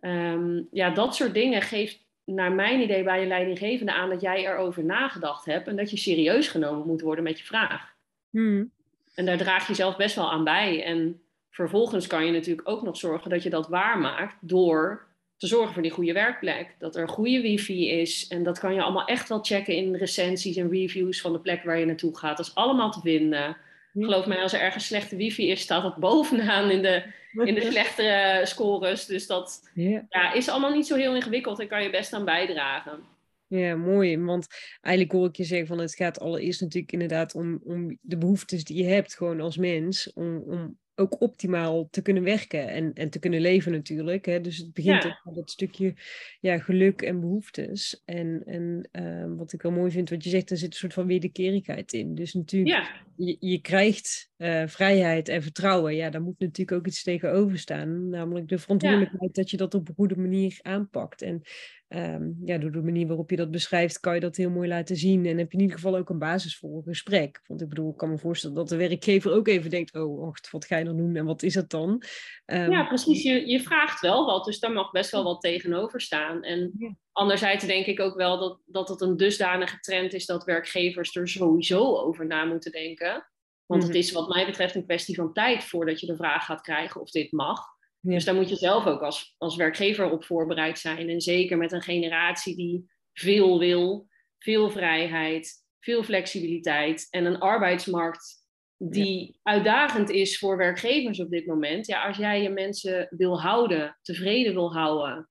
Um, 0.00 0.68
ja, 0.70 0.90
dat 0.90 1.14
soort 1.14 1.34
dingen 1.34 1.62
geeft 1.62 1.98
naar 2.24 2.52
mijn 2.52 2.80
idee 2.80 3.02
bij 3.02 3.20
je 3.20 3.26
leidinggevende 3.26 3.92
aan 3.92 4.10
dat 4.10 4.20
jij 4.20 4.46
erover 4.46 4.84
nagedacht 4.84 5.44
hebt 5.44 5.68
en 5.68 5.76
dat 5.76 5.90
je 5.90 5.96
serieus 5.96 6.48
genomen 6.48 6.86
moet 6.86 7.00
worden 7.00 7.24
met 7.24 7.38
je 7.38 7.44
vraag. 7.44 7.94
Hmm. 8.30 8.70
En 9.14 9.26
daar 9.26 9.36
draag 9.36 9.66
je 9.66 9.74
zelf 9.74 9.96
best 9.96 10.16
wel 10.16 10.30
aan 10.30 10.44
bij. 10.44 10.84
En 10.84 11.20
vervolgens 11.50 12.06
kan 12.06 12.26
je 12.26 12.32
natuurlijk 12.32 12.68
ook 12.68 12.82
nog 12.82 12.96
zorgen 12.96 13.30
dat 13.30 13.42
je 13.42 13.50
dat 13.50 13.68
waarmaakt 13.68 14.36
door 14.40 15.08
te 15.36 15.46
zorgen 15.46 15.72
voor 15.72 15.82
die 15.82 15.90
goede 15.90 16.12
werkplek. 16.12 16.74
Dat 16.78 16.96
er 16.96 17.08
goede 17.08 17.40
wifi 17.40 17.90
is. 17.90 18.28
En 18.28 18.42
dat 18.42 18.58
kan 18.58 18.74
je 18.74 18.82
allemaal 18.82 19.06
echt 19.06 19.28
wel 19.28 19.44
checken 19.44 19.74
in 19.74 19.94
recensies 19.94 20.56
en 20.56 20.70
reviews 20.70 21.20
van 21.20 21.32
de 21.32 21.40
plek 21.40 21.62
waar 21.62 21.78
je 21.78 21.86
naartoe 21.86 22.18
gaat. 22.18 22.36
Dat 22.36 22.46
is 22.46 22.54
allemaal 22.54 22.90
te 22.90 23.00
vinden. 23.00 23.56
Geloof 23.92 24.26
mij, 24.26 24.42
als 24.42 24.52
er 24.52 24.60
ergens 24.60 24.86
slechte 24.86 25.16
wifi 25.16 25.50
is, 25.50 25.60
staat 25.60 25.82
dat 25.82 25.96
bovenaan 25.96 26.70
in 26.70 26.82
de, 26.82 27.02
in 27.44 27.54
de 27.54 27.60
slechtere 27.70 28.46
scores. 28.46 29.06
Dus 29.06 29.26
dat 29.26 29.70
yeah. 29.74 30.02
ja, 30.08 30.32
is 30.32 30.48
allemaal 30.48 30.74
niet 30.74 30.86
zo 30.86 30.96
heel 30.96 31.14
ingewikkeld 31.14 31.60
en 31.60 31.68
kan 31.68 31.82
je 31.82 31.90
best 31.90 32.12
aan 32.12 32.24
bijdragen. 32.24 33.00
Ja, 33.46 33.76
mooi. 33.76 34.18
Want 34.18 34.46
eigenlijk 34.80 35.16
hoor 35.16 35.28
ik 35.28 35.36
je 35.36 35.44
zeggen 35.44 35.66
van 35.66 35.78
het 35.78 35.94
gaat 35.94 36.20
allereerst 36.20 36.60
natuurlijk 36.60 36.92
inderdaad 36.92 37.34
om, 37.34 37.60
om 37.64 37.98
de 38.00 38.18
behoeftes 38.18 38.64
die 38.64 38.82
je 38.82 38.88
hebt 38.88 39.14
gewoon 39.16 39.40
als 39.40 39.56
mens. 39.56 40.12
Om, 40.12 40.42
om 40.46 40.78
ook 40.94 41.20
optimaal 41.20 41.88
te 41.90 42.02
kunnen 42.02 42.22
werken 42.22 42.68
en, 42.68 42.92
en 42.92 43.10
te 43.10 43.18
kunnen 43.18 43.40
leven 43.40 43.72
natuurlijk. 43.72 44.26
Hè? 44.26 44.40
Dus 44.40 44.56
het 44.56 44.72
begint 44.72 45.02
Ja. 45.02 45.08
ook 45.08 45.20
met 45.24 45.34
dat 45.34 45.50
stukje 45.50 45.94
ja, 46.40 46.58
geluk 46.58 47.02
en 47.02 47.20
behoeftes. 47.20 48.02
En, 48.04 48.42
en 48.46 48.88
eh, 48.92 49.24
wat 49.36 49.52
ik 49.52 49.62
wel 49.62 49.72
mooi 49.72 49.90
vind, 49.90 50.10
wat 50.10 50.24
je 50.24 50.30
zegt, 50.30 50.50
er 50.50 50.56
zit 50.56 50.70
een 50.72 50.78
soort 50.78 50.92
van 50.92 51.06
wederkerigheid 51.06 51.92
in. 51.92 52.14
Dus 52.14 52.34
natuurlijk, 52.34 52.76
Ja, 52.76 52.90
je, 53.24 53.36
je 53.38 53.60
krijgt 53.60 54.30
eh, 54.36 54.66
vrijheid 54.66 55.28
en 55.28 55.42
vertrouwen. 55.42 55.94
Ja, 55.94 56.10
daar 56.10 56.22
moet 56.22 56.38
natuurlijk 56.38 56.78
ook 56.78 56.86
iets 56.86 57.02
tegenover 57.02 57.58
staan. 57.58 58.08
Namelijk 58.08 58.48
de 58.48 58.58
verantwoordelijkheid 58.58 59.34
dat 59.34 59.50
je 59.50 59.56
dat 59.56 59.74
op 59.74 59.88
een 59.88 59.94
goede 59.94 60.16
manier 60.16 60.58
aanpakt. 60.62 61.22
En 61.22 61.42
ehm, 61.88 62.30
ja, 62.44 62.58
door 62.58 62.72
de 62.72 62.82
manier 62.82 63.06
waarop 63.06 63.30
je 63.30 63.36
dat 63.36 63.50
beschrijft, 63.50 64.00
kan 64.00 64.14
je 64.14 64.20
dat 64.20 64.36
heel 64.36 64.50
mooi 64.50 64.68
laten 64.68 64.96
zien. 64.96 65.26
En 65.26 65.38
heb 65.38 65.50
je 65.50 65.56
in 65.56 65.62
ieder 65.62 65.76
geval 65.76 65.96
ook 65.96 66.10
een 66.10 66.18
basis 66.18 66.56
voor 66.56 66.76
een 66.76 66.82
gesprek. 66.82 67.42
Want 67.46 67.60
ik 67.60 67.68
bedoel, 67.68 67.90
ik 67.90 67.96
kan 67.96 68.10
me 68.10 68.18
voorstellen 68.18 68.56
dat 68.56 68.68
de 68.68 68.76
werkgever 68.76 69.32
ook 69.32 69.48
even 69.48 69.70
denkt: 69.70 69.94
oh, 69.94 70.20
wacht, 70.20 70.50
wat 70.50 70.64
ga 70.64 70.76
je 70.76 70.84
dan 70.84 70.96
doen 70.96 71.16
en 71.16 71.24
wat 71.24 71.42
is 71.42 71.54
het 71.54 71.70
dan? 71.70 72.02
Ehm, 72.44 72.70
ja 72.70 72.84
precies. 72.84 73.22
Je, 73.22 73.46
je 73.46 73.60
vraagt 73.60 74.00
wel 74.00 74.26
wat, 74.26 74.44
dus 74.44 74.58
daar 74.58 74.72
mag 74.72 74.90
best 74.90 75.10
wel 75.10 75.24
wat 75.24 75.40
tegenover 75.40 76.00
staan. 76.00 76.42
En 76.42 76.72
Ja. 76.78 76.94
Anderzijds 77.12 77.66
denk 77.66 77.86
ik 77.86 78.00
ook 78.00 78.16
wel 78.16 78.38
dat, 78.38 78.60
dat 78.66 78.88
het 78.88 79.00
een 79.00 79.16
dusdanige 79.16 79.78
trend 79.80 80.12
is 80.12 80.26
dat 80.26 80.44
werkgevers 80.44 81.16
er 81.16 81.28
sowieso 81.28 81.96
over 81.96 82.26
na 82.26 82.44
moeten 82.44 82.72
denken. 82.72 83.30
Want 83.66 83.82
het 83.82 83.92
mhm. 83.92 84.00
is 84.00 84.12
wat 84.12 84.28
mij 84.28 84.46
betreft 84.46 84.74
een 84.74 84.84
kwestie 84.84 85.14
van 85.14 85.32
tijd 85.32 85.64
voordat 85.64 86.00
je 86.00 86.06
de 86.06 86.16
vraag 86.16 86.44
gaat 86.44 86.60
krijgen 86.60 87.00
of 87.00 87.10
dit 87.10 87.32
mag. 87.32 87.60
Dus 88.00 88.24
daar 88.24 88.34
moet 88.34 88.48
je 88.48 88.56
zelf 88.56 88.86
ook 88.86 89.00
als, 89.00 89.34
als 89.38 89.56
werkgever 89.56 90.10
op 90.10 90.24
voorbereid 90.24 90.78
zijn. 90.78 91.08
En 91.08 91.20
zeker 91.20 91.56
met 91.56 91.72
een 91.72 91.82
generatie 91.82 92.56
die 92.56 92.90
veel 93.12 93.58
wil, 93.58 94.08
veel 94.38 94.70
vrijheid, 94.70 95.52
veel 95.80 96.02
flexibiliteit 96.02 97.06
en 97.10 97.24
een 97.24 97.38
arbeidsmarkt 97.38 98.40
die 98.76 99.38
uitdagend 99.42 100.10
is 100.10 100.38
voor 100.38 100.56
werkgevers 100.56 101.20
op 101.20 101.30
dit 101.30 101.46
moment. 101.46 101.86
Ja, 101.86 102.06
als 102.06 102.16
jij 102.16 102.42
je 102.42 102.50
mensen 102.50 103.06
wil 103.10 103.40
houden, 103.40 103.98
tevreden 104.02 104.54
wil 104.54 104.72
houden, 104.72 105.28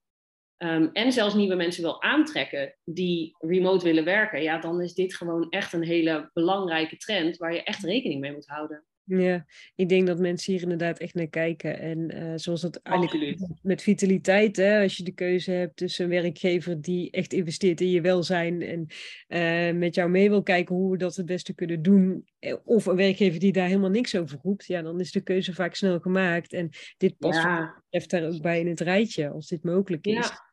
Ehm, 0.60 0.88
en 0.94 1.12
zelfs 1.12 1.34
nieuwe 1.34 1.56
mensen 1.56 1.84
wil 1.84 2.02
aantrekken 2.02 2.76
die 2.84 3.36
remote 3.40 3.86
willen 3.86 4.04
werken, 4.04 4.42
ja, 4.42 4.58
dan 4.58 4.82
is 4.82 4.94
dit 4.94 5.16
gewoon 5.16 5.50
echt 5.50 5.74
een 5.74 5.84
hele 5.84 6.30
belangrijke 6.34 6.98
trend 6.98 7.38
waar 7.38 7.54
je 7.54 7.64
echt 7.64 7.84
rekening 7.84 8.20
mee 8.20 8.32
moet 8.32 8.48
houden. 8.48 8.84
Ja, 9.04 9.46
ik 9.76 9.90
denk 9.90 10.08
dat 10.08 10.20
mensen 10.20 10.54
hier 10.54 10.62
inderdaad 10.62 11.00
echt 11.00 11.14
naar 11.14 11.28
kijken. 11.28 11.80
En 11.80 12.16
uh, 12.16 12.34
zoals 12.36 12.62
dat 12.62 12.76
eigenlijk 12.76 13.38
met 13.62 13.82
vitaliteit, 13.82 14.56
hè, 14.56 14.82
als 14.82 14.98
je 14.98 15.04
de 15.04 15.14
keuze 15.14 15.52
hebt 15.52 15.76
tussen 15.76 16.04
een 16.04 16.22
werkgever 16.22 16.82
die 16.82 17.12
echt 17.12 17.34
investeert 17.34 17.82
in 17.82 17.90
je 17.90 18.02
welzijn 18.02 18.62
en 18.62 18.88
uh, 19.28 19.80
met 19.80 19.96
jou 19.96 20.10
mee 20.10 20.30
wil 20.30 20.44
kijken 20.44 20.76
hoe 20.76 20.92
we 20.92 20.98
dat 20.98 21.16
het 21.16 21.26
beste 21.26 21.54
kunnen 21.54 21.82
doen, 21.82 22.26
eh, 22.40 22.56
of 22.64 22.86
een 22.86 22.96
werkgever 22.96 23.40
die 23.40 23.52
daar 23.52 23.68
helemaal 23.68 23.90
niks 23.90 24.16
over 24.16 24.40
roept, 24.42 24.66
ja, 24.66 24.82
dan 24.82 25.00
is 25.00 25.12
de 25.12 25.22
keuze 25.22 25.54
vaak 25.54 25.76
snel 25.76 26.00
gemaakt. 26.00 26.54
En 26.54 26.70
dit 26.98 27.18
past 27.18 27.44
ja. 27.44 27.84
daar 28.08 28.24
ook 28.24 28.42
bij 28.42 28.60
in 28.60 28.68
het 28.68 28.80
rijtje, 28.80 29.30
als 29.30 29.48
dit 29.48 29.64
mogelijk 29.64 30.06
is. 30.06 30.14
Ja 30.14 30.48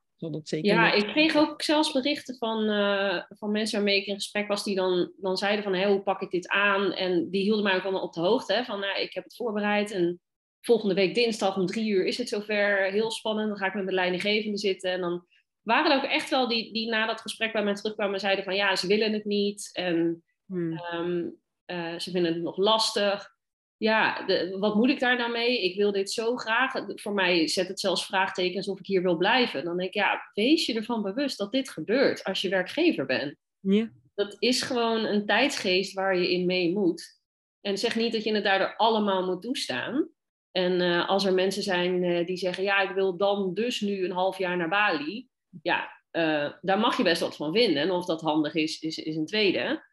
ja, 0.49 0.93
ik 0.93 1.07
kreeg 1.07 1.37
ook 1.37 1.63
zelfs 1.63 1.93
berichten 1.93 2.37
van, 2.37 2.71
uh, 2.71 3.23
van 3.29 3.51
mensen 3.51 3.77
waarmee 3.77 4.01
ik 4.01 4.07
in 4.07 4.15
gesprek 4.15 4.49
was, 4.49 4.65
die 4.65 4.75
dan, 4.75 5.13
dan 5.17 5.37
zeiden 5.37 5.65
van, 5.65 5.75
hey, 5.75 5.89
hoe 5.89 6.03
pak 6.03 6.21
ik 6.21 6.31
dit 6.31 6.49
aan? 6.49 6.93
En 6.93 7.31
die 7.31 7.43
hielden 7.43 7.65
mij 7.65 7.75
ook 7.75 7.83
allemaal 7.83 8.03
op 8.03 8.13
de 8.13 8.21
hoogte, 8.21 8.53
hè, 8.53 8.65
van, 8.65 8.81
nou, 8.81 9.01
ik 9.01 9.15
heb 9.15 9.25
het 9.25 9.37
voorbereid 9.37 9.91
en 9.91 10.21
volgende 10.61 10.95
week 10.95 11.15
dinsdag 11.15 11.57
om 11.57 11.67
drie 11.67 11.91
uur 11.91 12.07
is 12.07 12.19
het 12.19 12.29
zover, 12.29 12.91
heel 12.91 13.11
spannend, 13.11 13.49
dan 13.49 13.59
ga 13.59 13.67
ik 13.67 13.75
met 13.75 13.85
mijn 13.85 13.97
leidinggevende 13.97 14.59
zitten. 14.59 14.93
En 14.93 15.01
dan 15.01 15.27
waren 15.63 15.91
er 15.91 15.97
ook 15.97 16.11
echt 16.11 16.31
wel 16.31 16.49
die, 16.49 16.73
die 16.73 16.89
na 16.89 17.07
dat 17.07 17.21
gesprek 17.21 17.53
bij 17.53 17.65
mij 17.65 17.75
terugkwamen 17.75 18.15
en 18.15 18.21
zeiden 18.21 18.45
van, 18.45 18.55
ja, 18.55 18.77
ze 18.77 18.87
willen 18.87 19.13
het 19.13 19.25
niet 19.25 19.71
en 19.73 20.25
hmm. 20.47 20.79
Ehm, 20.79 21.29
eh, 21.65 21.99
ze 21.99 22.11
vinden 22.11 22.33
het 22.33 22.43
nog 22.43 22.57
lastig 22.57 23.36
ja, 23.79 24.27
de, 24.27 24.57
wat 24.59 24.75
moet 24.75 24.91
ik 24.91 25.01
daar 25.01 25.17
nou 25.17 25.31
mee? 25.31 25.65
Ik 25.65 25.77
wil 25.77 25.93
dit 25.93 26.11
zo 26.11 26.37
graag. 26.37 26.73
Voor 26.87 27.13
mij 27.13 27.49
zet 27.49 27.69
het 27.69 27.81
zelfs 27.81 28.07
vraagtekens 28.07 28.69
of 28.69 28.79
ik 28.79 28.87
hier 28.87 29.03
wil 29.03 29.17
blijven. 29.17 29.65
Dan 29.65 29.77
denk 29.77 29.89
ik, 29.89 29.95
ja, 29.95 30.31
wees 30.35 30.67
je 30.67 30.75
ervan 30.75 31.03
bewust 31.03 31.39
dat 31.39 31.53
dit 31.53 31.71
gebeurt 31.71 32.25
als 32.25 32.41
je 32.41 32.49
werkgever 32.49 33.07
bent. 33.07 33.37
Ja. 33.61 33.91
Dat 34.15 34.37
is 34.39 34.63
gewoon 34.63 35.05
een 35.05 35.27
tijdsgeest 35.27 35.95
waar 35.95 36.19
je 36.19 36.33
in 36.33 36.47
mee 36.47 36.73
moet. 36.73 37.21
En 37.61 37.79
zeg 37.79 37.97
niet 37.97 38.13
dat 38.13 38.25
je 38.25 38.35
het 38.35 38.45
daardoor 38.45 38.77
allemaal 38.77 39.27
moet 39.27 39.43
toestaan. 39.43 40.09
En 40.51 40.81
uh, 40.81 41.09
als 41.09 41.25
er 41.25 41.35
mensen 41.35 41.63
zijn 41.63 42.03
uh, 42.03 42.27
die 42.27 42.37
zeggen, 42.37 42.65
ja, 42.65 42.81
ik 42.81 42.95
wil 42.95 43.17
dan 43.17 43.55
dus 43.55 43.81
nu 43.81 44.05
een 44.05 44.13
half 44.13 44.39
jaar 44.39 44.57
naar 44.57 44.69
Bali. 44.69 45.29
Ja, 45.63 45.91
uh, 46.13 46.53
daar 46.61 46.79
mag 46.79 46.97
je 46.97 47.03
best 47.03 47.21
wat 47.21 47.37
van 47.37 47.53
vinden. 47.53 47.83
En 47.83 47.91
of 47.91 48.05
dat 48.05 48.21
handig 48.21 48.55
is, 48.55 48.79
is, 48.79 48.99
is 48.99 49.17
een 49.17 49.27
tweede. 49.27 49.86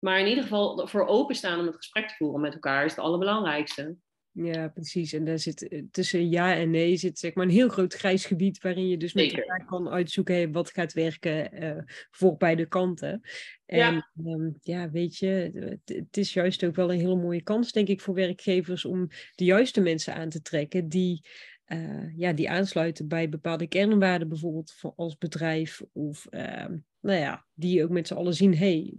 Maar 0.00 0.20
in 0.20 0.26
ieder 0.26 0.42
geval 0.42 0.88
voor 0.88 1.06
openstaan 1.06 1.58
om 1.60 1.66
het 1.66 1.76
gesprek 1.76 2.08
te 2.08 2.14
voeren 2.14 2.40
met 2.40 2.54
elkaar 2.54 2.84
is 2.84 2.90
het 2.90 3.00
allerbelangrijkste. 3.00 3.96
Ja, 4.32 4.68
precies. 4.68 5.12
En 5.12 5.24
daar 5.24 5.38
zit 5.38 5.68
eh, 5.68 5.82
tussen 5.90 6.30
ja 6.30 6.54
en 6.54 6.70
nee 6.70 6.96
zit 6.96 7.18
zeg 7.18 7.34
maar 7.34 7.44
een 7.44 7.50
heel 7.50 7.68
groot 7.68 7.94
grijs 7.94 8.24
gebied 8.24 8.62
waarin 8.62 8.88
je 8.88 8.96
dus 8.96 9.12
met 9.12 9.32
elkaar 9.32 9.64
kan 9.66 9.88
uitzoeken 9.88 10.52
wat 10.52 10.70
gaat 10.70 10.92
werken 10.92 11.64
uh, 11.64 11.82
voor 12.10 12.36
beide 12.36 12.66
kanten. 12.66 13.20
En 13.66 13.78
ja. 13.78 14.10
Ehm, 14.24 14.50
ja, 14.60 14.90
weet 14.90 15.16
je, 15.16 15.50
het, 15.84 16.16
is 16.16 16.32
juist 16.32 16.64
ook 16.64 16.74
wel 16.74 16.92
een 16.92 16.98
hele 16.98 17.16
mooie 17.16 17.42
kans, 17.42 17.72
denk 17.72 17.88
ik, 17.88 18.00
voor 18.00 18.14
werkgevers 18.14 18.84
om 18.84 19.08
de 19.34 19.44
juiste 19.44 19.80
mensen 19.80 20.14
aan 20.14 20.28
te 20.28 20.42
trekken 20.42 20.88
die 20.88 21.26
uh, 21.66 22.16
ja, 22.16 22.32
die 22.32 22.50
aansluiten 22.50 23.08
bij 23.08 23.28
bepaalde 23.28 23.66
kernwaarden, 23.66 24.28
bijvoorbeeld 24.28 24.74
als 24.96 25.18
bedrijf. 25.18 25.82
Of 25.92 26.26
uh, 26.30 26.64
nou 27.00 27.18
ja, 27.18 27.46
die 27.54 27.84
ook 27.84 27.90
met 27.90 28.06
z'n 28.06 28.14
allen 28.14 28.34
zien, 28.34 28.56
hey, 28.56 28.94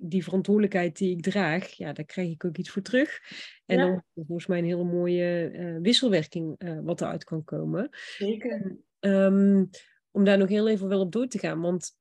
die 0.00 0.24
verantwoordelijkheid 0.24 0.96
die 0.98 1.16
ik 1.16 1.22
draag, 1.22 1.70
ja, 1.70 1.92
daar 1.92 2.04
krijg 2.04 2.30
ik 2.30 2.44
ook 2.44 2.56
iets 2.56 2.70
voor 2.70 2.82
terug. 2.82 3.20
En 3.66 3.78
ja. 3.78 3.86
dan 3.86 4.02
volgens 4.14 4.46
mij 4.46 4.58
een 4.58 4.64
hele 4.64 4.84
mooie 4.84 5.50
uh, 5.52 5.76
wisselwerking 5.80 6.54
uh, 6.58 6.78
wat 6.82 7.00
eruit 7.00 7.24
kan 7.24 7.44
komen. 7.44 7.88
Zeker. 8.18 8.76
Um, 9.00 9.70
om 10.10 10.24
daar 10.24 10.38
nog 10.38 10.48
heel 10.48 10.68
even 10.68 10.88
wel 10.88 11.00
op 11.00 11.12
door 11.12 11.26
te 11.26 11.38
gaan, 11.38 11.60
want 11.60 11.96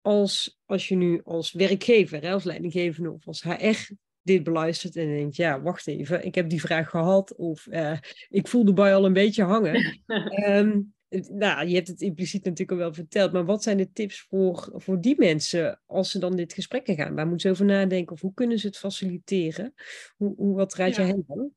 als, 0.00 0.60
als 0.64 0.88
je 0.88 0.94
nu 0.94 1.20
als 1.24 1.52
werkgever, 1.52 2.22
hè, 2.22 2.32
als 2.32 2.44
leidinggevende 2.44 3.10
of 3.10 3.26
als 3.26 3.42
HR 3.42 3.94
dit 4.22 4.42
beluistert 4.42 4.96
en 4.96 5.06
denkt, 5.06 5.36
ja, 5.36 5.62
wacht 5.62 5.86
even, 5.86 6.24
ik 6.24 6.34
heb 6.34 6.48
die 6.48 6.60
vraag 6.60 6.90
gehad 6.90 7.34
of 7.34 7.66
uh, 7.66 7.98
ik 8.28 8.48
voel 8.48 8.72
bui 8.72 8.94
al 8.94 9.04
een 9.04 9.12
beetje 9.12 9.42
hangen. 9.42 10.02
um, 10.48 10.94
nou, 11.28 11.66
je 11.66 11.74
hebt 11.74 11.88
het 11.88 12.00
impliciet 12.00 12.44
natuurlijk 12.44 12.70
al 12.70 12.76
wel 12.76 12.94
verteld, 12.94 13.32
maar 13.32 13.44
wat 13.44 13.62
zijn 13.62 13.76
de 13.76 13.92
tips 13.92 14.20
voor, 14.20 14.72
voor 14.74 15.00
die 15.00 15.18
mensen 15.18 15.80
als 15.86 16.10
ze 16.10 16.18
dan 16.18 16.36
dit 16.36 16.52
gesprek 16.52 16.90
gaan? 16.90 17.14
Waar 17.14 17.26
moeten 17.26 17.48
ze 17.48 17.54
over 17.54 17.74
nadenken 17.74 18.12
of 18.12 18.20
hoe 18.20 18.34
kunnen 18.34 18.58
ze 18.58 18.66
het 18.66 18.78
faciliteren? 18.78 19.74
Hoe, 20.16 20.34
hoe 20.36 20.56
wat 20.56 20.74
raad 20.74 20.96
ja. 20.96 21.02
je 21.02 21.08
hen 21.08 21.24
dan? 21.26 21.50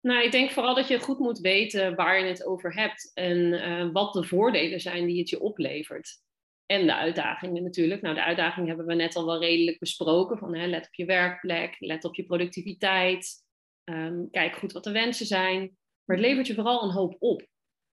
Nou, 0.00 0.24
ik 0.24 0.32
denk 0.32 0.50
vooral 0.50 0.74
dat 0.74 0.88
je 0.88 0.98
goed 0.98 1.18
moet 1.18 1.38
weten 1.38 1.94
waar 1.94 2.18
je 2.18 2.26
het 2.26 2.44
over 2.44 2.74
hebt 2.74 3.10
en 3.14 3.38
uh, 3.38 3.92
wat 3.92 4.12
de 4.12 4.24
voordelen 4.24 4.80
zijn 4.80 5.06
die 5.06 5.18
het 5.18 5.30
je 5.30 5.40
oplevert. 5.40 6.22
En 6.66 6.86
de 6.86 6.94
uitdagingen 6.94 7.62
natuurlijk. 7.62 8.02
Nou, 8.02 8.14
de 8.14 8.24
uitdagingen 8.24 8.68
hebben 8.68 8.86
we 8.86 8.94
net 8.94 9.16
al 9.16 9.26
wel 9.26 9.40
redelijk 9.40 9.78
besproken. 9.78 10.38
Van, 10.38 10.54
hè, 10.54 10.66
let 10.66 10.86
op 10.86 10.94
je 10.94 11.04
werkplek, 11.04 11.76
let 11.78 12.04
op 12.04 12.14
je 12.14 12.24
productiviteit. 12.24 13.42
Um, 13.84 14.30
kijk 14.30 14.56
goed 14.56 14.72
wat 14.72 14.84
de 14.84 14.92
wensen 14.92 15.26
zijn. 15.26 15.76
Maar 16.04 16.16
het 16.16 16.26
levert 16.26 16.46
je 16.46 16.54
vooral 16.54 16.82
een 16.82 16.90
hoop 16.90 17.16
op. 17.18 17.46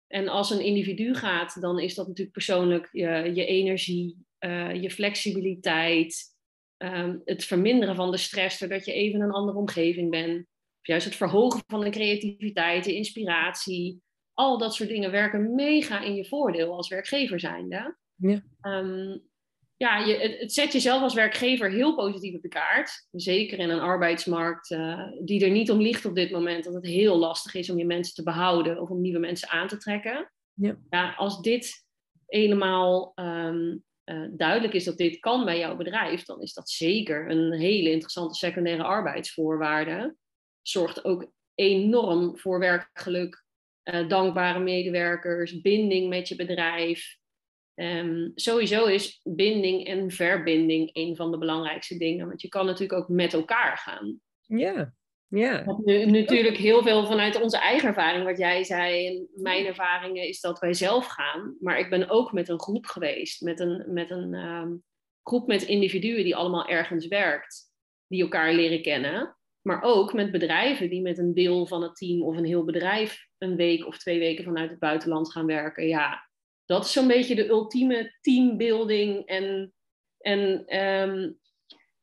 En 0.09 0.29
als 0.29 0.51
een 0.51 0.65
individu 0.65 1.15
gaat, 1.15 1.61
dan 1.61 1.79
is 1.79 1.95
dat 1.95 2.07
natuurlijk 2.07 2.33
persoonlijk 2.33 2.89
je, 2.93 3.31
je 3.35 3.47
energie, 3.47 4.17
uh, 4.41 4.83
je 4.83 4.91
flexibiliteit, 4.91 6.37
um, 6.79 7.23
het 7.25 7.45
verminderen 7.45 7.95
van 7.95 8.11
de 8.11 8.17
stress 8.17 8.59
doordat 8.59 8.85
je 8.85 8.93
even 8.93 9.19
in 9.19 9.25
een 9.25 9.33
andere 9.33 9.59
omgeving 9.59 10.11
bent. 10.11 10.39
Of 10.81 10.87
juist 10.87 11.05
het 11.05 11.17
verhogen 11.17 11.63
van 11.67 11.81
de 11.81 11.91
creativiteit, 11.91 12.85
de 12.85 12.95
inspiratie. 12.95 14.03
Al 14.33 14.59
dat 14.59 14.75
soort 14.75 14.89
dingen 14.89 15.11
werken 15.11 15.55
mega 15.55 16.01
in 16.01 16.15
je 16.15 16.27
voordeel 16.27 16.73
als 16.73 16.89
werkgever 16.89 17.41
zijnde. 17.41 17.97
Ja, 18.17 18.43
um, 18.63 19.28
ja 19.79 19.99
je, 19.99 20.17
het, 20.17 20.39
het, 20.39 20.53
zet 20.53 20.73
jezelf 20.73 21.03
als 21.03 21.15
werkgever 21.15 21.71
heel 21.71 21.95
positief 21.95 22.35
op 22.35 22.43
de 22.43 22.49
kaart. 22.49 23.07
Zeker 23.11 23.59
in 23.59 23.71
een 23.71 23.81
arbeidsmarkt 23.81 24.71
uh, 24.71 25.07
die 25.25 25.45
er 25.45 25.51
niet 25.51 25.71
om 25.71 25.81
ligt 25.81 26.05
op 26.05 26.15
dit 26.15 26.31
moment. 26.31 26.65
Dat 26.65 26.75
het 26.75 26.87
heel 26.87 27.17
lastig 27.17 27.55
is 27.55 27.71
om 27.71 27.79
je 27.79 27.87
mensen 27.87 28.15
te 28.15 28.23
behouden 28.23 28.81
of 28.81 28.89
om 28.89 29.01
nieuwe 29.01 29.19
mensen 29.19 29.49
aan 29.49 29.69
te 29.69 29.77
trekken. 29.77 30.33
Ja. 30.55 30.79
Ja, 30.91 31.15
als 31.17 31.41
dit 31.41 31.87
helemaal 32.27 33.13
um, 33.15 33.85
uh, 34.05 34.29
duidelijk 34.31 34.75
is 34.75 34.85
dat 34.85 34.97
dit 34.97 35.19
kan 35.19 35.45
bij 35.45 35.59
jouw 35.59 35.77
bedrijf, 35.77 36.25
dan 36.25 36.41
is 36.41 36.53
dat 36.53 36.71
zeker 36.71 37.31
een 37.31 37.53
hele 37.53 37.91
interessante 37.91 38.35
secundaire 38.35 38.83
arbeidsvoorwaarde. 38.83 40.17
Zorgt 40.63 41.05
ook 41.05 41.33
enorm 41.55 42.39
voor 42.39 42.59
werkgeluk, 42.59 43.45
uh, 43.85 44.09
dankbare 44.09 44.59
medewerkers, 44.59 45.61
binding 45.61 46.09
met 46.09 46.29
je 46.29 46.37
bedrijf. 46.37 47.18
Um, 47.81 48.33
sowieso 48.35 48.87
is 48.87 49.21
binding 49.25 49.87
en 49.87 50.11
verbinding 50.11 50.91
een 50.93 51.17
van 51.17 51.31
de 51.31 51.39
belangrijkste 51.39 51.97
dingen. 51.97 52.27
Want 52.27 52.43
je 52.43 52.49
kan 52.49 52.67
natuurlijk 52.67 53.01
ook 53.01 53.09
met 53.09 53.33
elkaar 53.33 53.77
gaan. 53.77 54.21
Ja, 54.41 54.93
ja. 55.29 55.77
Nu, 55.85 56.07
natuurlijk 56.07 56.57
heel 56.57 56.83
veel 56.83 57.07
vanuit 57.07 57.43
onze 57.43 57.59
eigen 57.59 57.89
ervaring, 57.89 58.25
wat 58.25 58.39
jij 58.39 58.65
zei. 58.65 59.07
En 59.07 59.29
mijn 59.35 59.67
ervaringen 59.67 60.29
is 60.29 60.41
dat 60.41 60.59
wij 60.59 60.75
zelf 60.75 61.07
gaan. 61.07 61.57
Maar 61.61 61.79
ik 61.79 61.91
ben 61.91 62.09
ook 62.09 62.33
met 62.33 62.49
een 62.49 62.61
groep 62.61 62.87
geweest. 62.87 63.41
Met 63.41 63.61
een, 63.61 63.85
met 63.93 64.11
een 64.11 64.35
um, 64.35 64.83
groep 65.23 65.47
met 65.47 65.63
individuen 65.63 66.25
die 66.25 66.37
allemaal 66.37 66.69
ergens 66.69 67.07
werkt. 67.07 67.73
Die 68.07 68.23
elkaar 68.23 68.53
leren 68.53 68.83
kennen. 68.83 69.37
Maar 69.61 69.83
ook 69.83 70.13
met 70.13 70.33
bedrijven 70.33 70.91
die 70.91 71.03
met 71.03 71.19
een 71.19 71.35
deel 71.35 71.67
van 71.67 71.83
het 71.83 71.97
team 71.97 72.23
of 72.23 72.37
een 72.37 72.45
heel 72.45 72.65
bedrijf 72.65 73.27
een 73.39 73.57
week 73.57 73.87
of 73.87 73.99
twee 73.99 74.19
weken 74.19 74.45
vanuit 74.45 74.71
het 74.71 74.79
buitenland 74.79 75.33
gaan 75.33 75.47
werken. 75.47 75.87
Ja, 75.87 76.28
dat 76.69 76.85
is 76.85 76.93
zo'n 76.93 77.07
beetje 77.07 77.35
de 77.35 77.49
ultieme 77.49 78.17
teambuilding. 78.21 79.27
En, 79.27 79.75
en 80.19 80.77
um, 80.83 81.39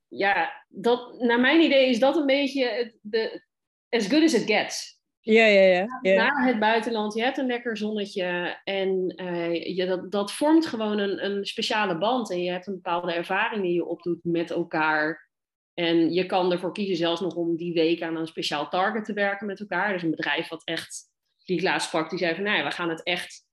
ja, 0.08 0.66
dat, 0.68 1.20
naar 1.20 1.40
mijn 1.40 1.62
idee 1.62 1.90
is 1.90 2.00
dat 2.00 2.16
een 2.16 2.26
beetje 2.26 2.94
de, 3.02 3.44
as 3.90 4.08
good 4.08 4.24
as 4.24 4.34
it 4.34 4.46
gets. 4.46 5.00
Ja, 5.20 5.46
ja, 5.46 5.62
ja. 5.62 6.00
ja. 6.02 6.16
Naar 6.16 6.48
het 6.48 6.60
buitenland, 6.60 7.14
je 7.14 7.22
hebt 7.22 7.38
een 7.38 7.46
lekker 7.46 7.78
zonnetje 7.78 8.60
en 8.64 9.14
uh, 9.22 9.76
je, 9.76 9.86
dat, 9.86 10.12
dat 10.12 10.32
vormt 10.32 10.66
gewoon 10.66 10.98
een, 10.98 11.26
een 11.26 11.46
speciale 11.46 11.98
band. 11.98 12.32
En 12.32 12.44
je 12.44 12.52
hebt 12.52 12.68
een 12.68 12.76
bepaalde 12.76 13.14
ervaring 13.14 13.62
die 13.62 13.74
je 13.74 13.86
opdoet 13.86 14.20
met 14.24 14.52
elkaar. 14.52 15.30
En 15.74 16.14
je 16.14 16.26
kan 16.26 16.52
ervoor 16.52 16.74
kiezen 16.74 16.96
zelfs 16.96 17.22
nog 17.22 17.36
om 17.36 17.56
die 17.56 17.74
week 17.74 18.02
aan 18.02 18.16
een 18.16 18.28
speciaal 18.28 18.70
target 18.70 19.06
te 19.06 19.14
werken 19.14 19.48
met 19.48 19.60
elkaar. 19.60 19.94
Dus 19.94 20.04
een 20.04 20.10
bedrijf 20.10 20.48
wat 20.48 20.64
echt, 20.64 21.04
die 21.44 21.58
ik 21.58 21.64
laatst 21.64 21.88
sprak, 21.88 22.10
die 22.10 22.20
zei 22.20 22.36
van, 22.36 22.44
nou 22.44 22.58
ja, 22.58 22.64
we 22.64 22.72
gaan 22.72 22.90
het 22.90 23.04
echt 23.04 23.46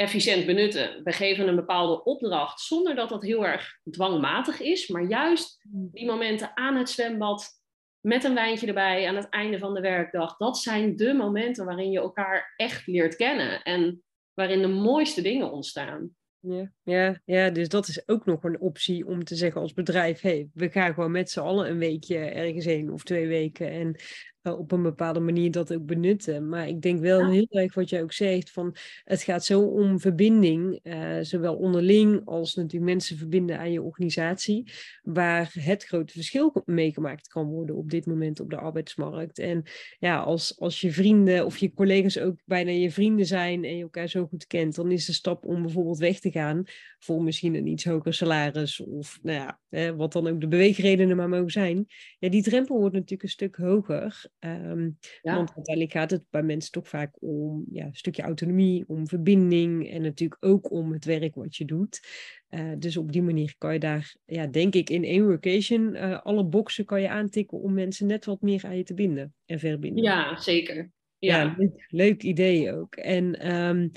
efficiënt 0.00 0.46
benutten. 0.46 1.02
We 1.04 1.12
geven 1.12 1.48
een 1.48 1.56
bepaalde 1.56 2.04
opdracht 2.04 2.60
zonder 2.60 2.94
dat 2.94 3.08
dat 3.08 3.22
heel 3.22 3.46
erg 3.46 3.78
dwangmatig 3.90 4.60
is, 4.60 4.88
maar 4.88 5.04
juist 5.04 5.60
die 5.70 6.06
momenten 6.06 6.56
aan 6.56 6.76
het 6.76 6.90
zwembad 6.90 7.48
met 8.00 8.24
een 8.24 8.34
wijntje 8.34 8.66
erbij 8.66 9.08
aan 9.08 9.16
het 9.16 9.28
einde 9.28 9.58
van 9.58 9.74
de 9.74 9.80
werkdag, 9.80 10.36
dat 10.36 10.58
zijn 10.58 10.96
de 10.96 11.12
momenten 11.12 11.64
waarin 11.64 11.90
je 11.90 11.98
elkaar 11.98 12.52
echt 12.56 12.86
leert 12.86 13.16
kennen 13.16 13.62
en 13.62 14.02
waarin 14.34 14.60
de 14.60 14.68
mooiste 14.68 15.22
dingen 15.22 15.52
ontstaan. 15.52 16.14
Ja, 16.38 16.72
ja, 16.82 17.20
ja, 17.24 17.50
dus 17.50 17.68
dat 17.68 17.88
is 17.88 18.08
ook 18.08 18.24
nog 18.24 18.44
een 18.44 18.60
optie 18.60 19.06
om 19.06 19.24
te 19.24 19.34
zeggen 19.34 19.60
als 19.60 19.72
bedrijf: 19.72 20.20
hey, 20.20 20.48
we 20.54 20.70
gaan 20.70 20.94
gewoon 20.94 21.10
met 21.10 21.30
z'n 21.30 21.40
allen 21.40 21.70
een 21.70 21.78
weekje 21.78 22.18
ergens 22.18 22.64
heen 22.64 22.92
of 22.92 23.02
twee 23.02 23.26
weken. 23.26 23.70
En 23.70 23.96
uh, 24.42 24.58
op 24.58 24.72
een 24.72 24.82
bepaalde 24.82 25.20
manier 25.20 25.50
dat 25.50 25.74
ook 25.74 25.86
benutten. 25.86 26.48
Maar 26.48 26.68
ik 26.68 26.82
denk 26.82 27.00
wel 27.00 27.30
heel 27.30 27.46
erg 27.50 27.74
wat 27.74 27.88
jij 27.88 28.02
ook 28.02 28.12
zegt: 28.12 28.50
van 28.50 28.76
het 29.04 29.22
gaat 29.22 29.44
zo 29.44 29.60
om 29.60 30.00
verbinding, 30.00 30.80
uh, 30.82 31.18
zowel 31.20 31.56
onderling 31.56 32.22
als 32.24 32.54
natuurlijk 32.54 32.90
mensen 32.90 33.16
verbinden 33.16 33.58
aan 33.58 33.72
je 33.72 33.82
organisatie, 33.82 34.72
waar 35.02 35.50
het 35.52 35.84
grote 35.84 36.12
verschil 36.12 36.62
meegemaakt 36.64 37.28
kan 37.28 37.46
worden 37.46 37.76
op 37.76 37.90
dit 37.90 38.06
moment 38.06 38.40
op 38.40 38.50
de 38.50 38.56
arbeidsmarkt. 38.56 39.38
En 39.38 39.62
ja, 39.98 40.18
als, 40.18 40.58
als 40.58 40.80
je 40.80 40.92
vrienden 40.92 41.44
of 41.44 41.56
je 41.56 41.72
collega's 41.72 42.18
ook 42.18 42.40
bijna 42.44 42.70
je 42.70 42.90
vrienden 42.90 43.26
zijn 43.26 43.64
en 43.64 43.76
je 43.76 43.82
elkaar 43.82 44.08
zo 44.08 44.26
goed 44.26 44.46
kent, 44.46 44.74
dan 44.74 44.90
is 44.90 45.06
de 45.06 45.12
stap 45.12 45.46
om 45.46 45.62
bijvoorbeeld 45.62 45.98
weg 45.98 46.20
te 46.20 46.30
gaan 46.30 46.64
voor 46.98 47.22
misschien 47.22 47.54
een 47.54 47.66
iets 47.66 47.84
hoger 47.84 48.14
salaris 48.14 48.80
of 48.80 49.18
nou 49.22 49.38
ja, 49.38 49.59
wat 49.96 50.12
dan 50.12 50.26
ook 50.26 50.40
de 50.40 50.48
beweegredenen 50.48 51.16
maar 51.16 51.28
mogen 51.28 51.50
zijn. 51.50 51.86
Ja, 52.18 52.28
die 52.28 52.42
drempel 52.42 52.78
wordt 52.78 52.94
natuurlijk 52.94 53.22
een 53.22 53.28
stuk 53.28 53.56
hoger. 53.56 54.24
Um, 54.40 54.98
Want 55.22 55.54
uiteindelijk 55.54 55.92
gaat 55.92 56.10
het 56.10 56.24
bij 56.30 56.42
mensen 56.42 56.72
toch 56.72 56.88
vaak 56.88 57.16
om 57.18 57.64
ja, 57.70 57.84
een 57.84 57.94
stukje 57.94 58.22
autonomie, 58.22 58.84
om 58.86 59.08
verbinding 59.08 59.90
en 59.90 60.02
natuurlijk 60.02 60.44
ook 60.44 60.70
om 60.70 60.92
het 60.92 61.04
werk 61.04 61.34
wat 61.34 61.56
je 61.56 61.64
doet. 61.64 62.00
Uh, 62.50 62.72
dus 62.78 62.96
op 62.96 63.12
die 63.12 63.22
manier 63.22 63.54
kan 63.58 63.72
je 63.72 63.78
daar, 63.78 64.16
ja, 64.24 64.46
denk 64.46 64.74
ik, 64.74 64.90
in 64.90 65.04
één 65.04 65.22
location 65.22 65.94
uh, 65.94 66.20
alle 66.20 66.44
boxen 66.44 66.84
kan 66.84 67.00
je 67.00 67.08
aantikken 67.08 67.58
om 67.58 67.74
mensen 67.74 68.06
net 68.06 68.24
wat 68.24 68.40
meer 68.40 68.64
aan 68.64 68.76
je 68.76 68.82
te 68.82 68.94
binden 68.94 69.34
en 69.46 69.58
verbinden. 69.58 70.02
Ja, 70.02 70.40
zeker. 70.40 70.90
Ja, 71.18 71.40
ja 71.40 71.54
leuk, 71.58 71.86
leuk, 71.88 72.22
idee 72.22 72.72
ook. 72.72 72.96
En 72.96 73.54
um, 73.54 73.90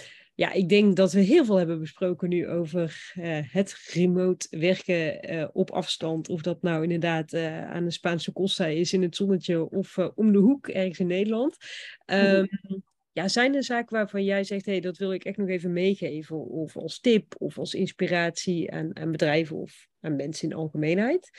ja, 0.44 0.52
ik 0.52 0.70
denk 0.70 0.96
dat 0.96 1.12
we 1.12 1.20
heel 1.20 1.46
veel 1.46 1.56
hebben 1.56 1.80
besproken 1.80 2.30
nu 2.30 2.48
over 2.48 3.14
uh, 3.16 3.39
het 3.52 3.89
remote 3.94 4.48
werken 4.58 5.34
uh, 5.34 5.48
op 5.54 5.72
afstand. 5.72 6.30
Of 6.30 6.41
dat 6.41 6.62
nou 6.62 6.84
inderdaad 6.84 7.34
uh, 7.34 7.72
aan 7.72 7.84
de 7.84 7.91
Spaanse 7.91 8.34
Costa 8.34 8.66
is 8.66 8.94
in 8.94 9.02
het 9.02 9.16
zonnetje 9.16 9.70
of 9.70 9.98
om 10.16 10.32
de 10.32 10.38
hoek 10.38 10.68
ergens 10.68 11.00
in 11.00 11.08
Nederland. 11.08 11.58
Um, 12.06 12.48
ja, 13.20 13.28
zijn 13.28 13.56
er 13.56 13.64
zaken 13.64 13.96
waarvan 13.96 14.24
jij 14.24 14.44
zegt, 14.44 14.66
hey, 14.66 14.80
dat 14.80 14.98
wil 14.98 15.14
ik 15.14 15.24
echt 15.24 15.38
nog 15.38 15.48
even 15.48 15.74
meegeven? 15.74 16.38
Of 16.38 16.78
als 16.78 17.00
tip 17.00 17.36
of 17.38 17.58
als 17.58 17.74
inspiratie 17.74 18.72
aan, 18.72 18.98
aan 18.98 19.12
bedrijven 19.12 19.56
of 19.56 19.88
aan 20.02 20.16
mensen 20.16 20.50
in 20.50 20.56
algemeenheid? 20.56 21.30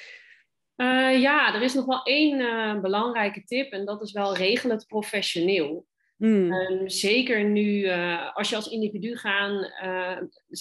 ja, 1.20 1.54
er 1.54 1.62
is 1.62 1.74
nog 1.74 1.84
wel 1.84 2.02
één 2.02 2.80
belangrijke 2.80 3.44
tip 3.44 3.72
en 3.72 3.84
dat 3.84 4.02
is 4.02 4.12
wel 4.12 4.36
regel 4.36 4.70
het 4.70 4.86
professioneel. 4.86 5.86
Mm. 6.24 6.52
Um, 6.52 6.88
zeker 6.88 7.44
nu, 7.44 7.80
uh, 7.80 8.36
als 8.36 8.48
je 8.48 8.56
als 8.56 8.68
individu 8.68 9.16
gaat, 9.16 9.72
uh, 9.82 10.18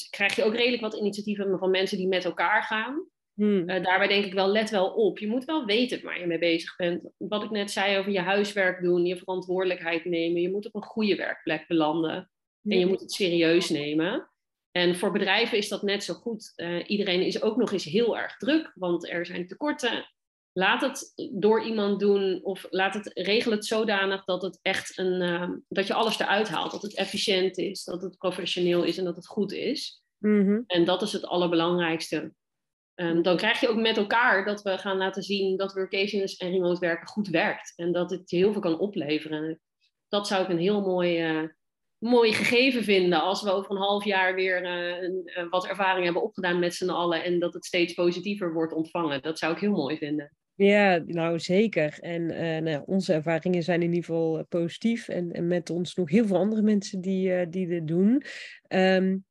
krijg 0.10 0.36
je 0.36 0.44
ook 0.44 0.56
redelijk 0.56 0.82
wat 0.82 0.96
initiatieven 0.96 1.58
van 1.60 1.70
mensen 1.70 1.98
die 1.98 2.08
met 2.08 2.26
elkaar 2.26 2.64
gaan. 2.64 3.08
Mm. 3.34 3.70
Uh, 3.70 3.84
daarbij 3.84 4.08
denk 4.08 4.26
ik 4.26 4.34
wel, 4.34 4.48
let 4.48 4.70
wel 4.70 4.88
op. 4.88 5.20
Je 5.20 5.28
moet 5.28 5.46
wel 5.46 5.66
weten 5.66 6.04
waar 6.04 6.20
je 6.20 6.28
mee 6.28 6.38
bezig 6.38 6.76
bent. 6.76 7.10
Wat 7.18 7.44
ik 7.44 7.50
net 7.50 7.72
zei 7.72 7.98
over 7.98 8.12
je 8.12 8.20
huiswerk 8.20 8.82
doen, 8.82 9.06
je 9.06 9.18
verantwoordelijkheid 9.18 10.06
nemen. 10.06 10.42
Je 10.42 10.52
moet 10.52 10.66
op 10.66 10.76
een 10.76 10.84
goede 10.84 11.16
werkplek 11.16 11.68
belanden. 11.68 12.32
En 12.64 12.80
je 12.80 12.86
moet 12.86 13.02
het 13.02 13.12
serieus 13.12 13.70
nemen. 13.70 14.30
En 14.72 14.96
voor 14.96 15.12
bedrijven 15.12 15.58
is 15.58 15.70
dat 15.70 15.82
net 15.82 16.04
zo 16.04 16.14
goed. 16.14 16.54
iedereen 16.88 17.22
is 17.22 17.42
ook 17.42 17.58
nog 17.58 17.72
eens 17.72 17.84
heel 17.84 18.18
erg 18.18 18.38
druk, 18.38 18.72
want 18.76 19.10
er 19.10 19.26
zijn 19.26 19.48
tekorten 19.48 20.06
laat 20.54 20.82
het 20.82 21.14
door 21.34 21.64
iemand 21.64 22.00
doen 22.00 22.40
of 22.44 22.66
laat 22.70 22.94
het, 22.94 23.12
regel 23.14 23.52
het 23.52 23.66
zodanig 23.66 24.24
dat 24.24 24.42
het 24.42 24.60
echt 24.62 24.98
een, 24.98 25.22
uh, 25.22 25.50
dat 25.68 25.88
je 25.88 25.94
alles 25.94 26.20
eruit 26.20 26.50
haalt. 26.50 26.72
Dat 26.72 26.82
het 26.82 26.96
efficiënt 26.96 27.58
is, 27.58 27.84
dat 27.84 28.02
het 28.02 28.18
professioneel 28.18 28.84
is 28.84 28.98
en 28.98 29.04
dat 29.04 29.16
het 29.16 29.28
goed 29.28 29.52
is. 29.52 30.04
Mm-hmm. 30.18 30.64
En 30.68 30.86
dat 30.86 31.02
is 31.02 31.14
het 31.14 31.26
allerbelangrijkste. 31.26 32.34
Um, 32.96 33.22
dan 33.22 33.38
krijg 33.38 33.60
je 33.60 33.70
ook 33.70 33.80
met 33.80 33.98
elkaar 33.98 34.46
dat 34.46 34.62
we 34.62 34.78
gaan 34.78 34.98
laten 34.98 35.24
zien 35.24 35.58
dat 35.58 35.74
workations 35.74 36.36
en 36.36 36.52
remote 36.52 36.80
werken 36.80 37.08
goed 37.08 37.28
werkt. 37.28 37.74
En 37.76 37.92
dat 37.92 38.12
het 38.12 38.30
heel 38.32 38.52
veel 38.52 38.62
kan 38.62 38.80
opleveren. 38.80 39.60
Dat 40.08 40.28
zou 40.28 40.44
ik 40.44 40.50
een 40.50 40.60
heel 40.60 40.82
mooi, 40.82 41.32
uh, 41.32 41.50
mooi 41.98 42.34
gegeven 42.34 42.84
vinden 42.84 43.22
als 43.22 43.44
we 43.44 43.52
over 43.52 43.72
een 43.72 43.78
half 43.78 44.06
jaar 44.06 44.36
weer 44.36 44.64
uh, 44.64 45.02
een, 45.02 45.50
wat 45.50 45.68
ervaring 45.68 46.04
hebben 46.04 46.24
opgedaan 46.24 46.60
met 46.60 46.76
z'n 46.76 46.90
allen. 46.90 47.24
En 47.24 47.40
dat 47.40 47.54
het 47.54 47.66
steeds 47.66 47.94
positiever 47.94 48.54
wordt 48.54 48.74
ontvangen. 48.74 49.22
Dat 49.22 49.40
zou 49.40 49.54
ik 49.54 49.60
heel 49.60 49.72
mooi 49.72 49.98
vinden. 49.98 50.36
Ja, 50.56 51.04
nou 51.06 51.40
zeker. 51.40 51.98
En 52.00 52.22
uh, 52.22 52.58
nou, 52.58 52.84
onze 52.86 53.14
ervaringen 53.14 53.64
zijn 53.64 53.82
in 53.82 53.94
ieder 53.94 54.04
geval 54.04 54.38
eh, 54.38 54.44
positief. 54.50 55.08
En, 55.08 55.32
en, 55.32 55.48
met 55.48 55.70
ons 55.70 55.96
nog 55.96 56.10
heel 56.10 56.28
veel 56.28 56.38
andere 56.38 56.62
mensen 56.62 57.02
die, 57.02 57.30
uh, 57.30 57.46
die 57.50 57.68
dit 57.68 57.88
doen. 57.88 58.24
Um, 58.68 59.26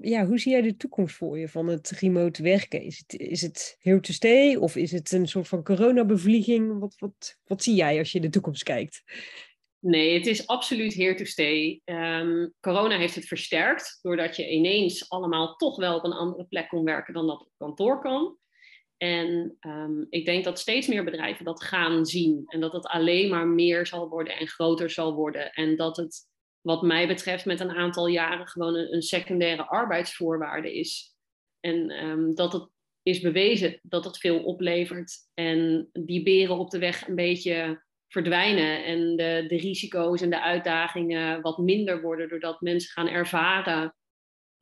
ja, 0.00 0.26
hoe 0.26 0.38
zie 0.38 0.52
jij 0.52 0.62
de 0.62 0.76
toekomst 0.76 1.16
voor 1.16 1.38
je 1.38 1.48
van 1.48 1.66
het 1.66 1.90
remote 1.90 2.42
werken? 2.42 2.82
Is 2.82 2.98
het, 2.98 3.20
is 3.20 3.42
het 3.42 3.76
here 3.80 4.00
to 4.00 4.12
stay 4.12 4.54
of 4.54 4.76
is 4.76 4.92
het 4.92 5.12
een 5.12 5.28
soort 5.28 5.48
van 5.48 5.62
coronabevlieging? 5.62 6.78
Wat, 6.78 6.94
wat, 6.98 7.38
wat 7.44 7.62
zie 7.62 7.74
jij 7.74 7.98
als 7.98 8.12
je 8.12 8.20
de 8.20 8.28
toekomst 8.28 8.62
kijkt? 8.62 9.02
Nee, 9.78 10.14
het 10.14 10.26
is 10.26 10.46
absoluut 10.46 10.94
here 10.94 11.14
to 11.14 11.24
stay. 11.24 11.80
Um, 11.84 12.52
corona 12.60 12.98
heeft 12.98 13.14
het 13.14 13.26
versterkt, 13.26 13.98
doordat 14.02 14.36
je 14.36 14.50
ineens 14.50 15.08
allemaal 15.10 15.56
toch 15.56 15.76
wel 15.76 15.96
op 15.96 16.04
een 16.04 16.12
andere 16.12 16.44
plek 16.44 16.68
kon 16.68 16.84
werken 16.84 17.14
dan 17.14 17.26
dat 17.26 17.40
op 17.40 17.52
kantoor 17.56 18.00
kan. 18.00 18.36
En 19.02 19.56
um, 19.60 20.06
ik 20.10 20.24
denk 20.24 20.44
dat 20.44 20.58
steeds 20.58 20.86
meer 20.86 21.04
bedrijven 21.04 21.44
dat 21.44 21.64
gaan 21.64 22.06
zien. 22.06 22.42
En 22.46 22.60
dat 22.60 22.72
het 22.72 22.86
alleen 22.86 23.30
maar 23.30 23.46
meer 23.46 23.86
zal 23.86 24.08
worden 24.08 24.36
en 24.36 24.46
groter 24.46 24.90
zal 24.90 25.14
worden. 25.14 25.52
En 25.52 25.76
dat 25.76 25.96
het, 25.96 26.20
wat 26.60 26.82
mij 26.82 27.06
betreft, 27.06 27.44
met 27.44 27.60
een 27.60 27.70
aantal 27.70 28.06
jaren 28.06 28.46
gewoon 28.46 28.74
een, 28.74 29.02
secundaire 29.02 29.66
arbeidsvoorwaarde 29.66 30.78
is. 30.78 31.14
En 31.60 32.04
um, 32.04 32.34
dat 32.34 32.52
het 32.52 32.68
is 33.02 33.20
bewezen 33.20 33.80
dat 33.82 34.04
het 34.04 34.18
veel 34.18 34.44
oplevert. 34.44 35.12
En 35.34 35.88
die 35.92 36.22
beren 36.22 36.58
op 36.58 36.70
de 36.70 36.78
weg 36.78 37.08
een 37.08 37.14
beetje 37.14 37.82
verdwijnen. 38.08 38.84
En 38.84 39.16
de, 39.16 39.44
de 39.48 39.56
risico's 39.56 40.20
en 40.20 40.30
de 40.30 40.42
uitdagingen 40.42 41.40
wat 41.40 41.58
minder 41.58 42.02
worden. 42.02 42.28
Doordat 42.28 42.60
mensen 42.60 42.90
gaan 42.90 43.08
ervaren 43.08 43.94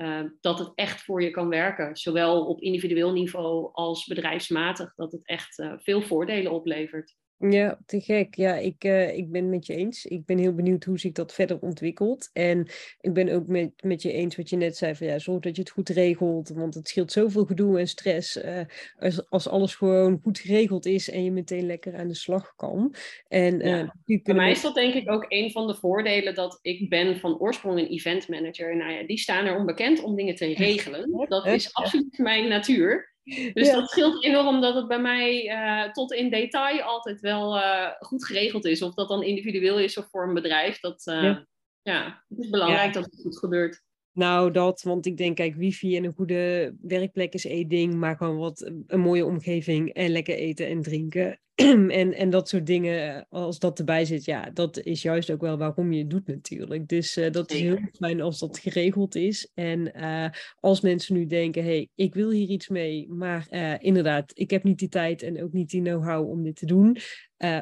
uh, 0.00 0.20
dat 0.40 0.58
het 0.58 0.72
echt 0.74 1.02
voor 1.02 1.22
je 1.22 1.30
kan 1.30 1.48
werken. 1.48 1.96
Zowel 1.96 2.46
op 2.46 2.60
individueel 2.60 3.12
niveau 3.12 3.68
als 3.72 4.06
bedrijfsmatig. 4.06 4.94
Dat 4.94 5.12
het 5.12 5.26
echt 5.26 5.58
uh, 5.58 5.72
veel 5.76 6.02
voordelen 6.02 6.52
oplevert. 6.52 7.16
Ja, 7.48 7.78
te 7.86 8.00
gek. 8.00 8.34
Ja, 8.34 8.54
ik, 8.54 8.84
uh, 8.84 9.16
ik 9.16 9.30
ben 9.30 9.42
het 9.42 9.50
met 9.50 9.66
je 9.66 9.74
eens. 9.74 10.04
Ik 10.04 10.24
ben 10.24 10.38
heel 10.38 10.54
benieuwd 10.54 10.84
hoe 10.84 10.98
zich 10.98 11.12
dat 11.12 11.32
verder 11.32 11.58
ontwikkelt. 11.60 12.30
En 12.32 12.68
ik 13.00 13.12
ben 13.12 13.28
ook 13.28 13.46
met, 13.46 13.70
met 13.82 14.02
je 14.02 14.12
eens 14.12 14.36
wat 14.36 14.50
je 14.50 14.56
net 14.56 14.76
zei. 14.76 14.94
Van, 14.94 15.06
ja, 15.06 15.18
zorg 15.18 15.40
dat 15.40 15.56
je 15.56 15.62
het 15.62 15.70
goed 15.70 15.88
regelt. 15.88 16.48
Want 16.48 16.74
het 16.74 16.88
scheelt 16.88 17.12
zoveel 17.12 17.44
gedoe 17.44 17.78
en 17.78 17.88
stress. 17.88 18.36
Uh, 18.36 18.60
als, 18.98 19.30
als 19.30 19.48
alles 19.48 19.74
gewoon 19.74 20.20
goed 20.22 20.38
geregeld 20.38 20.86
is 20.86 21.10
en 21.10 21.24
je 21.24 21.32
meteen 21.32 21.66
lekker 21.66 21.96
aan 21.96 22.08
de 22.08 22.14
slag 22.14 22.54
kan. 22.56 22.94
En, 23.28 23.60
uh, 23.60 23.66
ja. 23.66 23.94
Voor 24.22 24.34
mij 24.34 24.50
is 24.50 24.62
dat 24.62 24.74
denk 24.74 24.94
ik 24.94 25.10
ook 25.10 25.24
een 25.28 25.50
van 25.50 25.66
de 25.66 25.74
voordelen 25.74 26.34
dat 26.34 26.58
ik 26.62 26.88
ben 26.88 27.16
van 27.16 27.38
oorsprong 27.38 27.78
een 27.78 27.88
event 27.88 28.28
manager. 28.28 28.76
Nou 28.76 28.92
ja, 28.92 29.06
die 29.06 29.18
staan 29.18 29.46
er 29.46 29.56
onbekend 29.56 30.02
om 30.02 30.16
dingen 30.16 30.34
te 30.34 30.54
regelen. 30.54 31.26
Dat 31.28 31.46
is 31.46 31.74
absoluut 31.74 32.18
mijn 32.18 32.48
natuur. 32.48 33.10
Dus 33.54 33.70
dat 33.70 33.90
scheelt 33.90 34.24
enorm 34.24 34.60
dat 34.60 34.74
het 34.74 34.88
bij 34.88 35.00
mij 35.00 35.44
uh, 35.44 35.92
tot 35.92 36.12
in 36.12 36.30
detail 36.30 36.82
altijd 36.82 37.20
wel 37.20 37.56
uh, 37.56 37.88
goed 37.98 38.26
geregeld 38.26 38.64
is. 38.64 38.82
Of 38.82 38.94
dat 38.94 39.08
dan 39.08 39.22
individueel 39.22 39.78
is 39.78 39.96
of 39.96 40.08
voor 40.10 40.28
een 40.28 40.34
bedrijf. 40.34 40.80
Dat, 40.80 41.06
uh, 41.06 41.22
ja. 41.22 41.46
ja. 41.82 42.24
het 42.28 42.38
is 42.38 42.50
belangrijk 42.50 42.92
dat 42.92 43.04
het 43.04 43.20
goed 43.22 43.38
gebeurt. 43.38 43.82
Nou, 44.12 44.50
dat, 44.50 44.82
want 44.82 45.06
ik 45.06 45.16
denk, 45.16 45.36
kijk, 45.36 45.54
wifi 45.54 45.96
en 45.96 46.04
een 46.04 46.14
goede 46.16 46.74
werkplek 46.80 47.34
is 47.34 47.46
één 47.46 47.68
ding, 47.68 47.94
maar 47.94 48.16
gewoon 48.16 48.36
wat 48.36 48.72
een 48.86 49.00
mooie 49.00 49.24
omgeving 49.24 49.92
en 49.92 50.10
lekker 50.10 50.34
eten 50.34 50.66
en 50.66 50.82
drinken. 50.82 51.40
en, 52.00 52.14
en 52.14 52.30
dat 52.30 52.48
soort 52.48 52.66
dingen, 52.66 53.26
als 53.28 53.58
dat 53.58 53.78
erbij 53.78 54.04
zit, 54.04 54.24
ja, 54.24 54.50
dat 54.50 54.78
is 54.78 55.02
juist 55.02 55.30
ook 55.30 55.40
wel 55.40 55.58
waarom 55.58 55.92
je 55.92 55.98
het 55.98 56.10
doet 56.10 56.26
natuurlijk. 56.26 56.88
Dus 56.88 57.16
uh, 57.16 57.30
dat 57.30 57.50
is 57.50 57.60
heel 57.60 57.78
fijn 57.92 58.20
als 58.20 58.38
dat 58.38 58.58
geregeld 58.58 59.14
is. 59.14 59.50
En 59.54 59.92
uh, 59.96 60.28
als 60.60 60.80
mensen 60.80 61.14
nu 61.14 61.26
denken, 61.26 61.62
hé, 61.62 61.68
hey, 61.68 61.88
ik 61.94 62.14
wil 62.14 62.30
hier 62.30 62.48
iets 62.48 62.68
mee, 62.68 63.08
maar 63.08 63.46
uh, 63.50 63.74
inderdaad, 63.78 64.30
ik 64.34 64.50
heb 64.50 64.62
niet 64.62 64.78
die 64.78 64.88
tijd 64.88 65.22
en 65.22 65.42
ook 65.42 65.52
niet 65.52 65.70
die 65.70 65.82
know-how 65.82 66.30
om 66.30 66.42
dit 66.42 66.56
te 66.56 66.66
doen. 66.66 66.96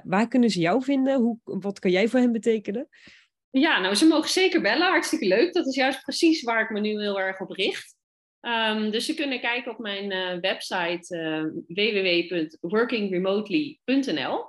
waar 0.04 0.28
kunnen 0.28 0.50
ze 0.50 0.60
jou 0.60 0.82
vinden? 0.82 1.20
Hoe, 1.20 1.38
wat 1.44 1.78
kan 1.78 1.90
jij 1.90 2.08
voor 2.08 2.20
hen 2.20 2.32
betekenen? 2.32 2.88
Ja, 3.50 3.80
nou, 3.80 3.94
ze 3.94 4.06
mogen 4.06 4.30
zeker 4.30 4.60
bellen. 4.60 4.86
Hartstikke 4.86 5.26
leuk. 5.26 5.52
Dat 5.52 5.66
is 5.66 5.74
juist 5.74 6.02
precies 6.02 6.42
waar 6.42 6.62
ik 6.62 6.70
me 6.70 6.80
nu 6.80 7.00
heel 7.00 7.20
erg 7.20 7.40
op 7.40 7.50
richt. 7.50 7.96
Um, 8.40 8.90
dus 8.90 9.06
ze 9.06 9.14
kunnen 9.14 9.40
kijken 9.40 9.72
op 9.72 9.78
mijn 9.78 10.10
uh, 10.10 10.40
website 10.40 11.16
uh, 11.16 11.42
www.workingremotely.nl. 11.66 14.44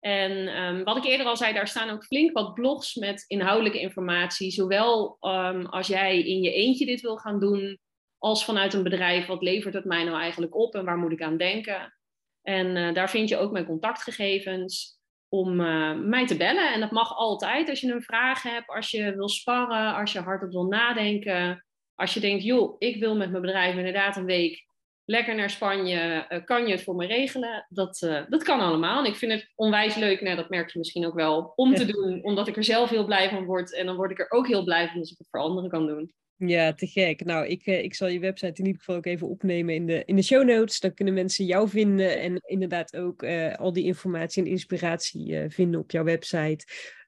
En 0.00 0.48
ehm, 0.48 0.82
wat 0.82 0.96
ik 0.96 1.04
eerder 1.04 1.26
al 1.26 1.36
zei, 1.36 1.52
daar 1.52 1.68
staan 1.68 1.90
ook 1.90 2.04
flink 2.04 2.32
wat 2.32 2.54
blogs 2.54 2.94
met 2.94 3.24
inhoudelijke 3.26 3.80
informatie. 3.80 4.50
Zowel 4.50 5.16
um, 5.20 5.66
als 5.66 5.86
jij 5.86 6.22
in 6.22 6.42
je 6.42 6.52
eentje 6.52 6.86
dit 6.86 7.00
wil 7.00 7.16
gaan 7.16 7.40
doen, 7.40 7.78
als 8.18 8.44
vanuit 8.44 8.74
een 8.74 8.82
bedrijf. 8.82 9.26
Wat 9.26 9.42
levert 9.42 9.74
het 9.74 9.84
mij 9.84 10.04
nou 10.04 10.18
eigenlijk 10.18 10.54
op 10.54 10.74
en 10.74 10.84
waar 10.84 10.98
moet 10.98 11.12
ik 11.12 11.22
aan 11.22 11.36
denken? 11.36 11.96
En 12.42 12.76
uh, 12.76 12.94
daar 12.94 13.10
vind 13.10 13.28
je 13.28 13.36
ook 13.36 13.52
mijn 13.52 13.66
contactgegevens 13.66 14.98
om 15.34 15.60
uh, 15.60 15.94
mij 15.94 16.26
te 16.26 16.36
bellen. 16.36 16.72
En 16.72 16.80
dat 16.80 16.90
mag 16.90 17.16
altijd 17.16 17.68
als 17.68 17.80
je 17.80 17.92
een 17.92 18.02
vraag 18.02 18.42
hebt, 18.42 18.68
als 18.68 18.90
je 18.90 19.14
wil 19.14 19.28
sparren, 19.28 19.94
als 19.94 20.12
je 20.12 20.20
hardop 20.20 20.50
wil 20.50 20.66
nadenken. 20.66 21.64
Als 21.94 22.14
je 22.14 22.20
denkt, 22.20 22.44
joh, 22.44 22.76
ik 22.78 23.00
wil 23.00 23.16
met 23.16 23.30
mijn 23.30 23.42
bedrijf 23.42 23.76
inderdaad 23.76 24.16
een 24.16 24.24
week 24.24 24.64
lekker 25.04 25.34
naar 25.34 25.50
Spanje, 25.50 26.26
uh, 26.28 26.44
kan 26.44 26.66
je 26.66 26.72
het 26.72 26.82
voor 26.82 26.94
me 26.94 27.06
regelen? 27.06 27.66
Dat, 27.68 28.02
uh, 28.02 28.20
dat 28.28 28.42
kan 28.42 28.60
allemaal. 28.60 28.98
En 28.98 29.10
ik 29.10 29.16
vind 29.16 29.32
het 29.32 29.52
onwijs 29.54 29.94
leuk, 29.94 30.20
nou, 30.20 30.36
dat 30.36 30.48
merk 30.48 30.70
je 30.70 30.78
misschien 30.78 31.06
ook 31.06 31.14
wel, 31.14 31.52
om 31.56 31.74
te 31.74 31.84
doen. 31.84 32.22
Omdat 32.22 32.48
ik 32.48 32.56
er 32.56 32.64
zelf 32.64 32.90
heel 32.90 33.04
blij 33.04 33.28
van 33.28 33.44
word. 33.44 33.74
En 33.74 33.86
dan 33.86 33.96
word 33.96 34.10
ik 34.10 34.18
er 34.18 34.30
ook 34.30 34.46
heel 34.46 34.64
blij 34.64 34.88
van 34.88 35.00
als 35.00 35.10
ik 35.10 35.18
het 35.18 35.28
voor 35.30 35.40
anderen 35.40 35.70
kan 35.70 35.86
doen. 35.86 36.12
Ja, 36.36 36.74
te 36.74 36.86
gek. 36.86 37.24
Nou, 37.24 37.46
ik, 37.46 37.66
uh, 37.66 37.82
ik 37.82 37.94
zal 37.94 38.08
je 38.08 38.18
website 38.18 38.60
in 38.60 38.66
ieder 38.66 38.80
geval 38.80 38.96
ook 38.96 39.06
even 39.06 39.28
opnemen 39.28 39.74
in 39.74 39.86
de, 39.86 40.02
in 40.04 40.16
de 40.16 40.22
show 40.22 40.44
notes. 40.44 40.80
Dan 40.80 40.94
kunnen 40.94 41.14
mensen 41.14 41.44
jou 41.44 41.68
vinden 41.68 42.20
en 42.20 42.40
inderdaad 42.46 42.96
ook 42.96 43.24
al 43.56 43.72
die 43.72 43.84
informatie 43.84 44.42
en 44.42 44.50
inspiratie 44.50 45.48
vinden 45.48 45.80
op 45.80 45.90
jouw 45.90 46.04
website. 46.04 46.66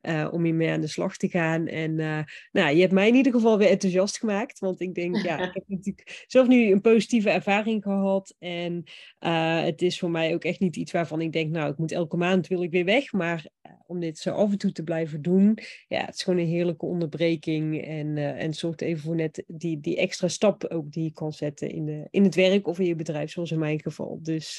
Uh, 0.08 0.28
om 0.30 0.44
hiermee 0.44 0.70
aan 0.70 0.80
de 0.80 0.86
slag 0.86 1.16
te 1.16 1.28
gaan. 1.28 1.66
En 1.66 1.98
uh, 1.98 2.18
nou, 2.52 2.74
je 2.74 2.80
hebt 2.80 2.92
mij 2.92 3.08
in 3.08 3.14
ieder 3.14 3.32
geval 3.32 3.58
weer 3.58 3.68
enthousiast 3.68 4.18
gemaakt. 4.18 4.58
Want 4.58 4.80
ik 4.80 4.94
denk, 4.94 5.16
ja, 5.16 5.38
ik 5.38 5.54
heb 5.54 5.64
natuurlijk 5.66 6.24
zelf 6.26 6.46
nu 6.48 6.70
een 6.70 6.80
positieve 6.80 7.30
ervaring 7.30 7.82
gehad. 7.82 8.34
En 8.38 8.84
uh, 9.20 9.62
het 9.62 9.82
is 9.82 9.98
voor 9.98 10.10
mij 10.10 10.34
ook 10.34 10.44
echt 10.44 10.60
niet 10.60 10.76
iets 10.76 10.92
waarvan 10.92 11.20
ik 11.20 11.32
denk, 11.32 11.50
nou, 11.50 11.70
ik 11.70 11.78
moet 11.78 11.92
elke 11.92 12.16
maand 12.16 12.46
wil 12.46 12.62
ik 12.62 12.70
weer 12.70 12.84
weg. 12.84 13.12
Maar 13.12 13.46
om 13.86 14.00
dit 14.00 14.18
zo 14.18 14.30
af 14.30 14.50
en 14.50 14.58
toe 14.58 14.72
te 14.72 14.82
blijven 14.82 15.22
doen, 15.22 15.58
ja, 15.88 16.04
het 16.04 16.14
is 16.14 16.22
gewoon 16.22 16.38
een 16.38 16.46
heerlijke 16.46 16.86
onderbreking. 16.86 17.84
En, 17.84 18.16
en 18.16 18.54
zorgt 18.54 18.80
even 18.80 19.02
voor 19.02 19.14
net 19.14 19.44
die, 19.46 19.80
die 19.80 19.96
extra 19.96 20.28
stap 20.28 20.64
ook 20.64 20.92
die 20.92 21.04
je 21.04 21.12
kan 21.12 21.32
zetten 21.32 21.70
in, 21.70 21.84
de, 21.84 22.08
in 22.10 22.24
het 22.24 22.34
werk 22.34 22.66
of 22.66 22.78
in 22.78 22.86
je 22.86 22.94
bedrijf, 22.94 23.30
zoals 23.30 23.50
in 23.50 23.58
mijn 23.58 23.80
geval. 23.80 24.18
Dus 24.22 24.56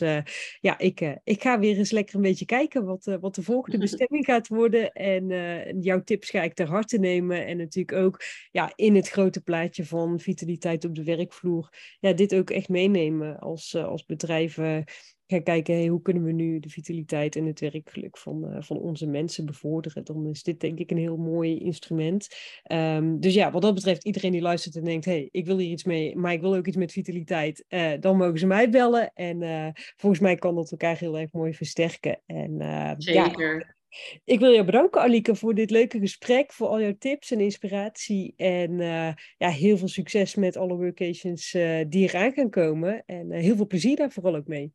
ja, 0.60 0.78
ik, 0.78 1.20
ik 1.24 1.42
ga 1.42 1.60
weer 1.60 1.78
eens 1.78 1.92
lekker 1.92 2.16
een 2.16 2.22
beetje 2.22 2.46
kijken 2.46 2.86
wat, 2.86 3.18
wat 3.20 3.36
de 3.36 3.44
volgende 3.44 3.78
bestemming 3.88 4.26
gaat 4.26 4.48
worden. 4.48 4.92
En 4.92 5.32
uh, 5.38 5.82
jouw 5.82 6.04
tips 6.04 6.30
ga 6.30 6.42
ik 6.42 6.54
ter 6.54 6.68
harte 6.68 6.98
nemen. 6.98 7.46
En 7.46 7.58
natuurlijk 7.58 7.98
ook 7.98 8.22
ja, 8.52 8.72
in 8.76 8.96
het 8.96 9.10
grote 9.10 9.42
plaatje 9.42 9.86
van 9.86 10.20
vitaliteit 10.20 10.86
op 10.86 10.96
de 10.96 11.04
werkvloer. 11.04 11.70
Ja, 12.00 12.14
dit 12.14 12.36
ook 12.36 12.50
echt 12.50 12.70
meenemen 12.70 13.40
als, 13.40 13.74
uh, 13.74 13.86
als 13.86 14.06
bedrijven. 14.06 14.84
Gaan 15.26 15.44
kijken, 15.44 15.76
hey, 15.76 15.88
hoe 15.88 16.02
kunnen 16.02 16.24
we 16.24 16.32
nu 16.32 16.60
de 16.60 16.70
vitaliteit 16.70 17.36
en 17.36 17.46
het 17.46 17.60
werkgeluk 17.60 18.18
van, 18.18 18.64
van 18.64 18.78
onze 18.78 19.08
mensen 19.08 19.46
bevorderen? 19.46 20.04
Dan 20.04 20.28
is 20.28 20.44
dit 20.44 20.60
denk 20.60 20.80
ik 20.80 20.92
een 20.92 20.98
heel 20.98 21.18
mooi 21.18 21.58
instrument. 21.58 22.28
Um, 22.72 23.20
dus 23.20 23.34
ja, 23.34 23.52
wat 23.52 23.62
dat 23.62 23.74
betreft, 23.74 24.04
iedereen 24.04 24.32
die 24.32 24.42
luistert 24.42 24.76
en 24.76 24.84
denkt, 24.84 25.06
hey, 25.06 25.30
ik 25.32 25.46
wil 25.46 25.58
hier 25.58 25.72
iets 25.72 25.84
mee, 25.84 26.16
maar 26.16 26.34
ik 26.34 26.42
wil 26.42 26.56
ook 26.56 26.68
iets 26.68 26.78
met 26.78 26.92
vitaliteit. 26.92 27.66
dan 28.00 28.18
mogen 28.18 28.40
ze 28.40 28.48
mij 28.48 28.70
bellen. 28.70 29.12
En 29.14 29.74
volgens 29.96 30.22
mij 30.22 30.36
kan 30.36 30.56
dat 30.56 30.72
elkaar 30.72 30.98
heel 30.98 31.18
erg 31.18 31.32
mooi 31.32 31.54
versterken. 31.54 32.22
En, 32.26 32.62
Zeker. 32.98 33.58
Ja, 33.58 33.77
ik 34.24 34.40
wil 34.40 34.52
je 34.52 34.64
bedanken, 34.64 35.02
Alike, 35.02 35.36
voor 35.36 35.56
dit 35.56 35.70
leuke 35.70 36.00
gesprek, 36.00 36.54
voor 36.54 36.68
al 36.68 36.82
jouw 36.82 36.96
tips 37.00 37.32
en 37.32 37.40
inspiratie. 37.40 38.34
En 38.36 38.72
uh, 38.72 39.12
ja, 39.38 39.50
heel 39.50 39.78
veel 39.78 39.88
succes 39.88 40.36
met 40.36 40.58
alle 40.58 40.76
workations 40.76 41.54
uh, 41.54 41.80
die 41.88 42.10
eraan 42.10 42.34
gaan 42.34 42.50
komen. 42.50 43.04
En 43.06 43.32
uh, 43.32 43.40
heel 43.40 43.56
veel 43.56 43.68
plezier 43.68 43.96
daar 43.96 44.12
vooral 44.12 44.36
ook 44.36 44.48
mee. 44.48 44.72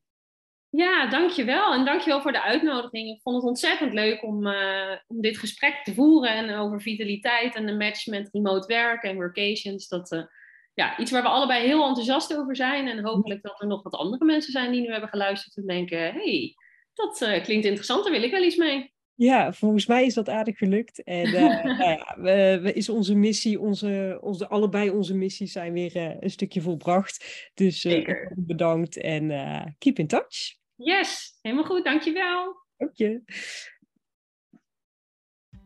Ja, 0.71 1.07
dankjewel. 1.07 1.73
En 1.73 1.85
dankjewel 1.85 2.21
voor 2.21 2.33
de 2.33 2.43
uitnodiging. 2.43 3.09
Ik 3.09 3.21
vond 3.23 3.37
het 3.37 3.45
ontzettend 3.45 3.93
leuk 3.93 4.23
om, 4.23 4.47
om 5.07 5.21
dit 5.21 5.39
gesprek 5.39 5.81
te 5.85 5.95
voeren. 5.95 6.31
En 6.31 6.57
over 6.57 6.81
vitaliteit 6.81 7.55
en 7.55 7.67
de 7.67 7.77
match 7.77 8.07
met 8.07 8.29
remote 8.33 8.67
werk 8.67 9.03
en 9.03 9.15
workations. 9.15 9.89
Dat 9.89 10.29
ja, 10.75 10.99
iets 10.99 11.11
waar 11.11 11.23
we 11.23 11.29
allebei 11.29 11.67
heel 11.67 11.87
enthousiast 11.87 12.37
over 12.37 12.57
zijn. 12.57 12.89
En 12.89 13.05
hopelijk 13.05 13.43
dat 13.43 13.61
er 13.61 13.67
nog 13.67 13.83
wat 13.83 13.95
andere 13.95 14.25
mensen 14.25 14.53
zijn 14.53 14.73
die 14.73 14.81
nu 14.81 14.91
hebben 14.91 15.09
geluisterd 15.09 15.57
en 15.57 15.67
denken... 15.67 15.99
hey, 15.99 16.55
dat 16.95 17.19
klinkt 17.19 17.67
interessant, 17.67 18.05
daar 18.05 18.13
wil 18.13 18.23
ik 18.23 18.31
wel 18.31 18.43
iets 18.43 18.57
mee. 18.57 18.93
Ja, 19.15 19.53
volgens 19.53 19.87
mij 19.87 20.07
is 20.07 20.15
dat 20.15 20.29
aardig 20.29 20.59
gelukt. 20.59 21.03
En 21.03 21.27
uh, 21.27 21.65
nou 21.79 21.91
ja, 21.91 22.17
we, 22.19 22.59
we, 22.63 22.73
is 22.73 22.89
onze 22.89 23.15
missie, 23.15 23.61
onze, 23.61 24.19
onze, 24.21 24.49
allebei 24.49 24.91
onze 24.91 25.15
missies 25.15 25.53
zijn 25.53 25.73
weer 25.73 25.97
uh, 25.97 26.17
een 26.21 26.31
stukje 26.31 26.61
volbracht. 26.61 27.51
Dus 27.55 27.85
uh, 27.85 28.27
bedankt 28.37 28.97
en 28.97 29.29
keep 29.79 29.99
in 29.99 30.07
touch. 30.07 30.57
Yes, 30.77 31.39
helemaal 31.43 31.65
goed, 31.65 31.85
dankjewel. 31.85 32.57
Dank 32.77 32.97
je. 32.97 33.23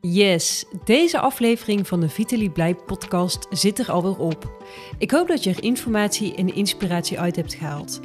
Yes, 0.01 0.65
deze 0.85 1.19
aflevering 1.19 1.87
van 1.87 2.01
de 2.01 2.09
Vitaly 2.09 2.49
Blij 2.49 2.75
podcast 2.75 3.47
zit 3.51 3.79
er 3.79 3.91
alweer 3.91 4.19
op. 4.19 4.67
Ik 4.99 5.11
hoop 5.11 5.29
dat 5.29 5.45
je 5.45 5.51
er 5.51 5.63
informatie 5.63 6.35
en 6.35 6.55
inspiratie 6.55 7.21
uit 7.21 7.37
hebt 7.37 7.55
gehaald. 7.55 8.01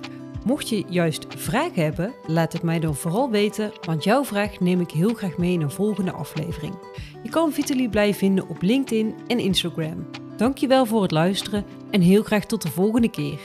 Mocht 0.46 0.70
je 0.70 0.84
juist 0.88 1.26
vragen 1.30 1.84
hebben, 1.84 2.14
laat 2.26 2.54
het 2.54 2.62
mij 2.64 2.80
dan 2.80 2.96
vooral 2.96 3.30
weten, 3.30 3.72
want 3.86 4.04
jouw 4.04 4.26
vraag 4.26 4.60
neem 4.60 4.80
ik 4.80 4.92
heel 4.92 5.14
graag 5.14 5.38
mee 5.38 5.54
in 5.54 5.62
een 5.62 5.72
volgende 5.72 6.12
aflevering. 6.12 6.74
Je 7.24 7.30
kan 7.30 7.52
Vitaly 7.52 7.90
Blij 7.90 8.14
vinden 8.14 8.48
op 8.48 8.62
LinkedIn 8.62 9.16
en 9.28 9.40
Instagram. 9.40 10.08
Dankjewel 10.38 10.86
voor 10.86 11.02
het 11.02 11.12
luisteren 11.12 11.66
en 11.92 12.02
heel 12.02 12.24
graag 12.24 12.46
tot 12.46 12.62
de 12.62 12.72
volgende 12.72 13.10
keer. 13.10 13.40